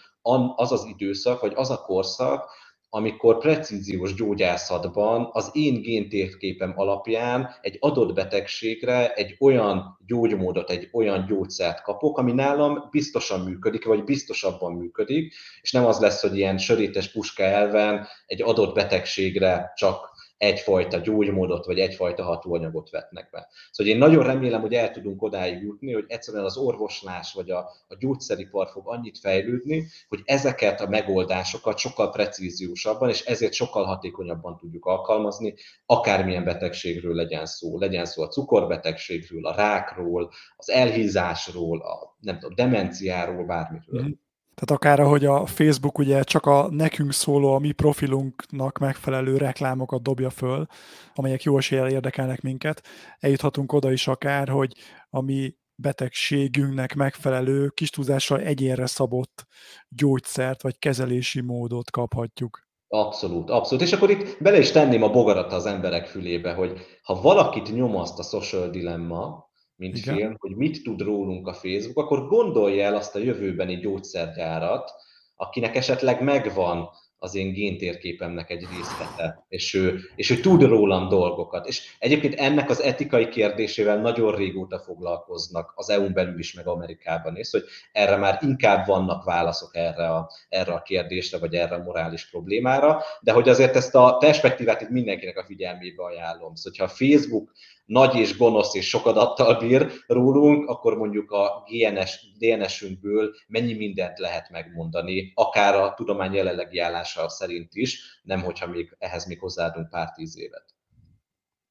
az 0.56 0.72
az 0.72 0.86
időszak, 0.86 1.42
vagy 1.42 1.54
az 1.56 1.70
a 1.70 1.82
korszak, 1.82 2.52
amikor 2.90 3.38
precíziós 3.38 4.14
gyógyászatban 4.14 5.30
az 5.32 5.50
én 5.54 5.82
géntérképem 5.82 6.74
alapján 6.76 7.50
egy 7.62 7.78
adott 7.80 8.14
betegségre 8.14 9.14
egy 9.14 9.36
olyan 9.40 10.00
gyógymódot, 10.06 10.70
egy 10.70 10.90
olyan 10.92 11.26
gyógyszert 11.26 11.82
kapok, 11.82 12.18
ami 12.18 12.32
nálam 12.32 12.88
biztosan 12.92 13.40
működik, 13.40 13.86
vagy 13.86 14.04
biztosabban 14.04 14.74
működik, 14.74 15.34
és 15.62 15.72
nem 15.72 15.86
az 15.86 16.00
lesz, 16.00 16.22
hogy 16.22 16.38
ilyen 16.38 16.58
sörétes 16.58 17.12
puska 17.12 17.44
elven 17.44 18.08
egy 18.26 18.42
adott 18.42 18.74
betegségre 18.74 19.72
csak 19.76 20.09
egyfajta 20.40 20.98
gyógymódot, 20.98 21.66
vagy 21.66 21.80
egyfajta 21.80 22.24
hatóanyagot 22.24 22.90
vetnek 22.90 23.30
be. 23.32 23.48
Szóval 23.72 23.94
én 23.94 24.00
nagyon 24.00 24.24
remélem, 24.24 24.62
hogy 24.62 24.74
el 24.74 24.92
tudunk 24.92 25.22
odáig 25.22 25.62
jutni, 25.62 25.94
hogy 25.94 26.06
egyszerűen 26.08 26.44
az 26.44 26.58
orvoslás 26.58 27.34
vagy 27.34 27.50
a, 27.50 27.58
a 27.88 27.96
gyógyszeripar 28.00 28.68
fog 28.68 28.84
annyit 28.86 29.20
fejlődni, 29.20 29.88
hogy 30.08 30.22
ezeket 30.26 30.82
a 30.82 30.90
megoldásokat 30.90 31.78
sokkal 31.78 32.10
precíziósabban, 32.10 33.10
és 33.10 33.26
ezért 33.26 33.54
sokkal 33.54 33.84
hatékonyabban 33.84 34.58
tudjuk 34.58 34.86
alkalmazni, 34.86 35.54
akármilyen 35.86 36.44
betegségről 36.44 37.16
legyen 37.16 37.46
szó. 37.46 37.80
Legyen 37.80 38.06
szó 38.06 38.24
a 38.24 38.28
cukorbetegségről, 38.28 39.46
a 39.46 39.56
rákról, 39.56 40.32
az 40.56 40.70
elhízásról, 40.70 41.82
a 41.82 42.16
nem 42.20 42.40
tudom, 42.40 42.56
demenciáról, 42.56 43.46
bármiről. 43.46 44.04
Mm. 44.04 44.12
Tehát 44.60 44.84
akár 44.84 45.00
ahogy 45.00 45.26
a 45.26 45.46
Facebook 45.46 45.98
ugye 45.98 46.24
csak 46.24 46.46
a 46.46 46.68
nekünk 46.72 47.14
szóló, 47.14 47.54
a 47.54 47.60
mi 47.60 47.72
profilunknak 47.72 48.78
megfelelő 48.78 49.38
reklámokat 49.38 50.02
dobja 50.02 50.30
föl, 50.30 50.66
amelyek 51.14 51.44
jó 51.44 51.58
eséllyel 51.58 51.90
érdekelnek 51.90 52.42
minket, 52.42 52.84
eljuthatunk 53.20 53.74
oda 53.74 53.92
is 53.92 54.08
akár, 54.08 54.50
hogy 54.50 54.74
a 55.10 55.22
mi 55.22 55.56
betegségünknek 55.76 56.96
megfelelő, 56.96 57.68
kis 57.68 57.90
túlzással 57.90 58.40
egyénre 58.40 58.86
szabott 58.86 59.46
gyógyszert 59.90 60.62
vagy 60.62 60.80
kezelési 60.80 61.42
módot 61.42 61.92
kaphatjuk. 61.92 62.68
Abszolút, 62.88 63.50
abszolút. 63.50 63.84
És 63.84 63.94
akkor 63.94 64.10
itt 64.10 64.38
bele 64.40 64.58
is 64.58 64.72
tenném 64.72 65.04
a 65.04 65.12
bogarat 65.12 65.54
az 65.54 65.66
emberek 65.66 66.08
fülébe, 66.08 66.54
hogy 66.54 66.80
ha 67.04 67.22
valakit 67.22 67.74
nyomaszt 67.74 68.20
a 68.20 68.24
social 68.24 68.70
dilemma, 68.70 69.49
mint 69.80 69.98
Igen. 69.98 70.16
film, 70.16 70.36
hogy 70.38 70.56
mit 70.56 70.84
tud 70.84 71.02
rólunk 71.02 71.48
a 71.48 71.54
Facebook, 71.54 71.98
akkor 71.98 72.28
gondolja 72.28 72.86
el 72.86 72.96
azt 72.96 73.16
a 73.16 73.20
jövőbeni 73.20 73.76
gyógyszergyárat, 73.76 74.92
akinek 75.36 75.76
esetleg 75.76 76.22
megvan 76.24 76.90
az 77.22 77.36
én 77.36 77.54
géntérképemnek 77.54 78.50
egy 78.50 78.68
részlete, 78.76 79.46
és 79.50 79.74
ő, 79.74 80.00
és 80.16 80.30
ő 80.30 80.40
tud 80.40 80.62
rólam 80.62 81.08
dolgokat. 81.08 81.68
És 81.68 81.96
egyébként 82.00 82.34
ennek 82.34 82.70
az 82.70 82.82
etikai 82.82 83.28
kérdésével 83.30 84.02
nagyon 84.02 84.36
régóta 84.36 84.80
foglalkoznak 84.80 85.74
az 85.76 85.90
EU-n 85.90 86.14
belül 86.14 86.40
is, 86.40 86.54
meg 86.54 86.68
Amerikában 86.68 87.38
is, 87.38 87.52
hogy 87.52 87.64
erre 87.92 88.16
már 88.16 88.40
inkább 88.42 88.86
vannak 88.86 89.24
válaszok 89.24 89.76
erre 89.76 90.10
a, 90.10 90.32
erre 90.50 90.74
a 90.74 90.82
kérdésre, 90.82 91.38
vagy 91.38 91.54
erre 91.54 91.76
a 91.76 91.84
morális 91.84 92.30
problémára, 92.30 93.02
de 93.22 93.32
hogy 93.32 93.50
azért 93.50 93.76
ezt 93.76 93.96
a 93.96 94.18
perspektívát 94.18 94.82
itt 94.82 94.90
mindenkinek 94.90 95.38
a 95.38 95.46
figyelmébe 95.46 96.04
ajánlom. 96.04 96.56
Szóval, 96.56 96.72
hogyha 96.72 96.84
a 96.84 96.88
Facebook 96.98 97.52
nagy 97.90 98.16
és 98.16 98.38
gonosz 98.38 98.74
és 98.74 98.88
sok 98.90 99.06
adattal 99.06 99.56
bír 99.56 99.92
rólunk, 100.08 100.70
akkor 100.70 100.98
mondjuk 100.98 101.32
a 101.32 101.64
GNS, 101.68 102.20
DNS-ünkből 102.38 103.36
mennyi 103.48 103.74
mindent 103.74 104.20
lehet 104.20 104.50
megmondani, 104.50 105.32
akár 105.36 105.76
a 105.76 105.94
tudomány 105.94 106.34
jelenlegi 106.34 106.80
állása 106.80 107.30
szerint 107.30 107.74
is, 107.74 108.22
nem 108.24 108.42
hogyha 108.42 108.68
még 108.68 108.96
ehhez 108.98 109.26
még 109.26 109.40
hozzáadunk 109.40 109.90
pár 109.90 110.12
tíz 110.12 110.38
évet. 110.38 110.79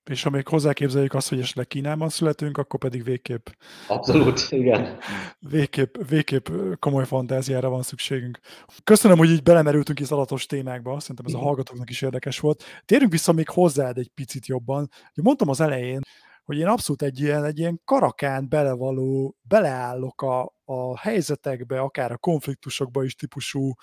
És 0.08 0.22
ha 0.22 0.30
még 0.30 0.48
hozzáképzeljük 0.48 1.14
azt, 1.14 1.28
hogy 1.28 1.40
esetleg 1.40 1.66
Kínában 1.66 2.08
születünk, 2.08 2.58
akkor 2.58 2.80
pedig 2.80 3.04
végképp... 3.04 3.46
Abszolút, 3.88 4.46
igen. 4.50 4.98
Végképp, 5.38 5.94
végképp 6.08 6.48
komoly 6.78 7.06
fantáziára 7.06 7.68
van 7.68 7.82
szükségünk. 7.82 8.38
Köszönöm, 8.84 9.18
hogy 9.18 9.30
így 9.30 9.42
belemerültünk 9.42 9.98
az 10.00 10.12
adatos 10.12 10.46
témákba, 10.46 11.00
szerintem 11.00 11.24
ez 11.28 11.34
a 11.34 11.38
hallgatóknak 11.38 11.90
is 11.90 12.02
érdekes 12.02 12.40
volt. 12.40 12.64
Térjünk 12.84 13.12
vissza 13.12 13.32
még 13.32 13.48
hozzád 13.48 13.98
egy 13.98 14.10
picit 14.14 14.46
jobban. 14.46 14.88
Mondtam 15.14 15.48
az 15.48 15.60
elején, 15.60 16.00
hogy 16.44 16.58
én 16.58 16.66
abszolút 16.66 17.02
egy 17.02 17.20
ilyen, 17.20 17.44
egy 17.44 17.58
ilyen 17.58 17.80
karakán 17.84 18.48
belevaló, 18.48 19.36
beleállok 19.42 20.22
a, 20.22 20.54
a 20.64 20.98
helyzetekbe, 20.98 21.80
akár 21.80 22.12
a 22.12 22.16
konfliktusokba 22.16 23.04
is 23.04 23.14
típusú 23.14 23.74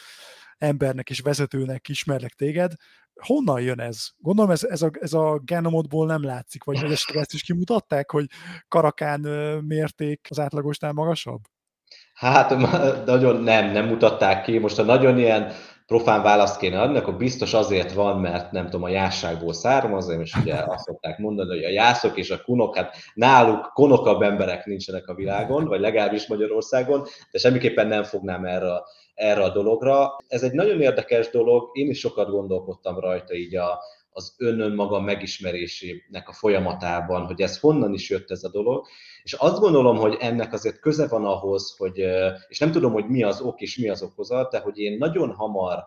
embernek 0.58 1.10
és 1.10 1.20
vezetőnek 1.20 1.90
ismerlek 1.90 2.34
téged, 2.34 2.72
honnan 3.22 3.62
jön 3.62 3.80
ez? 3.80 4.08
Gondolom 4.18 4.52
ez, 4.52 4.64
ez, 4.64 4.82
a, 4.82 4.90
ez 5.00 5.14
a 5.14 5.42
genomodból 5.46 6.06
nem 6.06 6.24
látszik, 6.24 6.64
vagy 6.64 6.76
esetleg 6.76 7.18
ezt 7.18 7.34
is 7.34 7.44
kimutatták, 7.44 8.12
hogy 8.12 8.26
karakán 8.68 9.20
mérték 9.62 10.28
az 10.30 10.40
átlagosnál 10.40 10.92
magasabb? 10.92 11.42
Hát 12.14 12.50
nagyon 13.06 13.44
nem, 13.44 13.72
nem 13.72 13.86
mutatták 13.86 14.44
ki. 14.44 14.58
Most 14.58 14.80
a 14.80 14.84
nagyon 14.84 15.18
ilyen 15.18 15.52
profán 15.86 16.22
választ 16.22 16.60
kéne 16.60 16.82
adni, 16.82 16.98
akkor 16.98 17.18
biztos 17.18 17.54
azért 17.54 17.94
van, 17.94 18.20
mert 18.20 18.52
nem 18.52 18.66
tudom, 18.66 18.84
a 18.84 18.90
jásságból 18.90 19.54
származom, 19.54 20.22
és 20.22 20.36
ugye 20.36 20.54
azt 20.54 20.86
szokták 20.86 21.18
mondani, 21.18 21.50
hogy 21.50 21.64
a 21.64 21.70
jászok 21.70 22.18
és 22.18 22.30
a 22.30 22.42
kunok, 22.42 22.76
hát 22.76 22.96
náluk 23.14 23.72
konokabb 23.74 24.22
emberek 24.22 24.66
nincsenek 24.66 25.08
a 25.08 25.14
világon, 25.16 25.66
vagy 25.66 25.80
legalábbis 25.80 26.28
Magyarországon, 26.28 27.04
de 27.32 27.40
semmiképpen 27.40 27.88
nem 27.88 28.04
fognám 28.04 28.46
erre 28.46 28.82
erre 29.16 29.44
a 29.44 29.50
dologra. 29.50 30.16
Ez 30.28 30.44
egy 30.44 30.52
nagyon 30.52 30.82
érdekes 30.82 31.30
dolog, 31.30 31.70
én 31.74 31.90
is 31.90 32.00
sokat 32.00 32.30
gondolkodtam 32.30 33.00
rajta 33.00 33.34
így 33.34 33.56
a, 33.56 33.80
az 34.18 34.34
önön 34.38 34.76
maga 34.76 35.00
megismerésének 35.00 36.30
a 36.30 36.34
folyamatában, 36.34 37.26
hogy 37.26 37.42
ez 37.42 37.60
honnan 37.60 37.94
is 37.94 38.10
jött 38.10 38.32
ez 38.32 38.44
a 38.44 38.50
dolog, 38.50 38.88
és 39.24 39.34
azt 39.34 39.60
gondolom, 39.60 39.98
hogy 39.98 40.18
ennek 40.20 40.54
azért 40.54 40.80
köze 40.80 41.08
van 41.08 41.26
ahhoz, 41.26 41.76
hogy, 41.78 42.06
és 42.48 42.60
nem 42.60 42.72
tudom, 42.72 42.92
hogy 42.92 43.06
mi 43.06 43.24
az 43.24 43.42
ok 43.42 43.62
és 43.62 43.78
mi 43.78 43.90
az 43.90 44.02
okozat, 44.02 44.52
de 44.52 44.60
hogy 44.60 44.78
én 44.78 44.98
nagyon 44.98 45.32
hamar 45.32 45.86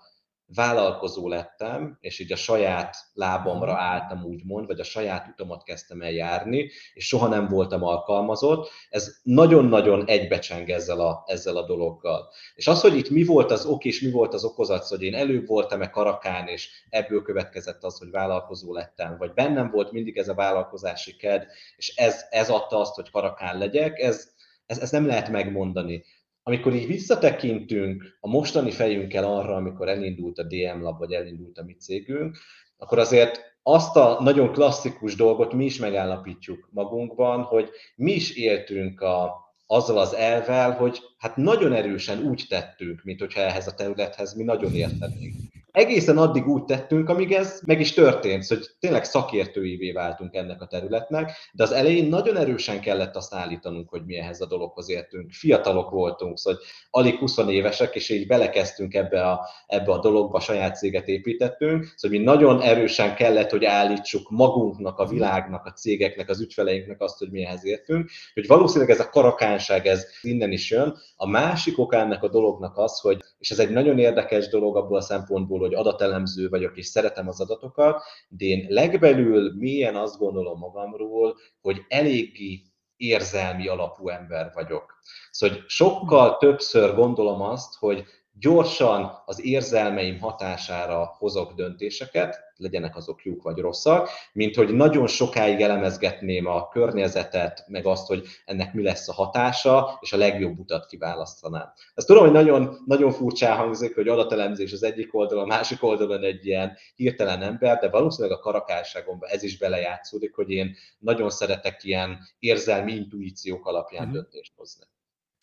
vállalkozó 0.54 1.28
lettem, 1.28 1.98
és 2.00 2.18
így 2.18 2.32
a 2.32 2.36
saját 2.36 2.96
lábamra 3.12 3.72
mhm. 3.72 3.80
álltam 3.80 4.24
úgymond, 4.24 4.66
vagy 4.66 4.80
a 4.80 4.84
saját 4.84 5.28
utamat 5.28 5.62
kezdtem 5.62 6.02
el 6.02 6.10
járni, 6.10 6.70
és 6.94 7.06
soha 7.06 7.28
nem 7.28 7.48
voltam 7.48 7.82
alkalmazott. 7.82 8.70
Ez 8.90 9.16
nagyon-nagyon 9.22 10.06
egybecseng 10.06 10.70
ezzel 10.70 11.00
a, 11.00 11.22
ezzel 11.26 11.56
a 11.56 11.66
dologgal. 11.66 12.28
És 12.54 12.66
az, 12.66 12.80
hogy 12.80 12.96
itt 12.96 13.10
mi 13.10 13.24
volt 13.24 13.50
az 13.50 13.66
ok, 13.66 13.84
és 13.84 14.00
mi 14.00 14.10
volt 14.10 14.34
az 14.34 14.44
okozat, 14.44 14.86
hogy 14.86 15.02
én 15.02 15.14
előbb 15.14 15.46
voltam-e 15.46 15.90
karakán, 15.90 16.46
és 16.46 16.68
ebből 16.88 17.22
következett 17.22 17.84
az, 17.84 17.98
hogy 17.98 18.10
vállalkozó 18.10 18.72
lettem, 18.72 19.16
vagy 19.18 19.32
bennem 19.32 19.70
volt 19.70 19.92
mindig 19.92 20.16
ez 20.16 20.28
a 20.28 20.34
vállalkozási 20.34 21.16
ked, 21.16 21.46
és 21.76 21.96
ez, 21.96 22.26
ez 22.30 22.50
adta 22.50 22.80
azt, 22.80 22.94
hogy 22.94 23.10
karakán 23.10 23.58
legyek, 23.58 23.98
ez, 23.98 24.28
ez, 24.66 24.78
ez 24.78 24.90
nem 24.90 25.06
lehet 25.06 25.28
megmondani 25.28 26.04
amikor 26.48 26.74
így 26.74 26.86
visszatekintünk 26.86 28.16
a 28.20 28.28
mostani 28.28 28.70
fejünkkel 28.70 29.24
arra, 29.24 29.54
amikor 29.54 29.88
elindult 29.88 30.38
a 30.38 30.42
DM 30.42 30.80
Lab, 30.80 30.98
vagy 30.98 31.12
elindult 31.12 31.58
a 31.58 31.64
mi 31.64 31.74
cégünk, 31.74 32.36
akkor 32.76 32.98
azért 32.98 33.40
azt 33.62 33.96
a 33.96 34.16
nagyon 34.20 34.52
klasszikus 34.52 35.14
dolgot 35.14 35.52
mi 35.52 35.64
is 35.64 35.78
megállapítjuk 35.78 36.68
magunkban, 36.72 37.42
hogy 37.42 37.70
mi 37.94 38.12
is 38.12 38.36
éltünk 38.36 39.00
a, 39.00 39.34
azzal 39.66 39.98
az 39.98 40.14
elvel, 40.14 40.72
hogy 40.72 41.00
hát 41.18 41.36
nagyon 41.36 41.72
erősen 41.72 42.22
úgy 42.22 42.44
tettünk, 42.48 43.00
mint 43.04 43.20
hogyha 43.20 43.40
ehhez 43.40 43.66
a 43.66 43.74
területhez 43.74 44.34
mi 44.34 44.42
nagyon 44.42 44.74
értenénk 44.74 45.34
egészen 45.72 46.18
addig 46.18 46.46
úgy 46.46 46.64
tettünk, 46.64 47.08
amíg 47.08 47.32
ez 47.32 47.60
meg 47.66 47.80
is 47.80 47.92
történt, 47.92 48.46
hogy 48.46 48.66
tényleg 48.80 49.04
szakértőivé 49.04 49.92
váltunk 49.92 50.34
ennek 50.34 50.62
a 50.62 50.66
területnek, 50.66 51.32
de 51.52 51.62
az 51.62 51.72
elején 51.72 52.08
nagyon 52.08 52.36
erősen 52.36 52.80
kellett 52.80 53.16
azt 53.16 53.34
állítanunk, 53.34 53.88
hogy 53.88 54.04
mi 54.04 54.18
ehhez 54.18 54.40
a 54.40 54.46
dologhoz 54.46 54.90
értünk. 54.90 55.32
Fiatalok 55.32 55.90
voltunk, 55.90 56.38
szóval 56.38 56.60
alig 56.90 57.18
20 57.18 57.36
évesek, 57.36 57.94
és 57.94 58.08
így 58.08 58.26
belekezdtünk 58.26 58.94
ebbe 58.94 59.22
a, 59.22 59.48
ebbe 59.66 59.92
a 59.92 60.00
dologba, 60.00 60.40
saját 60.40 60.76
céget 60.76 61.08
építettünk, 61.08 61.92
szóval 61.96 62.18
mi 62.18 62.24
nagyon 62.24 62.60
erősen 62.60 63.14
kellett, 63.14 63.50
hogy 63.50 63.64
állítsuk 63.64 64.30
magunknak, 64.30 64.98
a 64.98 65.06
világnak, 65.06 65.66
a 65.66 65.72
cégeknek, 65.72 66.28
az 66.28 66.40
ügyfeleinknek 66.40 67.00
azt, 67.00 67.18
hogy 67.18 67.30
mi 67.30 67.44
ehhez 67.44 67.64
értünk, 67.64 68.10
hogy 68.34 68.46
valószínűleg 68.46 68.90
ez 68.90 69.00
a 69.00 69.08
karakánság, 69.08 69.86
ez 69.86 70.06
innen 70.22 70.52
is 70.52 70.70
jön. 70.70 70.96
A 71.16 71.28
másik 71.28 71.78
oka 71.78 71.96
ennek 71.96 72.22
a 72.22 72.28
dolognak 72.28 72.76
az, 72.76 73.00
hogy, 73.00 73.22
és 73.38 73.50
ez 73.50 73.58
egy 73.58 73.70
nagyon 73.70 73.98
érdekes 73.98 74.48
dolog 74.48 74.76
abból 74.76 74.96
a 74.96 75.00
szempontból, 75.00 75.58
hogy 75.58 75.74
adatelemző 75.74 76.48
vagyok, 76.48 76.76
és 76.76 76.86
szeretem 76.86 77.28
az 77.28 77.40
adatokat, 77.40 78.02
de 78.28 78.44
én 78.44 78.66
legbelül 78.68 79.54
mélyen 79.56 79.96
azt 79.96 80.18
gondolom 80.18 80.58
magamról, 80.58 81.36
hogy 81.60 81.84
eléggé 81.88 82.62
érzelmi 82.96 83.68
alapú 83.68 84.08
ember 84.08 84.50
vagyok. 84.54 84.94
Szóval 85.30 85.64
sokkal 85.66 86.36
többször 86.36 86.94
gondolom 86.94 87.42
azt, 87.42 87.74
hogy 87.74 88.04
gyorsan 88.40 89.22
az 89.24 89.44
érzelmeim 89.44 90.18
hatására 90.18 91.14
hozok 91.18 91.52
döntéseket, 91.52 92.46
legyenek 92.56 92.96
azok 92.96 93.24
jók 93.24 93.42
vagy 93.42 93.58
rosszak, 93.58 94.08
mint 94.32 94.54
hogy 94.54 94.74
nagyon 94.74 95.06
sokáig 95.06 95.60
elemezgetném 95.60 96.46
a 96.46 96.68
környezetet, 96.68 97.64
meg 97.68 97.86
azt, 97.86 98.06
hogy 98.06 98.26
ennek 98.44 98.74
mi 98.74 98.82
lesz 98.82 99.08
a 99.08 99.12
hatása, 99.12 99.98
és 100.00 100.12
a 100.12 100.16
legjobb 100.16 100.58
utat 100.58 100.86
kiválasztanám. 100.86 101.72
Ezt 101.94 102.06
tudom, 102.06 102.22
hogy 102.22 102.32
nagyon, 102.32 102.76
nagyon 102.86 103.10
furcsán 103.10 103.56
hangzik, 103.56 103.94
hogy 103.94 104.08
adatelemzés 104.08 104.72
az 104.72 104.82
egyik 104.82 105.14
oldalon, 105.14 105.44
a 105.44 105.54
másik 105.54 105.82
oldalon 105.82 106.22
egy 106.22 106.46
ilyen 106.46 106.76
hirtelen 106.94 107.42
ember, 107.42 107.78
de 107.78 107.88
valószínűleg 107.88 108.38
a 108.38 108.40
karakárságomban 108.40 109.28
ez 109.28 109.42
is 109.42 109.58
belejátszódik, 109.58 110.34
hogy 110.34 110.50
én 110.50 110.76
nagyon 110.98 111.30
szeretek 111.30 111.84
ilyen 111.84 112.18
érzelmi 112.38 112.92
intuíciók 112.92 113.66
alapján 113.66 114.04
mm-hmm. 114.04 114.12
döntést 114.12 114.52
hozni 114.56 114.84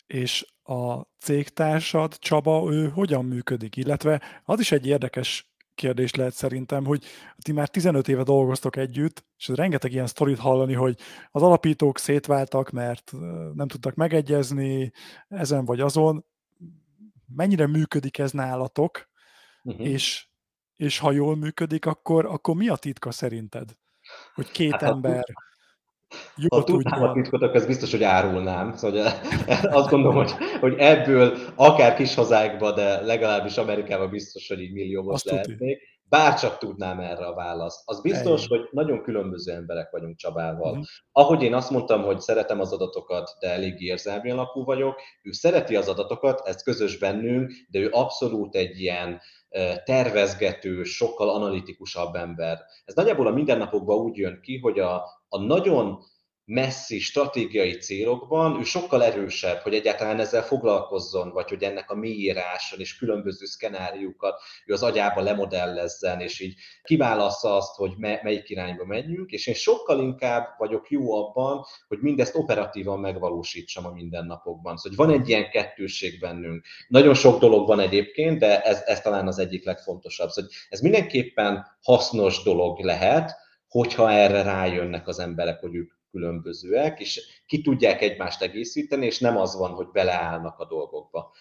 és 0.06 0.46
a 0.62 1.02
cégtársad, 1.18 2.18
Csaba, 2.18 2.72
ő 2.72 2.88
hogyan 2.88 3.24
működik? 3.24 3.76
Illetve 3.76 4.22
az 4.44 4.60
is 4.60 4.72
egy 4.72 4.86
érdekes 4.86 5.50
kérdés 5.74 6.14
lehet 6.14 6.32
szerintem, 6.32 6.84
hogy 6.84 7.04
ti 7.38 7.52
már 7.52 7.68
15 7.68 8.08
éve 8.08 8.22
dolgoztok 8.22 8.76
együtt, 8.76 9.24
és 9.36 9.48
rengeteg 9.48 9.92
ilyen 9.92 10.06
sztorit 10.06 10.38
hallani, 10.38 10.72
hogy 10.72 10.98
az 11.30 11.42
alapítók 11.42 11.98
szétváltak, 11.98 12.70
mert 12.70 13.12
nem 13.54 13.68
tudtak 13.68 13.94
megegyezni 13.94 14.92
ezen 15.28 15.64
vagy 15.64 15.80
azon. 15.80 16.24
Mennyire 17.34 17.66
működik 17.66 18.18
ez 18.18 18.30
nálatok, 18.30 19.08
uh-huh. 19.62 19.86
és, 19.86 20.26
és 20.76 20.98
ha 20.98 21.12
jól 21.12 21.36
működik, 21.36 21.86
akkor, 21.86 22.26
akkor 22.26 22.56
mi 22.56 22.68
a 22.68 22.76
titka 22.76 23.10
szerinted? 23.10 23.76
Hogy 24.34 24.50
két 24.50 24.72
hát, 24.72 24.82
ember... 24.82 25.24
Jó, 26.36 26.58
ha 26.58 26.64
tudnám 26.64 27.02
a 27.02 27.12
titkot, 27.12 27.42
akkor 27.42 27.56
ez 27.56 27.66
biztos, 27.66 27.90
hogy 27.90 28.02
árulnám. 28.02 28.72
Szóval 28.72 29.06
eh, 29.46 29.64
azt 29.76 29.90
gondolom, 29.90 30.16
hogy, 30.16 30.32
hogy 30.60 30.74
ebből 30.78 31.36
akár 31.54 31.94
kis 31.94 32.14
hazákba, 32.14 32.72
de 32.72 33.00
legalábbis 33.00 33.56
Amerikában 33.56 34.10
biztos, 34.10 34.48
hogy 34.48 34.60
így 34.60 34.72
milliómos 34.72 35.24
lehetnék. 35.24 35.78
Bárcsak 36.08 36.58
tudnám 36.58 37.00
erre 37.00 37.26
a 37.26 37.34
választ. 37.34 37.82
Az 37.84 38.00
biztos, 38.00 38.40
Ej. 38.40 38.46
hogy 38.48 38.68
nagyon 38.70 39.02
különböző 39.02 39.52
emberek 39.52 39.90
vagyunk 39.90 40.16
Csabával. 40.16 40.70
Uh-huh. 40.70 40.84
Ahogy 41.12 41.42
én 41.42 41.54
azt 41.54 41.70
mondtam, 41.70 42.02
hogy 42.02 42.20
szeretem 42.20 42.60
az 42.60 42.72
adatokat, 42.72 43.30
de 43.40 43.50
elég 43.50 43.80
érzelmi 43.80 44.30
alapú 44.30 44.64
vagyok, 44.64 45.00
ő 45.22 45.32
szereti 45.32 45.76
az 45.76 45.88
adatokat, 45.88 46.46
ez 46.46 46.62
közös 46.62 46.98
bennünk, 46.98 47.52
de 47.70 47.78
ő 47.78 47.88
abszolút 47.90 48.54
egy 48.54 48.80
ilyen 48.80 49.20
eh, 49.48 49.76
tervezgető, 49.84 50.82
sokkal 50.82 51.30
analitikusabb 51.30 52.14
ember. 52.14 52.58
Ez 52.84 52.94
nagyjából 52.94 53.26
a 53.26 53.32
mindennapokban 53.32 53.96
úgy 53.96 54.16
jön 54.16 54.40
ki, 54.42 54.58
hogy 54.58 54.78
a, 54.78 55.02
a 55.28 55.38
nagyon 55.38 56.04
messzi 56.46 56.98
stratégiai 56.98 57.72
célokban 57.72 58.58
ő 58.58 58.62
sokkal 58.62 59.04
erősebb, 59.04 59.58
hogy 59.58 59.74
egyáltalán 59.74 60.20
ezzel 60.20 60.42
foglalkozzon, 60.42 61.30
vagy 61.30 61.48
hogy 61.48 61.62
ennek 61.62 61.90
a 61.90 61.94
mélyíráson 61.94 62.80
és 62.80 62.96
különböző 62.96 63.44
szkenáriókat 63.44 64.40
ő 64.66 64.72
az 64.72 64.82
agyába 64.82 65.20
lemodellezzen, 65.20 66.20
és 66.20 66.40
így 66.40 66.54
kiválassza 66.82 67.56
azt, 67.56 67.74
hogy 67.74 67.92
melyik 67.96 68.48
irányba 68.48 68.84
menjünk, 68.84 69.30
és 69.30 69.46
én 69.46 69.54
sokkal 69.54 70.00
inkább 70.00 70.48
vagyok 70.58 70.90
jó 70.90 71.14
abban, 71.14 71.64
hogy 71.88 71.98
mindezt 71.98 72.36
operatívan 72.36 73.00
megvalósítsam 73.00 73.86
a 73.86 73.92
mindennapokban. 73.92 74.76
Szóval 74.76 75.06
van 75.06 75.20
egy 75.20 75.28
ilyen 75.28 75.50
kettőség 75.50 76.20
bennünk. 76.20 76.64
Nagyon 76.88 77.14
sok 77.14 77.40
dolog 77.40 77.66
van 77.66 77.80
egyébként, 77.80 78.38
de 78.38 78.62
ez, 78.62 78.82
ez 78.84 79.00
talán 79.00 79.26
az 79.26 79.38
egyik 79.38 79.64
legfontosabb. 79.64 80.28
Szóval 80.28 80.50
ez 80.68 80.80
mindenképpen 80.80 81.66
hasznos 81.82 82.42
dolog 82.42 82.78
lehet, 82.78 83.44
hogyha 83.76 84.10
erre 84.10 84.42
rájönnek 84.42 85.08
az 85.08 85.18
emberek, 85.18 85.60
hogy 85.60 85.74
ők 85.74 85.92
különbözőek, 86.10 87.00
és 87.00 87.42
ki 87.46 87.60
tudják 87.60 88.02
egymást 88.02 88.42
egészíteni, 88.42 89.06
és 89.06 89.18
nem 89.18 89.36
az 89.36 89.56
van, 89.56 89.70
hogy 89.70 89.86
beleállnak 89.92 90.58
a 90.58 90.66
dolgokba. 90.66 91.32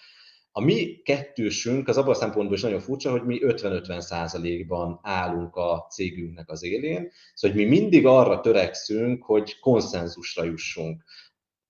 A 0.52 0.62
mi 0.62 1.02
kettősünk 1.04 1.88
az 1.88 1.98
abban 1.98 2.10
a 2.10 2.14
szempontból 2.14 2.56
is 2.56 2.62
nagyon 2.62 2.80
furcsa, 2.80 3.12
hogy 3.12 3.24
mi 3.24 3.40
50-50 3.42 4.00
százalékban 4.00 5.00
állunk 5.04 5.56
a 5.56 5.88
cégünknek 5.90 6.50
az 6.50 6.64
élén, 6.64 7.12
szóval 7.34 7.58
hogy 7.58 7.68
mi 7.68 7.80
mindig 7.80 8.06
arra 8.06 8.40
törekszünk, 8.40 9.24
hogy 9.24 9.60
konszenzusra 9.60 10.44
jussunk. 10.44 11.04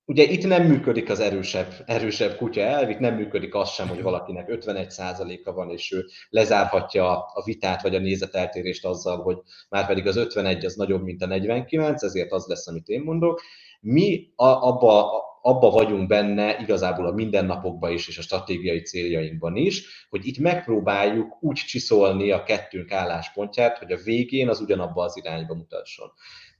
Ugye 0.07 0.23
itt 0.23 0.47
nem 0.47 0.67
működik 0.67 1.09
az 1.09 1.19
erősebb, 1.19 1.73
erősebb 1.85 2.35
kutya 2.35 2.61
elv, 2.61 2.89
itt 2.89 2.99
nem 2.99 3.15
működik 3.15 3.55
az 3.55 3.69
sem, 3.69 3.87
hogy 3.87 4.01
valakinek 4.01 4.47
51%-a 4.51 5.53
van, 5.53 5.69
és 5.69 5.91
ő 5.91 6.05
lezárhatja 6.29 7.19
a 7.19 7.43
vitát 7.43 7.81
vagy 7.81 7.95
a 7.95 7.99
nézeteltérést 7.99 8.85
azzal, 8.85 9.21
hogy 9.21 9.37
már 9.69 9.87
pedig 9.87 10.07
az 10.07 10.15
51 10.15 10.65
az 10.65 10.75
nagyobb, 10.75 11.03
mint 11.03 11.21
a 11.21 11.25
49, 11.25 12.03
ezért 12.03 12.31
az 12.31 12.45
lesz, 12.47 12.67
amit 12.67 12.87
én 12.87 13.01
mondok. 13.01 13.41
Mi 13.81 14.31
a, 14.35 14.45
abba, 14.45 15.23
abba 15.41 15.69
vagyunk 15.69 16.07
benne 16.07 16.57
igazából 16.59 17.05
a 17.05 17.13
mindennapokban 17.13 17.91
is, 17.91 18.07
és 18.07 18.17
a 18.17 18.21
stratégiai 18.21 18.81
céljainkban 18.81 19.55
is, 19.55 20.07
hogy 20.09 20.27
itt 20.27 20.37
megpróbáljuk 20.37 21.37
úgy 21.39 21.55
csiszolni 21.57 22.31
a 22.31 22.43
kettőnk 22.43 22.91
álláspontját, 22.91 23.77
hogy 23.77 23.91
a 23.91 24.03
végén 24.03 24.49
az 24.49 24.59
ugyanabba 24.59 25.03
az 25.03 25.17
irányba 25.17 25.55
mutasson. 25.55 26.11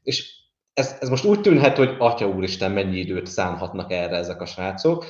És 0.04 0.44
ez, 0.76 0.98
ez 1.00 1.10
most 1.10 1.26
úgy 1.26 1.42
tűnhet, 1.42 1.78
hogy 1.78 1.96
Atya 1.98 2.28
Úristen, 2.28 2.72
mennyi 2.72 2.98
időt 2.98 3.28
szánhatnak 3.28 3.92
erre 3.92 4.16
ezek 4.16 4.42
a 4.42 4.46
srácok. 4.46 5.06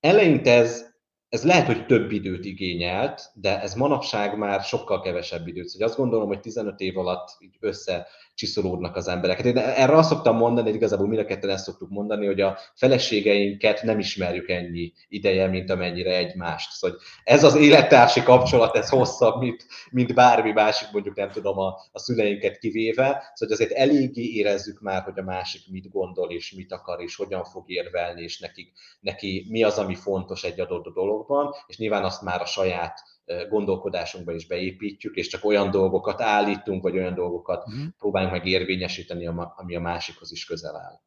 Eleinte 0.00 0.52
ez, 0.52 0.86
ez 1.28 1.44
lehet, 1.44 1.66
hogy 1.66 1.86
több 1.86 2.12
időt 2.12 2.44
igényelt, 2.44 3.30
de 3.34 3.60
ez 3.60 3.74
manapság 3.74 4.38
már 4.38 4.60
sokkal 4.60 5.00
kevesebb 5.00 5.46
időt. 5.46 5.68
Szóval 5.68 5.88
azt 5.88 5.96
gondolom, 5.96 6.26
hogy 6.26 6.40
15 6.40 6.80
év 6.80 6.98
alatt 6.98 7.36
így 7.38 7.56
össze 7.60 8.06
csiszolódnak 8.36 8.96
az 8.96 9.08
emberek. 9.08 9.36
Hát 9.36 9.46
én 9.46 9.58
erre 9.58 9.96
azt 9.96 10.08
szoktam 10.08 10.36
mondani, 10.36 10.66
hogy 10.66 10.76
igazából 10.76 11.06
mind 11.06 11.20
a 11.20 11.24
ketten 11.24 11.50
ezt 11.50 11.64
szoktuk 11.64 11.90
mondani, 11.90 12.26
hogy 12.26 12.40
a 12.40 12.58
feleségeinket 12.74 13.82
nem 13.82 13.98
ismerjük 13.98 14.48
ennyi 14.48 14.92
ideje, 15.08 15.46
mint 15.46 15.70
amennyire 15.70 16.16
egymást. 16.16 16.70
Szóval 16.72 16.98
ez 17.24 17.44
az 17.44 17.54
élettársi 17.54 18.22
kapcsolat, 18.22 18.76
ez 18.76 18.88
hosszabb, 18.88 19.40
mint, 19.40 19.66
mint 19.90 20.14
bármi 20.14 20.52
másik, 20.52 20.88
mondjuk 20.92 21.16
nem 21.16 21.30
tudom, 21.30 21.58
a, 21.58 21.74
a 21.92 21.98
szüleinket 21.98 22.58
kivéve. 22.58 23.30
Szóval 23.34 23.54
azért 23.54 23.72
eléggé 23.72 24.22
érezzük 24.22 24.80
már, 24.80 25.02
hogy 25.02 25.18
a 25.18 25.22
másik 25.22 25.62
mit 25.70 25.90
gondol, 25.90 26.30
és 26.30 26.52
mit 26.52 26.72
akar, 26.72 27.02
és 27.02 27.16
hogyan 27.16 27.44
fog 27.44 27.70
érvelni, 27.70 28.22
és 28.22 28.38
neki, 28.38 28.72
neki 29.00 29.46
mi 29.50 29.62
az, 29.62 29.78
ami 29.78 29.94
fontos 29.94 30.44
egy 30.44 30.60
adott 30.60 30.94
dologban, 30.94 31.54
és 31.66 31.78
nyilván 31.78 32.04
azt 32.04 32.22
már 32.22 32.40
a 32.40 32.46
saját 32.46 33.15
gondolkodásunkba 33.48 34.32
is 34.32 34.46
beépítjük, 34.46 35.14
és 35.16 35.26
csak 35.28 35.44
olyan 35.44 35.70
dolgokat 35.70 36.20
állítunk, 36.20 36.82
vagy 36.82 36.96
olyan 36.96 37.14
dolgokat 37.14 37.66
uh-huh. 37.66 37.84
próbáljunk 37.98 38.34
meg 38.34 38.46
érvényesíteni, 38.46 39.26
ami 39.56 39.76
a 39.76 39.80
másikhoz 39.80 40.32
is 40.32 40.44
közel 40.44 40.76
áll. 40.76 41.00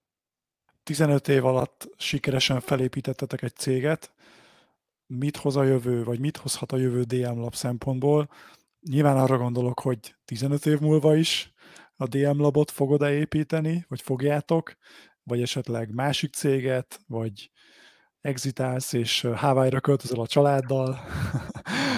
15 0.84 1.28
év 1.28 1.45
alatt 1.45 1.89
sikeresen 1.97 2.59
felépítettetek 2.59 3.41
egy 3.41 3.55
céget, 3.55 4.13
mit 5.05 5.38
hoz 5.38 5.55
a 5.55 5.63
jövő, 5.63 6.03
vagy 6.03 6.20
mit 6.20 6.38
hozhat 6.38 6.72
a 6.72 6.78
jövő 6.78 7.03
DM 7.03 7.39
Lab 7.39 7.55
szempontból? 7.55 8.30
Nyilván 8.89 9.17
arra 9.17 9.38
gondolok, 9.38 9.80
hogy 9.80 10.15
15 10.26 10.65
év 10.65 10.80
múlva 10.80 11.15
is 11.15 11.53
a 11.95 12.07
DM 12.07 12.41
Labot 12.41 12.72
fogod-e 12.72 13.11
építeni, 13.11 13.86
vagy 13.88 14.01
fogjátok, 14.01 14.74
vagy 15.24 15.41
esetleg 15.41 15.93
másik 15.93 16.34
céget, 16.34 16.99
vagy 17.07 17.51
exitálsz, 18.22 18.93
és 18.93 19.28
Hawaii-ra 19.36 19.80
költözöl 19.80 20.20
a 20.20 20.28
családdal. 20.28 20.99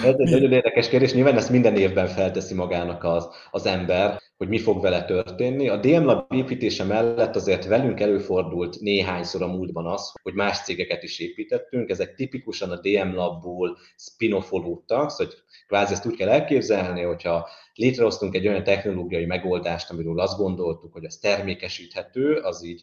Ez 0.04 0.14
egy 0.18 0.30
nagyon 0.36 0.52
érdekes 0.52 0.88
kérdés, 0.88 1.12
nyilván 1.12 1.36
ezt 1.36 1.50
minden 1.50 1.76
évben 1.76 2.06
felteszi 2.06 2.54
magának 2.54 3.04
az, 3.04 3.28
az 3.50 3.66
ember, 3.66 4.20
hogy 4.36 4.48
mi 4.48 4.58
fog 4.58 4.82
vele 4.82 5.04
történni. 5.04 5.68
A 5.68 5.76
DM 5.76 6.04
Lab 6.04 6.32
építése 6.32 6.84
mellett 6.84 7.36
azért 7.36 7.66
velünk 7.66 8.00
előfordult 8.00 8.80
néhányszor 8.80 9.42
a 9.42 9.46
múltban 9.46 9.86
az, 9.86 10.12
hogy 10.22 10.34
más 10.34 10.62
cégeket 10.62 11.02
is 11.02 11.18
építettünk, 11.18 11.90
ezek 11.90 12.14
tipikusan 12.14 12.70
a 12.70 12.80
DM 12.80 13.14
Labból 13.14 13.78
spin-offolódtak, 13.96 15.10
szóval 15.10 15.34
kvázi 15.66 15.92
ezt 15.92 16.06
úgy 16.06 16.16
kell 16.16 16.28
elképzelni, 16.28 17.02
hogyha 17.02 17.48
létrehoztunk 17.74 18.34
egy 18.34 18.48
olyan 18.48 18.64
technológiai 18.64 19.24
megoldást, 19.24 19.90
amiről 19.90 20.20
azt 20.20 20.38
gondoltuk, 20.38 20.92
hogy 20.92 21.04
az 21.04 21.16
termékesíthető, 21.16 22.34
az 22.34 22.64
így 22.64 22.82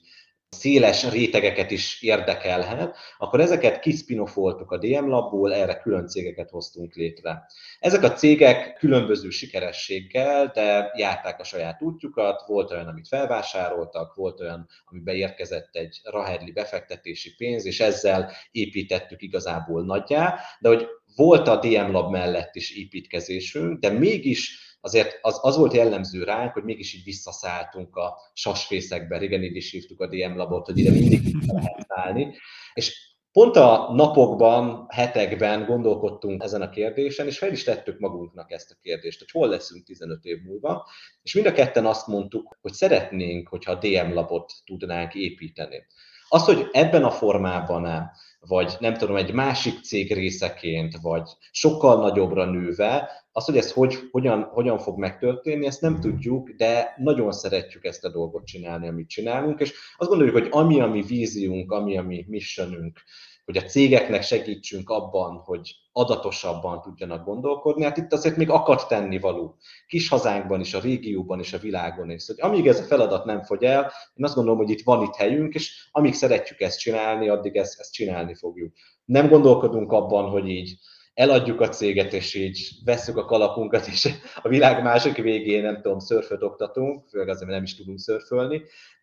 széles 0.49 1.09
rétegeket 1.09 1.71
is 1.71 2.01
érdekelhet, 2.01 2.97
akkor 3.17 3.39
ezeket 3.39 3.79
kiszpinofoltuk 3.79 4.71
a 4.71 4.77
DM 4.77 5.07
Labból, 5.07 5.53
erre 5.53 5.79
külön 5.79 6.07
cégeket 6.07 6.49
hoztunk 6.49 6.95
létre. 6.95 7.45
Ezek 7.79 8.03
a 8.03 8.13
cégek 8.13 8.73
különböző 8.73 9.29
sikerességgel, 9.29 10.51
de 10.53 10.91
járták 10.95 11.39
a 11.39 11.43
saját 11.43 11.81
útjukat, 11.81 12.43
volt 12.47 12.71
olyan, 12.71 12.87
amit 12.87 13.07
felvásároltak, 13.07 14.15
volt 14.15 14.39
olyan, 14.39 14.67
ami 14.85 14.99
beérkezett 14.99 15.75
egy 15.75 15.99
rahedli 16.03 16.51
befektetési 16.51 17.35
pénz, 17.35 17.65
és 17.65 17.79
ezzel 17.79 18.31
építettük 18.51 19.21
igazából 19.21 19.85
nagyjá, 19.85 20.39
de 20.59 20.67
hogy 20.67 20.87
volt 21.15 21.47
a 21.47 21.59
DM 21.59 21.91
Lab 21.91 22.11
mellett 22.11 22.55
is 22.55 22.77
építkezésünk, 22.77 23.79
de 23.79 23.89
mégis 23.89 24.68
azért 24.81 25.19
az, 25.21 25.39
az 25.41 25.57
volt 25.57 25.73
jellemző 25.73 26.23
ránk, 26.23 26.53
hogy 26.53 26.63
mégis 26.63 26.93
így 26.93 27.03
visszaszálltunk 27.03 27.95
a 27.95 28.17
sasfészekbe, 28.33 29.17
régen 29.17 29.43
így 29.43 29.55
is 29.55 29.71
hívtuk 29.71 30.01
a 30.01 30.07
DM 30.07 30.35
labot, 30.35 30.65
hogy 30.65 30.77
ide 30.77 30.91
mindig 30.91 31.35
lehet 31.47 31.85
szállni. 31.87 32.35
És 32.73 33.09
pont 33.31 33.55
a 33.55 33.91
napokban, 33.93 34.85
hetekben 34.89 35.65
gondolkodtunk 35.65 36.43
ezen 36.43 36.61
a 36.61 36.69
kérdésen, 36.69 37.27
és 37.27 37.37
fel 37.37 37.51
is 37.51 37.63
tettük 37.63 37.99
magunknak 37.99 38.51
ezt 38.51 38.71
a 38.71 38.77
kérdést, 38.81 39.19
hogy 39.19 39.31
hol 39.31 39.47
leszünk 39.47 39.85
15 39.85 40.23
év 40.23 40.41
múlva, 40.43 40.87
és 41.21 41.33
mind 41.33 41.45
a 41.45 41.51
ketten 41.51 41.85
azt 41.85 42.07
mondtuk, 42.07 42.57
hogy 42.61 42.73
szeretnénk, 42.73 43.47
hogyha 43.47 43.71
a 43.71 43.79
DM 43.79 44.13
labot 44.13 44.51
tudnánk 44.65 45.13
építeni. 45.13 45.85
Az, 46.29 46.43
hogy 46.43 46.67
ebben 46.71 47.03
a 47.03 47.11
formában 47.11 48.11
vagy 48.39 48.75
nem 48.79 48.93
tudom, 48.93 49.15
egy 49.15 49.33
másik 49.33 49.83
cég 49.83 50.13
részeként, 50.13 50.97
vagy 51.01 51.29
sokkal 51.51 51.99
nagyobbra 52.01 52.45
nőve, 52.45 53.09
az, 53.31 53.45
hogy 53.45 53.57
ez 53.57 53.71
hogy, 53.71 53.99
hogyan, 54.11 54.43
hogyan 54.43 54.79
fog 54.79 54.99
megtörténni, 54.99 55.65
ezt 55.65 55.81
nem 55.81 55.99
tudjuk, 55.99 56.49
de 56.49 56.93
nagyon 56.97 57.31
szeretjük 57.31 57.85
ezt 57.85 58.05
a 58.05 58.09
dolgot 58.09 58.45
csinálni, 58.45 58.87
amit 58.87 59.09
csinálunk, 59.09 59.59
és 59.59 59.73
azt 59.97 60.09
gondoljuk, 60.09 60.35
hogy 60.35 60.47
ami 60.51 60.79
a 60.79 60.87
mi 60.87 61.01
víziunk, 61.01 61.71
ami 61.71 61.97
a 61.97 62.01
mi 62.01 62.25
missionünk, 62.27 63.01
hogy 63.49 63.57
a 63.57 63.63
cégeknek 63.63 64.21
segítsünk 64.21 64.89
abban, 64.89 65.41
hogy 65.45 65.75
adatosabban 65.91 66.81
tudjanak 66.81 67.25
gondolkodni. 67.25 67.83
Hát 67.83 67.97
itt 67.97 68.13
azért 68.13 68.35
még 68.35 68.49
akart 68.49 68.87
tenni 68.87 69.19
való. 69.19 69.55
Kis 69.87 70.09
hazánkban 70.09 70.59
is, 70.59 70.73
a 70.73 70.79
régióban 70.79 71.39
is, 71.39 71.53
a 71.53 71.57
világon 71.57 72.09
is. 72.09 72.25
Hogy 72.27 72.35
amíg 72.39 72.67
ez 72.67 72.79
a 72.79 72.83
feladat 72.83 73.25
nem 73.25 73.43
fogy 73.43 73.63
el, 73.63 73.91
én 74.15 74.25
azt 74.25 74.35
gondolom, 74.35 74.59
hogy 74.59 74.69
itt 74.69 74.83
van 74.83 75.03
itt 75.03 75.15
helyünk, 75.15 75.53
és 75.53 75.89
amíg 75.91 76.13
szeretjük 76.13 76.59
ezt 76.59 76.79
csinálni, 76.79 77.29
addig 77.29 77.55
ezt, 77.55 77.79
ezt 77.79 77.93
csinálni 77.93 78.35
fogjuk. 78.35 78.73
Nem 79.05 79.29
gondolkodunk 79.29 79.91
abban, 79.91 80.29
hogy 80.29 80.47
így 80.47 80.77
eladjuk 81.13 81.61
a 81.61 81.69
céget, 81.69 82.13
és 82.13 82.35
így 82.35 82.69
veszük 82.85 83.17
a 83.17 83.25
kalapunkat, 83.25 83.87
és 83.87 84.09
a 84.41 84.47
világ 84.47 84.83
másik 84.83 85.15
végén, 85.15 85.61
nem 85.61 85.81
tudom, 85.81 85.99
szörföt 85.99 86.43
oktatunk, 86.43 87.07
főleg 87.07 87.27
azért, 87.27 87.45
mert 87.45 87.55
nem 87.55 87.63
is 87.63 87.75
tudunk 87.75 87.99
szörfölni, 87.99 88.61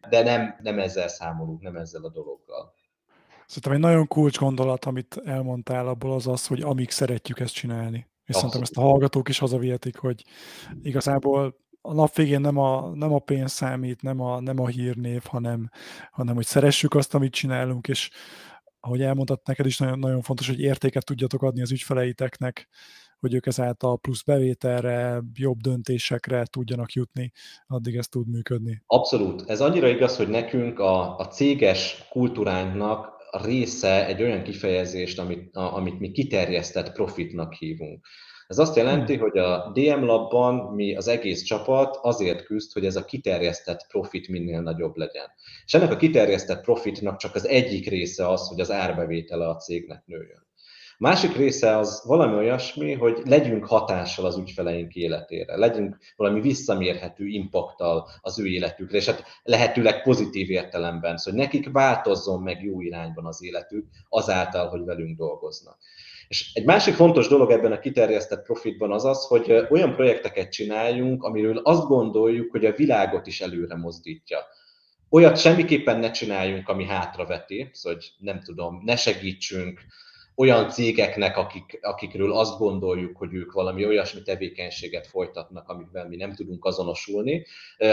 de 0.09 0.23
nem, 0.23 0.57
nem 0.63 0.79
ezzel 0.79 1.09
számolunk, 1.09 1.63
nem 1.63 1.77
ezzel 1.77 2.05
a 2.05 2.11
dologgal. 2.11 2.75
Szerintem 3.47 3.73
egy 3.73 3.79
nagyon 3.79 4.07
kulcs 4.07 4.39
gondolat, 4.39 4.85
amit 4.85 5.21
elmondtál 5.25 5.89
abból 5.89 6.13
az 6.13 6.27
az, 6.27 6.47
hogy 6.47 6.61
amíg 6.61 6.91
szeretjük 6.91 7.41
ezt 7.41 7.55
csinálni. 7.55 7.97
És 7.99 8.35
Abszolút. 8.35 8.35
szerintem 8.35 8.63
ezt 8.63 8.77
a 8.77 8.81
hallgatók 8.81 9.29
is 9.29 9.39
hazavihetik, 9.39 9.97
hogy 9.97 10.25
igazából 10.83 11.57
a 11.81 11.95
nap 11.95 12.15
végén 12.15 12.41
nem 12.41 12.59
a, 12.59 12.91
nem 12.95 13.13
a 13.13 13.19
pénz 13.19 13.53
számít, 13.53 14.03
nem 14.03 14.21
a, 14.21 14.41
nem 14.41 14.61
a 14.61 14.67
hírnév, 14.67 15.23
hanem, 15.25 15.71
hanem 16.11 16.35
hogy 16.35 16.47
szeressük 16.47 16.95
azt, 16.95 17.15
amit 17.15 17.33
csinálunk, 17.33 17.89
és 17.89 18.11
ahogy 18.81 19.03
elmondtad, 19.03 19.41
neked 19.45 19.67
is 19.67 19.79
nagyon, 19.79 19.99
nagyon 19.99 20.23
fontos, 20.23 20.47
hogy 20.47 20.61
értéket 20.61 21.05
tudjatok 21.05 21.43
adni 21.43 21.63
az 21.63 21.73
ügyfeleiteknek, 21.73 22.69
hogy 23.19 23.35
ők 23.35 23.47
ezáltal 23.47 23.99
plusz 23.99 24.23
bevételre, 24.23 25.23
jobb 25.35 25.61
döntésekre 25.61 26.45
tudjanak 26.45 26.93
jutni, 26.93 27.33
addig 27.67 27.97
ez 27.97 28.09
tud 28.09 28.29
működni. 28.29 28.83
Abszolút. 28.87 29.45
Ez 29.47 29.61
annyira 29.61 29.89
igaz, 29.89 30.17
hogy 30.17 30.29
nekünk 30.29 30.79
a, 30.79 31.17
a 31.17 31.27
céges 31.27 32.07
kultúránknak 32.11 33.16
része 33.45 34.07
egy 34.07 34.23
olyan 34.23 34.43
kifejezést, 34.43 35.19
amit, 35.19 35.57
a, 35.57 35.77
amit 35.77 35.99
mi 35.99 36.11
kiterjesztett 36.11 36.93
profitnak 36.93 37.53
hívunk. 37.53 38.07
Ez 38.47 38.59
azt 38.59 38.77
jelenti, 38.77 39.15
hmm. 39.15 39.23
hogy 39.23 39.39
a 39.39 39.71
DM 39.75 40.05
Labban 40.05 40.75
mi 40.75 40.97
az 40.97 41.09
egész 41.09 41.43
csapat 41.43 41.99
azért 42.03 42.45
küzd, 42.45 42.73
hogy 42.73 42.87
ez 42.87 42.97
a 42.97 43.05
kiterjesztett 43.05 43.87
profit 43.89 44.29
minél 44.29 44.61
nagyobb 44.61 44.97
legyen. 44.97 45.27
És 45.65 45.75
ennek 45.75 45.91
a 45.91 45.97
kiterjesztett 45.97 46.63
profitnak 46.63 47.17
csak 47.17 47.35
az 47.35 47.47
egyik 47.47 47.89
része 47.89 48.29
az, 48.29 48.49
hogy 48.49 48.61
az 48.61 48.71
árbevétele 48.71 49.49
a 49.49 49.57
cégnek 49.57 50.03
nőjön. 50.07 50.46
Másik 50.99 51.37
része 51.37 51.77
az 51.77 52.03
valami 52.07 52.37
olyasmi, 52.37 52.93
hogy 52.93 53.23
legyünk 53.25 53.65
hatással 53.65 54.25
az 54.25 54.37
ügyfeleink 54.37 54.95
életére, 54.95 55.57
legyünk 55.57 55.97
valami 56.17 56.41
visszamérhető 56.41 57.27
impaktal 57.27 58.09
az 58.21 58.39
ő 58.39 58.47
életükre, 58.47 58.97
és 58.97 59.07
hát 59.07 59.25
lehetőleg 59.43 60.03
pozitív 60.03 60.51
értelemben, 60.51 61.17
szóval 61.17 61.41
nekik 61.41 61.73
változzon 61.73 62.43
meg 62.43 62.65
jó 62.65 62.81
irányban 62.81 63.27
az 63.27 63.43
életük 63.43 63.87
azáltal, 64.09 64.69
hogy 64.69 64.85
velünk 64.85 65.17
dolgoznak. 65.17 65.79
És 66.29 66.51
egy 66.55 66.65
másik 66.65 66.95
fontos 66.95 67.29
dolog 67.29 67.51
ebben 67.51 67.73
a 67.73 67.79
kiterjesztett 67.79 68.45
profitban 68.45 68.93
az 68.93 69.05
az, 69.05 69.27
hogy 69.27 69.67
olyan 69.71 69.95
projekteket 69.95 70.53
csináljunk, 70.53 71.23
amiről 71.23 71.59
azt 71.59 71.87
gondoljuk, 71.87 72.51
hogy 72.51 72.65
a 72.65 72.73
világot 72.73 73.27
is 73.27 73.41
előre 73.41 73.77
mozdítja. 73.77 74.39
Olyat 75.11 75.39
semmiképpen 75.39 75.99
ne 75.99 76.11
csináljunk, 76.11 76.69
ami 76.69 76.85
hátraveti, 76.85 77.71
szóval 77.73 77.99
hogy 77.99 78.13
nem 78.19 78.41
tudom, 78.41 78.83
ne 78.85 78.97
segítsünk 78.97 79.81
olyan 80.37 80.69
cégeknek, 80.69 81.37
akik, 81.37 81.79
akikről 81.83 82.33
azt 82.33 82.59
gondoljuk, 82.59 83.17
hogy 83.17 83.35
ők 83.35 83.53
valami 83.53 83.87
olyasmi 83.87 84.23
tevékenységet 84.23 85.07
folytatnak, 85.07 85.69
amikvel 85.69 86.09
mi 86.09 86.17
nem 86.17 86.35
tudunk 86.35 86.65
azonosulni, 86.65 87.47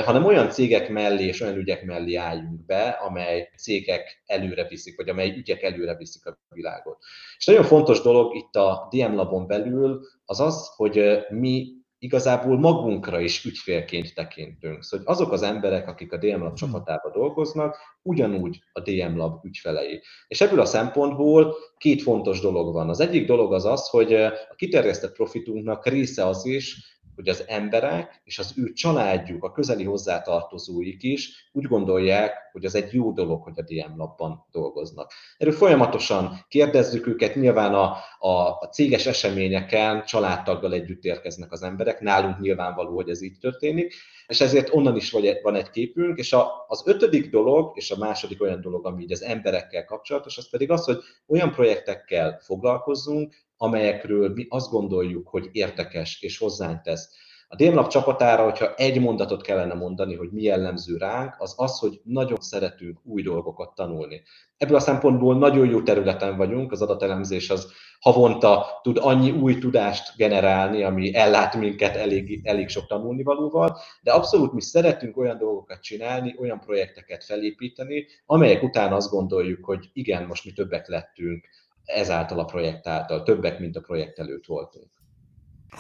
hanem 0.06 0.26
olyan 0.26 0.50
cégek 0.50 0.90
mellé 0.90 1.26
és 1.26 1.42
olyan 1.42 1.58
ügyek 1.58 1.84
mellé 1.84 2.16
álljunk 2.16 2.66
be, 2.66 2.88
amely 2.90 3.50
cégek 3.58 4.24
előre 4.26 4.68
viszik, 4.68 4.98
vagy 4.98 5.10
amely 5.10 5.30
ügyek 5.38 5.62
előre 5.62 5.96
viszik 5.96 6.26
a 6.26 6.38
világot. 6.50 6.98
És 7.38 7.46
nagyon 7.46 7.64
fontos 7.64 8.02
dolog 8.02 8.36
itt 8.36 8.56
a 8.56 8.88
DM 8.92 9.14
Labon 9.16 9.48
belül 9.48 10.02
az 10.26 10.40
az, 10.40 10.72
hogy 10.76 11.20
mi 11.30 11.83
igazából 12.04 12.60
magunkra 12.60 13.20
is 13.20 13.46
ügyfélként 13.46 14.14
tekintünk. 14.14 14.84
Szóval 14.84 15.06
azok 15.06 15.32
az 15.32 15.42
emberek, 15.42 15.88
akik 15.88 16.14
a 16.14 16.18
DM 16.18 16.28
Lab 16.28 16.40
hmm. 16.40 16.54
csapatában 16.56 17.12
dolgoznak, 17.12 17.78
ugyanúgy 18.02 18.60
a 18.72 18.80
DM 18.80 19.18
Lab 19.18 19.46
ügyfelei. 19.46 20.02
És 20.28 20.42
ebből 20.42 20.60
a 20.60 20.66
szempontból 20.66 21.56
két 21.78 22.02
fontos 22.02 22.40
dolog 22.40 22.74
van. 22.74 22.90
Az 22.90 23.00
egyik 23.00 23.28
dolog 23.28 23.54
az 23.54 23.66
az, 23.66 23.90
hogy 23.90 24.14
a 24.14 24.56
kiterjesztett 24.56 25.14
profitunknak 25.14 25.88
része 25.88 26.26
az 26.26 26.46
is, 26.46 26.78
hogy 27.16 27.28
az 27.28 27.44
emberek 27.48 28.22
és 28.24 28.40
az 28.40 28.54
ő 28.58 28.74
családjuk, 28.74 29.44
a 29.44 29.52
közeli 29.52 29.84
hozzátartozóik 29.84 31.04
is 31.04 31.50
úgy 31.52 31.66
gondolják, 31.66 32.34
hogy 32.52 32.66
az 32.66 32.76
egy 32.76 32.94
jó 32.94 33.12
dolog, 33.12 33.44
hogy 33.44 33.54
a 33.56 33.62
DM 33.62 33.98
labban 33.98 34.46
dolgoznak. 34.52 35.12
Erről 35.38 35.54
folyamatosan 35.54 36.46
kérdezzük 36.48 37.08
őket, 37.08 37.36
nyilván 37.36 37.74
a, 37.74 37.98
a, 38.20 38.58
a 38.60 38.70
céges 38.72 39.06
eseményeken 39.06 40.06
családtaggal 40.06 40.74
együtt 40.74 41.04
érkeznek 41.04 41.52
az 41.52 41.64
emberek, 41.64 42.00
nálunk 42.00 42.40
nyilvánvaló, 42.40 42.96
hogy 42.96 43.10
ez 43.10 43.22
így 43.22 43.38
történik, 43.40 43.94
és 44.28 44.42
ezért 44.42 44.74
onnan 44.74 44.96
is 44.96 45.12
van 45.42 45.56
egy 45.56 45.70
képünk, 45.70 46.18
és 46.18 46.34
a, 46.34 46.66
az 46.68 46.84
ötödik 46.86 47.30
dolog, 47.30 47.72
és 47.78 47.92
a 47.92 47.98
második 47.98 48.42
olyan 48.42 48.62
dolog, 48.62 48.86
ami 48.86 49.04
így 49.04 49.12
az 49.12 49.24
emberekkel 49.24 49.86
kapcsolatos, 49.86 50.38
az 50.38 50.50
pedig 50.50 50.72
az, 50.72 50.86
hogy 50.86 50.98
olyan 51.28 51.52
projektekkel 51.52 52.40
foglalkozzunk, 52.44 53.36
amelyekről 53.64 54.30
mi 54.34 54.46
azt 54.50 54.70
gondoljuk, 54.70 55.28
hogy 55.28 55.50
érdekes 55.52 56.22
és 56.22 56.38
hozzánk 56.38 56.82
tesz. 56.82 57.10
A 57.48 57.56
Démlap 57.56 57.88
csapatára, 57.88 58.44
hogyha 58.44 58.74
egy 58.76 59.00
mondatot 59.00 59.42
kellene 59.42 59.74
mondani, 59.74 60.16
hogy 60.16 60.30
mi 60.32 60.42
jellemző 60.42 60.98
ránk, 60.98 61.36
az 61.38 61.54
az, 61.58 61.80
hogy 61.80 62.02
nagyon 62.04 62.38
szeretünk 62.40 63.00
új 63.04 63.22
dolgokat 63.22 63.76
tanulni. 63.76 64.22
Ebből 64.58 64.76
a 64.76 64.80
szempontból 64.80 65.38
nagyon 65.38 65.70
jó 65.70 65.82
területen 65.82 66.38
vagyunk, 66.38 66.72
az 66.72 66.82
adatelemzés 66.82 67.50
az 67.50 67.72
havonta 68.00 68.66
tud 68.82 68.98
annyi 69.02 69.32
új 69.32 69.58
tudást 69.58 70.18
generálni, 70.18 70.84
ami 70.84 71.16
ellát 71.16 71.56
minket 71.56 71.96
elég, 71.96 72.40
elég 72.44 72.70
sok 72.70 72.88
tanulnivalóval, 72.88 73.78
de 74.02 74.12
abszolút 74.12 74.54
mi 74.54 74.62
szeretünk 74.62 75.18
olyan 75.18 75.38
dolgokat 75.38 75.82
csinálni, 75.82 76.36
olyan 76.40 76.60
projekteket 76.60 77.24
felépíteni, 77.24 78.06
amelyek 78.26 78.64
után 78.64 78.94
azt 78.94 79.10
gondoljuk, 79.10 79.66
hogy 79.66 79.90
igen, 79.94 80.26
most 80.26 80.46
mi 80.46 80.52
többek 80.52 80.88
lettünk, 80.88 81.46
ezáltal 81.86 82.40
a 82.40 82.46
projekt 82.46 82.88
által, 82.88 83.24
többek, 83.24 83.60
mint 83.60 83.76
a 83.76 83.82
projekt 83.82 84.20
előtt 84.20 84.46
voltunk. 84.46 84.88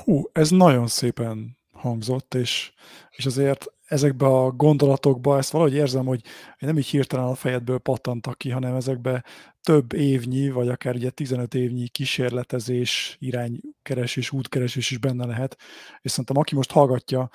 Hú, 0.04 0.22
ez 0.32 0.50
nagyon 0.50 0.88
szépen 0.88 1.58
hangzott, 1.72 2.34
és, 2.34 2.74
és 3.10 3.26
azért 3.26 3.74
ezekbe 3.88 4.26
a 4.26 4.52
gondolatokba 4.52 5.38
ezt 5.38 5.52
valahogy 5.52 5.74
érzem, 5.74 6.06
hogy 6.06 6.22
nem 6.60 6.78
így 6.78 6.88
hirtelen 6.88 7.26
a 7.26 7.36
fejedből 7.36 7.78
pattantak 7.78 8.38
ki, 8.38 8.50
hanem 8.50 8.76
ezekbe 8.76 9.24
több 9.62 9.94
évnyi, 9.94 10.50
vagy 10.50 10.70
akár 10.70 10.96
ugye 10.96 11.10
15 11.10 11.54
évnyi 11.54 11.88
kísérletezés, 11.88 13.18
iránykeresés, 13.20 14.32
útkeresés 14.32 14.92
is 14.92 14.98
benne 14.98 15.26
lehet, 15.26 15.58
és 16.02 16.12
szerintem 16.12 16.38
aki 16.38 16.56
most 16.56 16.72
hallgatja, 16.72 17.30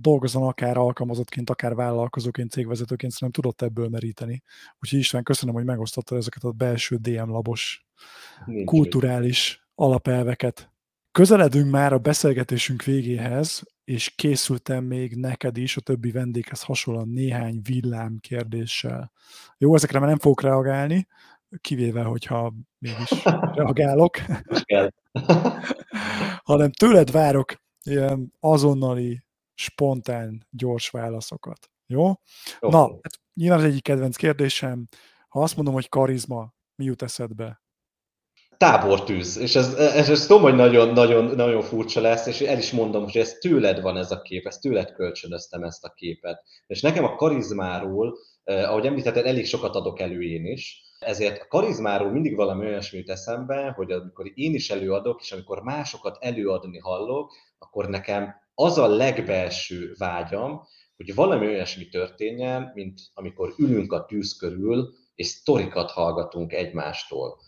dolgozzon 0.00 0.42
akár 0.42 0.76
alkalmazottként, 0.76 1.50
akár 1.50 1.74
vállalkozóként, 1.74 2.50
cégvezetőként, 2.50 3.12
szerintem 3.12 3.42
tudott 3.42 3.62
ebből 3.62 3.88
meríteni. 3.88 4.42
Úgyhogy 4.80 4.98
István, 4.98 5.22
köszönöm, 5.22 5.54
hogy 5.54 5.64
megosztottad 5.64 6.18
ezeket 6.18 6.44
a 6.44 6.50
belső 6.50 6.96
DM 6.96 7.30
labos 7.30 7.86
Nincs 8.46 8.68
kulturális 8.68 9.66
alapelveket. 9.74 10.72
Közeledünk 11.12 11.70
már 11.70 11.92
a 11.92 11.98
beszélgetésünk 11.98 12.82
végéhez, 12.82 13.62
és 13.84 14.10
készültem 14.14 14.84
még 14.84 15.14
neked 15.16 15.56
is, 15.56 15.76
a 15.76 15.80
többi 15.80 16.10
vendéghez 16.10 16.62
hasonlóan 16.62 17.08
néhány 17.08 17.60
villám 17.62 18.18
kérdéssel. 18.20 19.12
Jó, 19.58 19.74
ezekre 19.74 19.98
már 19.98 20.08
nem 20.08 20.18
fogok 20.18 20.42
reagálni, 20.42 21.06
kivéve, 21.60 22.02
hogyha 22.02 22.54
mégis 22.78 23.24
reagálok. 23.56 24.16
hanem 26.44 26.70
tőled 26.70 27.10
várok 27.10 27.54
ilyen 27.82 28.32
azonnali 28.40 29.23
spontán, 29.54 30.46
gyors 30.50 30.88
válaszokat. 30.90 31.70
Jó? 31.86 32.04
Okay. 32.60 32.70
Na, 32.70 32.80
hát 32.80 33.20
nyilván 33.34 33.58
az 33.58 33.64
egyik 33.64 33.82
kedvenc 33.82 34.16
kérdésem, 34.16 34.88
ha 35.28 35.40
azt 35.40 35.56
mondom, 35.56 35.74
hogy 35.74 35.88
karizma, 35.88 36.54
mi 36.74 36.84
jut 36.84 37.02
eszedbe? 37.02 37.62
Tábortűz, 38.56 39.36
és 39.36 39.54
ez, 39.54 39.74
ez, 39.74 40.10
ez 40.10 40.26
tudom, 40.26 40.42
hogy 40.42 40.54
nagyon, 40.54 40.88
nagyon, 40.88 41.24
nagyon 41.24 41.62
furcsa 41.62 42.00
lesz, 42.00 42.26
és 42.26 42.40
el 42.40 42.58
is 42.58 42.72
mondom, 42.72 43.02
hogy 43.02 43.16
ez 43.16 43.32
tőled 43.32 43.80
van 43.80 43.96
ez 43.96 44.10
a 44.10 44.22
kép, 44.22 44.46
ez 44.46 44.58
tőled 44.58 44.92
kölcsönöztem 44.92 45.62
ezt 45.62 45.84
a 45.84 45.92
képet. 45.96 46.42
És 46.66 46.80
nekem 46.80 47.04
a 47.04 47.14
karizmáról, 47.14 48.18
eh, 48.44 48.70
ahogy 48.70 48.86
említetted, 48.86 49.26
elég 49.26 49.46
sokat 49.46 49.74
adok 49.74 50.00
elő 50.00 50.22
én 50.22 50.46
is, 50.46 50.82
ezért 50.98 51.42
a 51.42 51.46
karizmáról 51.48 52.10
mindig 52.10 52.36
valami 52.36 52.66
olyasmi 52.66 53.04
eszembe, 53.06 53.72
hogy 53.76 53.92
amikor 53.92 54.30
én 54.34 54.54
is 54.54 54.70
előadok, 54.70 55.20
és 55.20 55.32
amikor 55.32 55.62
másokat 55.62 56.16
előadni 56.20 56.78
hallok, 56.78 57.32
akkor 57.58 57.88
nekem 57.88 58.34
az 58.54 58.78
a 58.78 58.86
legbelső 58.86 59.94
vágyam, 59.98 60.62
hogy 60.96 61.14
valami 61.14 61.46
olyasmi 61.46 61.88
történjen, 61.88 62.70
mint 62.74 63.00
amikor 63.14 63.54
ülünk 63.58 63.92
a 63.92 64.04
tűz 64.04 64.36
körül, 64.36 64.94
és 65.14 65.26
sztorikat 65.26 65.90
hallgatunk 65.90 66.52
egymástól. 66.52 67.38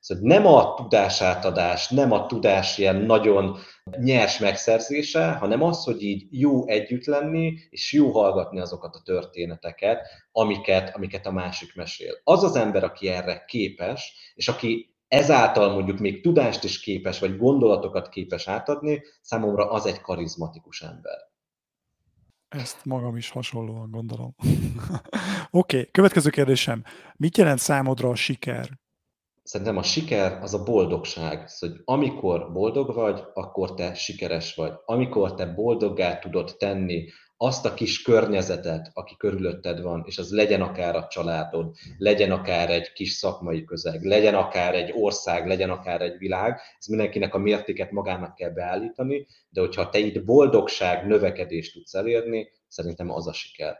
Szóval 0.00 0.24
nem 0.26 0.46
a 0.46 0.74
tudásátadás, 0.74 1.88
nem 1.88 2.12
a 2.12 2.26
tudás 2.26 2.78
ilyen 2.78 2.96
nagyon 2.96 3.58
nyers 3.98 4.38
megszerzése, 4.38 5.32
hanem 5.32 5.62
az, 5.62 5.84
hogy 5.84 6.02
így 6.02 6.26
jó 6.30 6.66
együtt 6.68 7.04
lenni, 7.04 7.58
és 7.70 7.92
jó 7.92 8.10
hallgatni 8.10 8.60
azokat 8.60 8.94
a 8.94 9.02
történeteket, 9.04 10.06
amiket, 10.32 10.94
amiket 10.94 11.26
a 11.26 11.32
másik 11.32 11.74
mesél. 11.74 12.12
Az 12.24 12.42
az 12.42 12.56
ember, 12.56 12.84
aki 12.84 13.08
erre 13.08 13.44
képes, 13.46 14.32
és 14.34 14.48
aki 14.48 14.95
ezáltal 15.08 15.72
mondjuk 15.72 15.98
még 15.98 16.22
tudást 16.22 16.64
is 16.64 16.80
képes, 16.80 17.18
vagy 17.18 17.36
gondolatokat 17.36 18.08
képes 18.08 18.48
átadni, 18.48 19.02
számomra 19.20 19.70
az 19.70 19.86
egy 19.86 20.00
karizmatikus 20.00 20.82
ember. 20.82 21.18
Ezt 22.48 22.84
magam 22.84 23.16
is 23.16 23.30
hasonlóan 23.30 23.90
gondolom. 23.90 24.34
Oké, 25.50 25.78
okay, 25.78 25.90
következő 25.90 26.30
kérdésem. 26.30 26.82
Mit 27.16 27.36
jelent 27.36 27.58
számodra 27.58 28.08
a 28.08 28.14
siker? 28.14 28.68
Szerintem 29.42 29.76
a 29.76 29.82
siker 29.82 30.42
az 30.42 30.54
a 30.54 30.62
boldogság. 30.62 31.48
Szóval, 31.48 31.76
hogy 31.76 31.84
amikor 31.84 32.52
boldog 32.52 32.94
vagy, 32.94 33.22
akkor 33.34 33.74
te 33.74 33.94
sikeres 33.94 34.54
vagy. 34.54 34.72
Amikor 34.84 35.34
te 35.34 35.46
boldoggá 35.46 36.18
tudod 36.18 36.54
tenni 36.58 37.08
azt 37.36 37.64
a 37.64 37.74
kis 37.74 38.02
környezetet, 38.02 38.90
aki 38.92 39.14
körülötted 39.16 39.82
van, 39.82 40.02
és 40.06 40.18
az 40.18 40.30
legyen 40.30 40.62
akár 40.62 40.96
a 40.96 41.06
családod, 41.10 41.74
legyen 41.98 42.30
akár 42.30 42.70
egy 42.70 42.92
kis 42.92 43.10
szakmai 43.10 43.64
közeg, 43.64 44.02
legyen 44.02 44.34
akár 44.34 44.74
egy 44.74 44.92
ország, 44.94 45.46
legyen 45.46 45.70
akár 45.70 46.00
egy 46.00 46.18
világ, 46.18 46.60
ez 46.78 46.86
mindenkinek 46.86 47.34
a 47.34 47.38
mértéket 47.38 47.90
magának 47.90 48.34
kell 48.34 48.50
beállítani, 48.50 49.26
de 49.48 49.60
hogyha 49.60 49.88
te 49.88 49.98
itt 49.98 50.24
boldogság, 50.24 51.06
növekedést 51.06 51.72
tudsz 51.72 51.94
elérni, 51.94 52.48
szerintem 52.68 53.10
az 53.10 53.26
a 53.26 53.32
siker. 53.32 53.76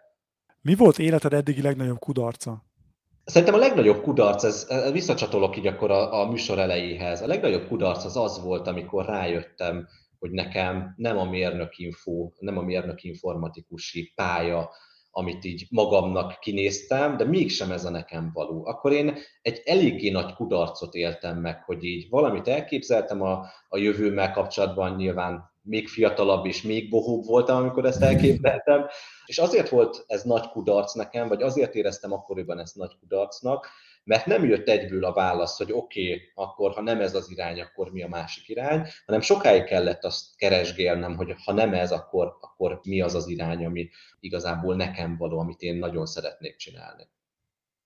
Mi 0.62 0.74
volt 0.74 0.98
életed 0.98 1.32
eddigi 1.32 1.62
legnagyobb 1.62 1.98
kudarca? 1.98 2.64
Szerintem 3.24 3.54
a 3.54 3.58
legnagyobb 3.58 4.02
kudarc, 4.02 4.44
ez, 4.44 4.66
visszacsatolok 4.92 5.56
így 5.56 5.66
akkor 5.66 5.90
a, 5.90 6.20
a 6.20 6.30
műsor 6.30 6.58
elejéhez, 6.58 7.22
a 7.22 7.26
legnagyobb 7.26 7.66
kudarc 7.66 8.04
az 8.04 8.16
az 8.16 8.42
volt, 8.42 8.66
amikor 8.66 9.04
rájöttem, 9.04 9.88
hogy 10.18 10.30
nekem 10.30 10.94
nem 10.96 11.18
a 11.18 11.24
mérnök 11.24 11.78
info, 11.78 12.30
nem 12.38 12.58
a 12.58 12.62
mérnök 12.62 13.02
informatikusi 13.02 14.12
pálya 14.14 14.70
amit 15.18 15.44
így 15.44 15.66
magamnak 15.70 16.38
kinéztem, 16.38 17.16
de 17.16 17.24
mégsem 17.24 17.70
ez 17.70 17.84
a 17.84 17.90
nekem 17.90 18.30
való. 18.34 18.66
Akkor 18.66 18.92
én 18.92 19.18
egy 19.42 19.62
eléggé 19.64 20.10
nagy 20.10 20.34
kudarcot 20.34 20.94
éltem 20.94 21.38
meg, 21.38 21.62
hogy 21.62 21.84
így 21.84 22.08
valamit 22.08 22.48
elképzeltem 22.48 23.22
a, 23.22 23.46
a 23.68 23.78
jövőmmel 23.78 24.32
kapcsolatban, 24.32 24.94
nyilván 24.94 25.50
még 25.62 25.88
fiatalabb 25.88 26.46
és 26.46 26.62
még 26.62 26.90
bohóbb 26.90 27.24
voltam, 27.24 27.56
amikor 27.56 27.84
ezt 27.84 28.02
elképzeltem, 28.02 28.86
és 29.26 29.38
azért 29.38 29.68
volt 29.68 30.04
ez 30.06 30.22
nagy 30.22 30.48
kudarc 30.48 30.94
nekem, 30.94 31.28
vagy 31.28 31.42
azért 31.42 31.74
éreztem 31.74 32.12
akkoriban 32.12 32.58
ezt 32.58 32.76
nagy 32.76 32.92
kudarcnak, 33.00 33.68
mert 34.06 34.26
nem 34.26 34.44
jött 34.44 34.68
egyből 34.68 35.04
a 35.04 35.12
válasz, 35.12 35.56
hogy 35.56 35.72
oké, 35.72 36.12
okay, 36.12 36.22
akkor 36.34 36.72
ha 36.72 36.80
nem 36.80 37.00
ez 37.00 37.14
az 37.14 37.30
irány, 37.30 37.60
akkor 37.60 37.92
mi 37.92 38.02
a 38.02 38.08
másik 38.08 38.48
irány, 38.48 38.86
hanem 39.06 39.20
sokáig 39.20 39.64
kellett 39.64 40.04
azt 40.04 40.36
keresgélnem, 40.36 41.16
hogy 41.16 41.34
ha 41.44 41.52
nem 41.52 41.74
ez, 41.74 41.92
akkor, 41.92 42.36
akkor 42.40 42.80
mi 42.82 43.00
az 43.00 43.14
az 43.14 43.28
irány, 43.28 43.64
ami 43.64 43.88
igazából 44.20 44.76
nekem 44.76 45.16
való, 45.16 45.38
amit 45.38 45.60
én 45.60 45.78
nagyon 45.78 46.06
szeretnék 46.06 46.56
csinálni. 46.56 47.08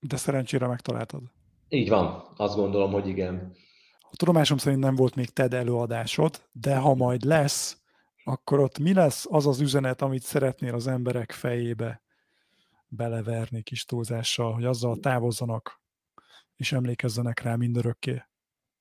De 0.00 0.16
szerencsére 0.16 0.66
megtaláltad. 0.66 1.22
Így 1.68 1.88
van, 1.88 2.32
azt 2.36 2.56
gondolom, 2.56 2.92
hogy 2.92 3.08
igen. 3.08 3.52
A 4.00 4.16
tudomásom 4.16 4.58
szerint 4.58 4.82
nem 4.82 4.94
volt 4.94 5.14
még 5.14 5.30
TED 5.30 5.54
előadásod, 5.54 6.42
de 6.52 6.76
ha 6.76 6.94
majd 6.94 7.24
lesz, 7.24 7.76
akkor 8.24 8.60
ott 8.60 8.78
mi 8.78 8.94
lesz 8.94 9.26
az 9.30 9.46
az 9.46 9.60
üzenet, 9.60 10.02
amit 10.02 10.22
szeretnél 10.22 10.74
az 10.74 10.86
emberek 10.86 11.32
fejébe 11.32 12.02
beleverni 12.88 13.62
kis 13.62 13.84
túlzással, 13.84 14.52
hogy 14.52 14.64
azzal 14.64 14.96
távozzanak, 14.96 15.79
és 16.60 16.72
emlékezzenek 16.72 17.40
rá 17.40 17.56
mindörökké? 17.56 18.22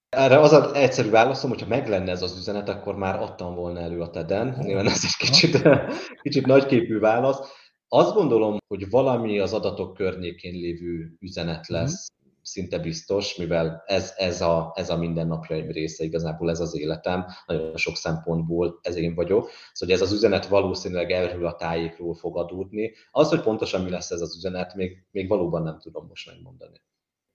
Erre 0.09 0.39
az 0.39 0.51
az 0.53 0.73
egyszerű 0.73 1.09
válaszom, 1.09 1.49
hogyha 1.49 1.67
meg 1.67 1.87
lenne 1.87 2.11
ez 2.11 2.21
az 2.21 2.37
üzenet, 2.37 2.69
akkor 2.69 2.95
már 2.95 3.19
adtam 3.19 3.55
volna 3.55 3.79
elő 3.79 4.01
a 4.01 4.09
TED-en. 4.09 4.55
Nyilván 4.59 4.85
ez 4.85 5.03
egy 5.03 5.27
kicsit, 5.27 5.61
kicsit 6.23 6.45
nagyképű 6.45 6.99
válasz. 6.99 7.39
Azt 7.87 8.13
gondolom, 8.13 8.57
hogy 8.67 8.89
valami 8.89 9.39
az 9.39 9.53
adatok 9.53 9.93
környékén 9.93 10.53
lévő 10.53 11.17
üzenet 11.19 11.67
mhm. 11.67 11.79
lesz 11.79 12.07
szinte 12.41 12.79
biztos, 12.79 13.35
mivel 13.35 13.83
ez, 13.85 14.13
ez, 14.17 14.41
a, 14.41 14.71
ez 14.75 14.89
a 14.89 14.97
mindennapjaim 14.97 15.71
része, 15.71 16.03
igazából 16.03 16.49
ez 16.49 16.59
az 16.59 16.77
életem, 16.77 17.25
nagyon 17.45 17.77
sok 17.77 17.95
szempontból 17.95 18.79
ez 18.81 18.95
én 18.95 19.15
vagyok. 19.15 19.49
Szóval 19.73 19.95
ez 19.95 20.01
az 20.01 20.11
üzenet 20.11 20.47
valószínűleg 20.47 21.11
erről 21.11 21.45
a 21.45 21.55
tájékról 21.55 22.15
fog 22.15 22.37
adódni. 22.37 22.93
Az, 23.11 23.29
hogy 23.29 23.41
pontosan 23.41 23.81
mi 23.83 23.89
lesz 23.89 24.11
ez 24.11 24.21
az 24.21 24.35
üzenet, 24.35 24.75
még, 24.75 25.05
még 25.11 25.27
valóban 25.27 25.63
nem 25.63 25.79
tudom 25.79 26.07
most 26.07 26.31
megmondani. 26.31 26.81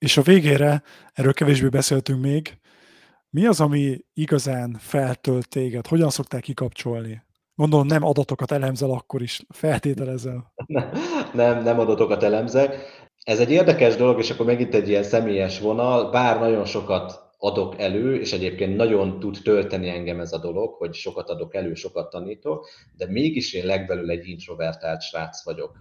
És 0.05 0.17
a 0.17 0.23
végére, 0.23 0.83
erről 1.13 1.33
kevésbé 1.33 1.69
beszéltünk 1.69 2.21
még, 2.23 2.59
mi 3.31 3.47
az, 3.47 3.61
ami 3.61 3.99
igazán 4.15 4.77
feltölt 4.81 5.49
téged? 5.49 5.87
Hogyan 5.87 6.11
szokták 6.11 6.43
kikapcsolni? 6.43 7.23
Gondolom 7.55 7.87
nem 7.87 8.05
adatokat 8.05 8.53
elemzel 8.53 8.91
akkor 8.91 9.23
is, 9.23 9.43
feltételezel. 9.49 10.53
Nem, 10.67 10.91
nem, 11.33 11.63
nem 11.63 11.79
adatokat 11.79 12.23
elemzek. 12.23 12.77
Ez 13.23 13.41
egy 13.41 13.51
érdekes 13.51 13.97
dolog, 13.97 14.19
és 14.19 14.31
akkor 14.31 14.47
megint 14.47 14.75
egy 14.75 14.89
ilyen 14.89 15.03
személyes 15.03 15.61
vonal, 15.61 16.11
bár 16.11 16.39
nagyon 16.39 16.65
sokat 16.65 17.24
adok 17.45 17.79
elő, 17.79 18.21
és 18.21 18.33
egyébként 18.33 18.77
nagyon 18.77 19.19
tud 19.19 19.39
tölteni 19.43 19.89
engem 19.89 20.21
ez 20.21 20.33
a 20.33 20.39
dolog, 20.39 20.75
hogy 20.75 20.95
sokat 20.95 21.29
adok 21.29 21.55
elő, 21.55 21.75
sokat 21.75 22.11
tanítok, 22.11 22.69
de 22.97 23.07
mégis 23.07 23.53
én 23.53 23.67
legbelül 23.67 24.11
egy 24.11 24.29
introvertált 24.29 25.03
srác 25.03 25.45
vagyok. 25.45 25.79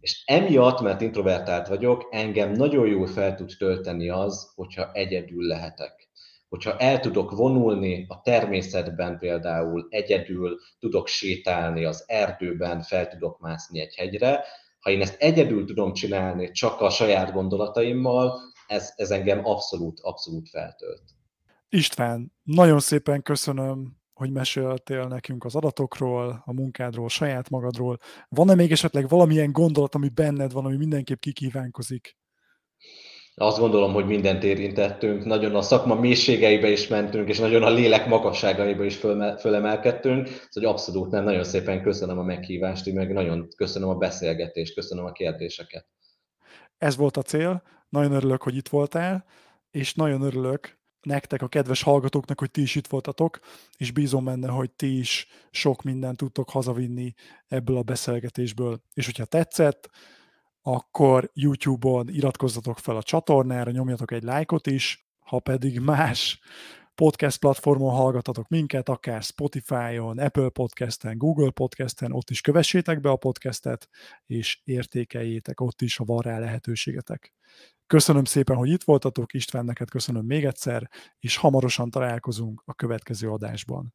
És 0.00 0.22
emiatt, 0.26 0.80
mert 0.80 1.00
introvertált 1.00 1.68
vagyok, 1.68 2.08
engem 2.10 2.52
nagyon 2.52 2.86
jól 2.86 3.06
fel 3.06 3.34
tud 3.34 3.52
tölteni 3.58 4.08
az, 4.08 4.52
hogyha 4.54 4.90
egyedül 4.92 5.46
lehetek. 5.46 6.08
Hogyha 6.48 6.76
el 6.76 7.00
tudok 7.00 7.30
vonulni 7.30 8.06
a 8.08 8.20
természetben 8.20 9.18
például, 9.18 9.86
egyedül 9.90 10.58
tudok 10.78 11.06
sétálni 11.06 11.84
az 11.84 12.04
erdőben, 12.06 12.80
fel 12.82 13.08
tudok 13.08 13.38
mászni 13.40 13.80
egy 13.80 13.94
hegyre, 13.94 14.44
ha 14.80 14.90
én 14.90 15.00
ezt 15.00 15.22
egyedül 15.22 15.66
tudom 15.66 15.92
csinálni, 15.92 16.50
csak 16.50 16.80
a 16.80 16.90
saját 16.90 17.32
gondolataimmal, 17.32 18.52
ez, 18.66 18.92
ez 18.96 19.10
engem 19.10 19.46
abszolút, 19.46 20.00
abszolút 20.00 20.48
feltölt. 20.48 21.02
István, 21.68 22.32
nagyon 22.42 22.80
szépen 22.80 23.22
köszönöm, 23.22 23.96
hogy 24.12 24.30
meséltél 24.30 25.06
nekünk 25.06 25.44
az 25.44 25.54
adatokról, 25.54 26.42
a 26.44 26.52
munkádról, 26.52 27.08
saját 27.08 27.50
magadról. 27.50 27.98
Van-e 28.28 28.54
még 28.54 28.72
esetleg 28.72 29.08
valamilyen 29.08 29.52
gondolat, 29.52 29.94
ami 29.94 30.08
benned 30.08 30.52
van, 30.52 30.64
ami 30.64 30.76
mindenképp 30.76 31.20
kikívánkozik? 31.20 32.16
azt 33.36 33.58
gondolom, 33.58 33.92
hogy 33.92 34.06
mindent 34.06 34.44
érintettünk, 34.44 35.24
nagyon 35.24 35.54
a 35.54 35.62
szakma 35.62 35.94
mélységeibe 35.94 36.68
is 36.68 36.88
mentünk, 36.88 37.28
és 37.28 37.38
nagyon 37.38 37.62
a 37.62 37.70
lélek 37.70 38.06
magasságaiba 38.06 38.84
is 38.84 38.96
fölemelkedtünk, 39.38 40.28
szóval 40.50 40.70
abszolút 40.70 41.10
nem, 41.10 41.24
nagyon 41.24 41.44
szépen 41.44 41.82
köszönöm 41.82 42.18
a 42.18 42.22
meghívást, 42.22 42.92
meg 42.92 43.12
nagyon 43.12 43.48
köszönöm 43.56 43.88
a 43.88 43.94
beszélgetést, 43.94 44.74
köszönöm 44.74 45.04
a 45.04 45.12
kérdéseket. 45.12 45.86
Ez 46.78 46.96
volt 46.96 47.16
a 47.16 47.22
cél, 47.22 47.62
nagyon 47.94 48.12
örülök, 48.12 48.42
hogy 48.42 48.56
itt 48.56 48.68
voltál, 48.68 49.24
és 49.70 49.94
nagyon 49.94 50.22
örülök 50.22 50.78
nektek, 51.02 51.42
a 51.42 51.48
kedves 51.48 51.82
hallgatóknak, 51.82 52.38
hogy 52.38 52.50
ti 52.50 52.62
is 52.62 52.74
itt 52.74 52.86
voltatok, 52.86 53.38
és 53.76 53.90
bízom 53.90 54.24
benne, 54.24 54.48
hogy 54.48 54.70
ti 54.70 54.98
is 54.98 55.26
sok 55.50 55.82
mindent 55.82 56.16
tudtok 56.16 56.50
hazavinni 56.50 57.14
ebből 57.48 57.76
a 57.76 57.82
beszélgetésből. 57.82 58.80
És 58.94 59.04
hogyha 59.04 59.24
tetszett, 59.24 59.90
akkor 60.62 61.30
YouTube-on 61.34 62.08
iratkozzatok 62.08 62.78
fel 62.78 62.96
a 62.96 63.02
csatornára, 63.02 63.70
nyomjatok 63.70 64.10
egy 64.10 64.22
lájkot 64.22 64.66
is, 64.66 65.06
ha 65.18 65.38
pedig 65.38 65.80
más 65.80 66.40
podcast 66.94 67.38
platformon 67.38 67.94
hallgatatok 67.94 68.48
minket, 68.48 68.88
akár 68.88 69.22
Spotify-on, 69.22 70.18
Apple 70.18 70.48
Podcast-en, 70.48 71.18
Google 71.18 71.50
Podcast-en, 71.50 72.12
ott 72.12 72.30
is 72.30 72.40
kövessétek 72.40 73.00
be 73.00 73.10
a 73.10 73.16
podcastet, 73.16 73.88
és 74.26 74.60
értékeljétek 74.64 75.60
ott 75.60 75.82
is, 75.82 75.96
ha 75.96 76.04
van 76.04 76.20
rá 76.20 76.38
lehetőségetek. 76.38 77.32
Köszönöm 77.86 78.24
szépen, 78.24 78.56
hogy 78.56 78.68
itt 78.68 78.82
voltatok, 78.82 79.32
István, 79.32 79.64
neked 79.64 79.90
köszönöm 79.90 80.24
még 80.24 80.44
egyszer, 80.44 80.90
és 81.18 81.36
hamarosan 81.36 81.90
találkozunk 81.90 82.62
a 82.64 82.74
következő 82.74 83.30
adásban. 83.30 83.94